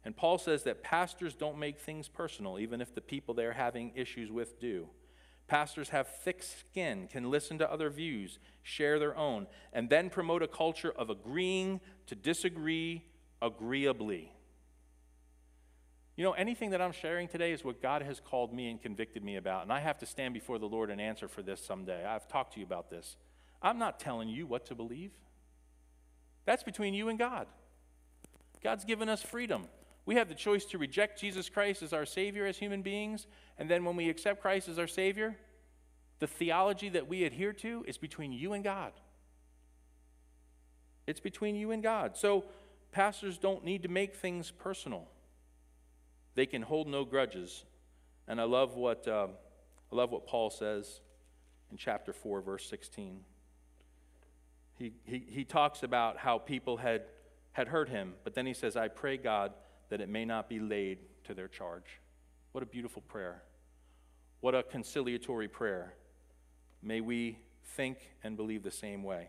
And 0.04 0.16
Paul 0.16 0.38
says 0.38 0.62
that 0.62 0.82
pastors 0.82 1.34
don't 1.34 1.58
make 1.58 1.78
things 1.78 2.08
personal, 2.08 2.58
even 2.58 2.80
if 2.80 2.94
the 2.94 3.02
people 3.02 3.34
they're 3.34 3.52
having 3.52 3.92
issues 3.94 4.32
with 4.32 4.58
do. 4.58 4.88
Pastors 5.48 5.88
have 5.88 6.06
thick 6.06 6.42
skin, 6.42 7.08
can 7.10 7.30
listen 7.30 7.58
to 7.58 7.72
other 7.72 7.88
views, 7.88 8.38
share 8.62 8.98
their 8.98 9.16
own, 9.16 9.46
and 9.72 9.88
then 9.88 10.10
promote 10.10 10.42
a 10.42 10.48
culture 10.48 10.92
of 10.92 11.08
agreeing 11.08 11.80
to 12.06 12.14
disagree 12.14 13.04
agreeably. 13.40 14.30
You 16.16 16.24
know, 16.24 16.32
anything 16.32 16.70
that 16.70 16.82
I'm 16.82 16.92
sharing 16.92 17.28
today 17.28 17.52
is 17.52 17.64
what 17.64 17.80
God 17.80 18.02
has 18.02 18.20
called 18.20 18.52
me 18.52 18.70
and 18.70 18.82
convicted 18.82 19.24
me 19.24 19.36
about. 19.36 19.62
And 19.62 19.72
I 19.72 19.80
have 19.80 19.98
to 19.98 20.06
stand 20.06 20.34
before 20.34 20.58
the 20.58 20.66
Lord 20.66 20.90
and 20.90 21.00
answer 21.00 21.28
for 21.28 21.42
this 21.42 21.64
someday. 21.64 22.04
I've 22.04 22.28
talked 22.28 22.54
to 22.54 22.60
you 22.60 22.66
about 22.66 22.90
this. 22.90 23.16
I'm 23.62 23.78
not 23.78 23.98
telling 23.98 24.28
you 24.28 24.46
what 24.46 24.66
to 24.66 24.74
believe, 24.74 25.12
that's 26.44 26.62
between 26.62 26.94
you 26.94 27.08
and 27.08 27.18
God. 27.18 27.46
God's 28.62 28.84
given 28.84 29.08
us 29.08 29.22
freedom. 29.22 29.66
We 30.08 30.14
have 30.14 30.30
the 30.30 30.34
choice 30.34 30.64
to 30.64 30.78
reject 30.78 31.20
Jesus 31.20 31.50
Christ 31.50 31.82
as 31.82 31.92
our 31.92 32.06
Savior 32.06 32.46
as 32.46 32.56
human 32.56 32.80
beings, 32.80 33.26
and 33.58 33.68
then 33.68 33.84
when 33.84 33.94
we 33.94 34.08
accept 34.08 34.40
Christ 34.40 34.66
as 34.66 34.78
our 34.78 34.86
Savior, 34.86 35.36
the 36.18 36.26
theology 36.26 36.88
that 36.88 37.06
we 37.06 37.24
adhere 37.24 37.52
to 37.52 37.84
is 37.86 37.98
between 37.98 38.32
you 38.32 38.54
and 38.54 38.64
God. 38.64 38.94
It's 41.06 41.20
between 41.20 41.56
you 41.56 41.72
and 41.72 41.82
God. 41.82 42.16
So, 42.16 42.46
pastors 42.90 43.36
don't 43.36 43.66
need 43.66 43.82
to 43.82 43.90
make 43.90 44.16
things 44.16 44.50
personal. 44.50 45.08
They 46.36 46.46
can 46.46 46.62
hold 46.62 46.88
no 46.88 47.04
grudges. 47.04 47.66
And 48.26 48.40
I 48.40 48.44
love 48.44 48.76
what, 48.76 49.06
uh, 49.06 49.26
I 49.92 49.94
love 49.94 50.10
what 50.10 50.26
Paul 50.26 50.48
says 50.48 51.02
in 51.70 51.76
chapter 51.76 52.14
4, 52.14 52.40
verse 52.40 52.66
16. 52.70 53.20
He, 54.78 54.94
he, 55.04 55.22
he 55.28 55.44
talks 55.44 55.82
about 55.82 56.16
how 56.16 56.38
people 56.38 56.78
had, 56.78 57.02
had 57.52 57.68
hurt 57.68 57.90
him, 57.90 58.14
but 58.24 58.32
then 58.32 58.46
he 58.46 58.54
says, 58.54 58.74
I 58.74 58.88
pray 58.88 59.18
God 59.18 59.52
that 59.88 60.00
it 60.00 60.08
may 60.08 60.24
not 60.24 60.48
be 60.48 60.60
laid 60.60 60.98
to 61.24 61.34
their 61.34 61.48
charge. 61.48 62.00
What 62.52 62.62
a 62.62 62.66
beautiful 62.66 63.02
prayer. 63.02 63.42
What 64.40 64.54
a 64.54 64.62
conciliatory 64.62 65.48
prayer. 65.48 65.94
May 66.82 67.00
we 67.00 67.38
think 67.76 67.98
and 68.22 68.36
believe 68.36 68.62
the 68.62 68.70
same 68.70 69.02
way. 69.02 69.28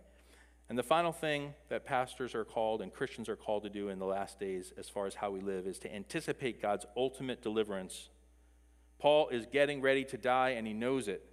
And 0.70 0.78
the 0.78 0.84
final 0.84 1.12
thing 1.12 1.56
that 1.70 1.84
pastors 1.84 2.36
are 2.36 2.46
called 2.46 2.82
and 2.82 2.94
Christians 2.94 3.28
are 3.28 3.36
called 3.36 3.64
to 3.64 3.70
do 3.70 3.90
in 3.90 3.98
the 3.98 4.06
last 4.06 4.40
days, 4.40 4.72
as 4.78 4.88
far 4.88 5.08
as 5.08 5.16
how 5.16 5.32
we 5.32 5.42
live, 5.42 5.66
is 5.66 5.80
to 5.80 5.94
anticipate 5.94 6.62
God's 6.62 6.86
ultimate 6.96 7.42
deliverance. 7.42 8.10
Paul 9.00 9.30
is 9.30 9.48
getting 9.48 9.82
ready 9.82 10.04
to 10.06 10.18
die, 10.18 10.52
and 10.52 10.68
he 10.68 10.74
knows 10.74 11.08
it. 11.08 11.26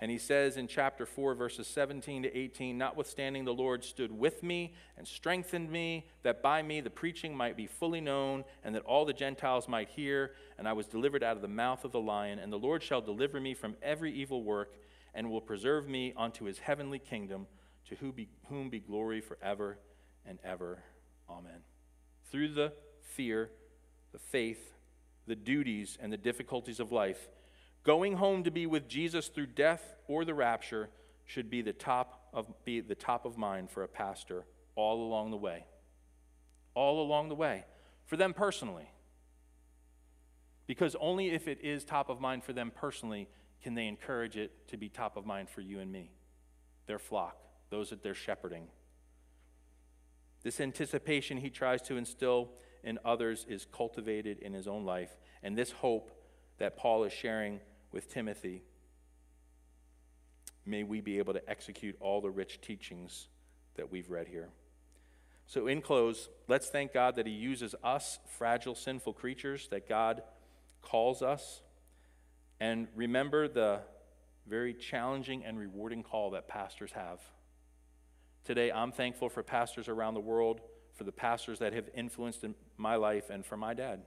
And 0.00 0.12
he 0.12 0.18
says 0.18 0.56
in 0.56 0.68
chapter 0.68 1.04
4, 1.04 1.34
verses 1.34 1.66
17 1.66 2.22
to 2.22 2.36
18, 2.36 2.78
Notwithstanding, 2.78 3.44
the 3.44 3.52
Lord 3.52 3.82
stood 3.82 4.12
with 4.12 4.44
me 4.44 4.74
and 4.96 5.06
strengthened 5.06 5.70
me, 5.72 6.06
that 6.22 6.40
by 6.40 6.62
me 6.62 6.80
the 6.80 6.90
preaching 6.90 7.36
might 7.36 7.56
be 7.56 7.66
fully 7.66 8.00
known, 8.00 8.44
and 8.62 8.74
that 8.76 8.84
all 8.84 9.04
the 9.04 9.12
Gentiles 9.12 9.66
might 9.66 9.88
hear. 9.88 10.34
And 10.56 10.68
I 10.68 10.72
was 10.72 10.86
delivered 10.86 11.24
out 11.24 11.34
of 11.34 11.42
the 11.42 11.48
mouth 11.48 11.84
of 11.84 11.90
the 11.90 12.00
lion. 12.00 12.38
And 12.38 12.52
the 12.52 12.58
Lord 12.58 12.82
shall 12.82 13.00
deliver 13.00 13.40
me 13.40 13.54
from 13.54 13.74
every 13.82 14.12
evil 14.12 14.44
work, 14.44 14.74
and 15.14 15.30
will 15.30 15.40
preserve 15.40 15.88
me 15.88 16.12
unto 16.16 16.44
his 16.44 16.60
heavenly 16.60 17.00
kingdom, 17.00 17.48
to 17.88 17.96
whom 17.96 18.12
be, 18.12 18.28
whom 18.48 18.70
be 18.70 18.78
glory 18.78 19.20
forever 19.20 19.78
and 20.24 20.38
ever. 20.44 20.84
Amen. 21.28 21.62
Through 22.30 22.54
the 22.54 22.72
fear, 23.00 23.50
the 24.12 24.18
faith, 24.18 24.74
the 25.26 25.34
duties, 25.34 25.98
and 26.00 26.12
the 26.12 26.16
difficulties 26.16 26.78
of 26.78 26.92
life, 26.92 27.28
Going 27.84 28.16
home 28.16 28.44
to 28.44 28.50
be 28.50 28.66
with 28.66 28.88
Jesus 28.88 29.28
through 29.28 29.46
death 29.46 29.96
or 30.06 30.24
the 30.24 30.34
rapture 30.34 30.90
should 31.24 31.50
be 31.50 31.62
the 31.62 31.72
top 31.72 32.28
of, 32.32 32.46
be 32.64 32.80
the 32.80 32.94
top 32.94 33.24
of 33.24 33.36
mind 33.36 33.70
for 33.70 33.82
a 33.82 33.88
pastor 33.88 34.44
all 34.74 35.02
along 35.02 35.30
the 35.30 35.36
way. 35.36 35.64
All 36.74 37.02
along 37.02 37.28
the 37.28 37.34
way. 37.34 37.64
For 38.06 38.16
them 38.16 38.32
personally. 38.32 38.90
Because 40.66 40.96
only 41.00 41.30
if 41.30 41.48
it 41.48 41.60
is 41.62 41.84
top 41.84 42.08
of 42.08 42.20
mind 42.20 42.44
for 42.44 42.52
them 42.52 42.70
personally 42.74 43.28
can 43.62 43.74
they 43.74 43.86
encourage 43.86 44.36
it 44.36 44.68
to 44.68 44.76
be 44.76 44.88
top 44.88 45.16
of 45.16 45.26
mind 45.26 45.48
for 45.48 45.60
you 45.60 45.80
and 45.80 45.90
me, 45.90 46.12
their 46.86 46.98
flock, 46.98 47.36
those 47.70 47.90
that 47.90 48.02
they're 48.02 48.14
shepherding. 48.14 48.68
This 50.42 50.60
anticipation 50.60 51.38
he 51.38 51.50
tries 51.50 51.82
to 51.82 51.96
instill 51.96 52.50
in 52.84 52.98
others 53.04 53.44
is 53.48 53.66
cultivated 53.72 54.38
in 54.38 54.52
his 54.52 54.68
own 54.68 54.84
life. 54.84 55.16
And 55.42 55.56
this 55.56 55.72
hope 55.72 56.12
that 56.58 56.76
Paul 56.76 57.04
is 57.04 57.12
sharing 57.12 57.60
with 57.92 58.12
Timothy, 58.12 58.62
may 60.66 60.82
we 60.82 61.00
be 61.00 61.18
able 61.18 61.32
to 61.32 61.50
execute 61.50 61.96
all 62.00 62.20
the 62.20 62.30
rich 62.30 62.60
teachings 62.60 63.28
that 63.76 63.90
we've 63.90 64.10
read 64.10 64.28
here. 64.28 64.50
So, 65.46 65.66
in 65.66 65.80
close, 65.80 66.28
let's 66.46 66.68
thank 66.68 66.92
God 66.92 67.16
that 67.16 67.26
He 67.26 67.32
uses 67.32 67.74
us, 67.82 68.18
fragile, 68.36 68.74
sinful 68.74 69.14
creatures, 69.14 69.68
that 69.68 69.88
God 69.88 70.22
calls 70.82 71.22
us. 71.22 71.62
And 72.60 72.88
remember 72.94 73.48
the 73.48 73.80
very 74.46 74.74
challenging 74.74 75.44
and 75.44 75.58
rewarding 75.58 76.02
call 76.02 76.30
that 76.30 76.48
pastors 76.48 76.92
have. 76.92 77.20
Today, 78.44 78.70
I'm 78.70 78.92
thankful 78.92 79.28
for 79.28 79.42
pastors 79.42 79.88
around 79.88 80.14
the 80.14 80.20
world, 80.20 80.60
for 80.94 81.04
the 81.04 81.12
pastors 81.12 81.60
that 81.60 81.72
have 81.72 81.88
influenced 81.94 82.44
my 82.76 82.96
life, 82.96 83.30
and 83.30 83.46
for 83.46 83.56
my 83.56 83.72
dad 83.72 84.02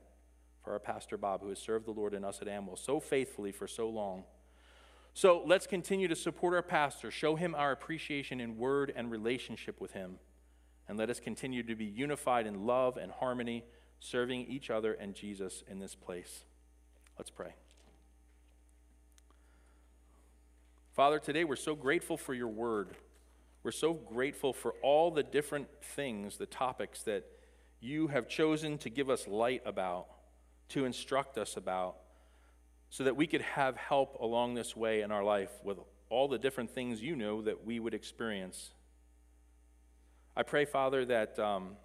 for 0.63 0.73
our 0.73 0.79
pastor 0.79 1.17
Bob, 1.17 1.41
who 1.41 1.49
has 1.49 1.59
served 1.59 1.85
the 1.85 1.91
Lord 1.91 2.13
and 2.13 2.23
us 2.23 2.39
at 2.41 2.47
Amwell 2.47 2.75
so 2.75 2.99
faithfully 2.99 3.51
for 3.51 3.67
so 3.67 3.89
long. 3.89 4.23
So 5.13 5.43
let's 5.45 5.67
continue 5.67 6.07
to 6.07 6.15
support 6.15 6.53
our 6.53 6.61
pastor, 6.61 7.11
show 7.11 7.35
him 7.35 7.53
our 7.55 7.71
appreciation 7.71 8.39
in 8.39 8.57
word 8.57 8.93
and 8.95 9.11
relationship 9.11 9.81
with 9.81 9.91
him, 9.91 10.19
and 10.87 10.97
let 10.97 11.09
us 11.09 11.19
continue 11.19 11.63
to 11.63 11.75
be 11.75 11.85
unified 11.85 12.47
in 12.47 12.65
love 12.65 12.97
and 12.97 13.11
harmony, 13.11 13.65
serving 13.99 14.45
each 14.45 14.69
other 14.69 14.93
and 14.93 15.13
Jesus 15.13 15.63
in 15.69 15.79
this 15.79 15.95
place. 15.95 16.45
Let's 17.17 17.29
pray. 17.29 17.53
Father, 20.93 21.19
today 21.19 21.43
we're 21.43 21.55
so 21.55 21.75
grateful 21.75 22.17
for 22.17 22.33
your 22.33 22.47
word. 22.47 22.89
We're 23.63 23.71
so 23.71 23.93
grateful 23.93 24.53
for 24.53 24.73
all 24.81 25.11
the 25.11 25.23
different 25.23 25.67
things, 25.81 26.37
the 26.37 26.45
topics 26.45 27.03
that 27.03 27.25
you 27.79 28.07
have 28.07 28.27
chosen 28.27 28.77
to 28.79 28.89
give 28.89 29.09
us 29.09 29.27
light 29.27 29.61
about 29.65 30.07
to 30.71 30.85
instruct 30.85 31.37
us 31.37 31.57
about 31.57 31.95
so 32.89 33.05
that 33.05 33.15
we 33.15 33.25
could 33.25 33.41
have 33.41 33.77
help 33.77 34.19
along 34.19 34.53
this 34.53 34.75
way 34.75 35.01
in 35.01 35.11
our 35.11 35.23
life 35.23 35.51
with 35.63 35.77
all 36.09 36.27
the 36.27 36.37
different 36.37 36.69
things 36.69 37.01
you 37.01 37.15
know 37.15 37.41
that 37.41 37.65
we 37.65 37.79
would 37.79 37.93
experience. 37.93 38.71
I 40.35 40.43
pray, 40.43 40.65
Father, 40.65 41.05
that 41.05 41.39
um, 41.39 41.77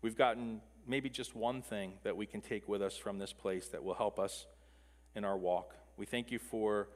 we've 0.00 0.16
gotten 0.16 0.62
maybe 0.86 1.10
just 1.10 1.36
one 1.36 1.60
thing 1.60 1.92
that 2.02 2.16
we 2.16 2.24
can 2.24 2.40
take 2.40 2.66
with 2.66 2.80
us 2.80 2.96
from 2.96 3.18
this 3.18 3.32
place 3.32 3.68
that 3.68 3.84
will 3.84 3.94
help 3.94 4.18
us 4.18 4.46
in 5.14 5.24
our 5.24 5.36
walk. 5.36 5.74
We 5.98 6.06
thank 6.06 6.30
you 6.30 6.38
for 6.38 6.88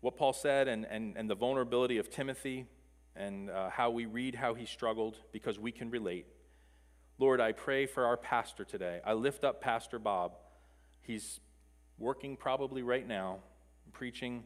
what 0.00 0.16
Paul 0.16 0.32
said 0.32 0.68
and, 0.68 0.86
and, 0.86 1.16
and 1.16 1.28
the 1.28 1.34
vulnerability 1.34 1.98
of 1.98 2.08
Timothy 2.08 2.66
and 3.14 3.50
uh, 3.50 3.68
how 3.68 3.90
we 3.90 4.06
read 4.06 4.34
how 4.34 4.54
he 4.54 4.64
struggled 4.64 5.18
because 5.32 5.58
we 5.58 5.72
can 5.72 5.90
relate. 5.90 6.26
Lord, 7.20 7.40
I 7.40 7.50
pray 7.50 7.86
for 7.86 8.06
our 8.06 8.16
pastor 8.16 8.64
today. 8.64 9.00
I 9.04 9.14
lift 9.14 9.42
up 9.42 9.60
Pastor 9.60 9.98
Bob. 9.98 10.36
He's 11.02 11.40
working 11.98 12.36
probably 12.36 12.84
right 12.84 13.06
now, 13.06 13.38
preaching. 13.92 14.44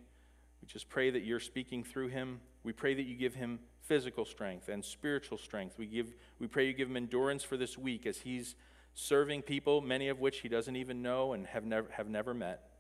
We 0.63 0.69
just 0.69 0.89
pray 0.89 1.11
that 1.11 1.23
you're 1.23 1.41
speaking 1.41 1.85
through 1.85 2.09
him. 2.09 2.41
We 2.65 2.73
pray 2.73 2.95
that 2.95 3.03
you 3.03 3.15
give 3.15 3.35
him 3.35 3.59
physical 3.83 4.25
strength 4.25 4.71
and 4.71 4.83
spiritual 4.83 5.37
strength. 5.37 5.75
We, 5.77 5.85
give, 5.85 6.15
we 6.39 6.47
pray 6.47 6.67
you 6.67 6.73
give 6.73 6.89
him 6.89 6.97
endurance 6.97 7.45
for 7.45 7.59
this 7.59 7.77
week 7.77 8.07
as 8.07 8.19
he's 8.19 8.55
serving 8.95 9.43
people, 9.43 9.83
many 9.83 10.09
of 10.09 10.21
which 10.21 10.39
he 10.39 10.49
doesn't 10.49 10.77
even 10.77 11.03
know 11.03 11.35
and 11.35 11.47
have 11.49 11.65
never, 11.65 11.91
have 11.91 12.09
never 12.09 12.33
met. 12.33 12.71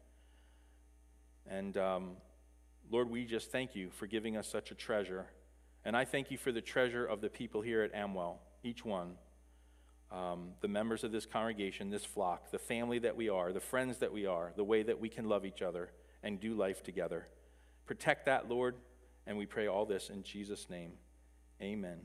And 1.47 1.77
um, 1.77 2.13
Lord, 2.91 3.11
we 3.11 3.27
just 3.27 3.53
thank 3.53 3.77
you 3.77 3.91
for 3.91 4.07
giving 4.07 4.39
us 4.39 4.49
such 4.49 4.71
a 4.71 4.75
treasure. 4.75 5.27
And 5.85 5.95
I 5.95 6.07
thank 6.07 6.31
you 6.31 6.39
for 6.39 6.51
the 6.51 6.63
treasure 6.63 7.05
of 7.05 7.21
the 7.21 7.29
people 7.29 7.61
here 7.61 7.83
at 7.83 7.95
Amwell, 7.95 8.41
each 8.63 8.87
one 8.87 9.17
um, 10.13 10.51
the 10.61 10.69
members 10.69 11.05
of 11.05 11.13
this 11.13 11.25
congregation, 11.25 11.91
this 11.91 12.05
flock, 12.05 12.51
the 12.51 12.59
family 12.59 12.99
that 13.01 13.17
we 13.17 13.29
are, 13.29 13.53
the 13.53 13.61
friends 13.61 13.99
that 13.99 14.13
we 14.13 14.27
are, 14.27 14.53
the 14.57 14.65
way 14.65 14.83
that 14.83 15.01
we 15.01 15.09
can 15.09 15.29
love 15.29 15.47
each 15.47 15.63
other 15.63 15.91
and 16.23 16.39
do 16.39 16.55
life 16.55 16.83
together. 16.83 17.27
Protect 17.87 18.27
that, 18.27 18.49
Lord, 18.49 18.77
and 19.27 19.39
we 19.39 19.47
pray 19.47 19.67
all 19.67 19.87
this 19.87 20.11
in 20.11 20.23
Jesus' 20.23 20.69
name. 20.69 20.93
Amen. 21.61 22.01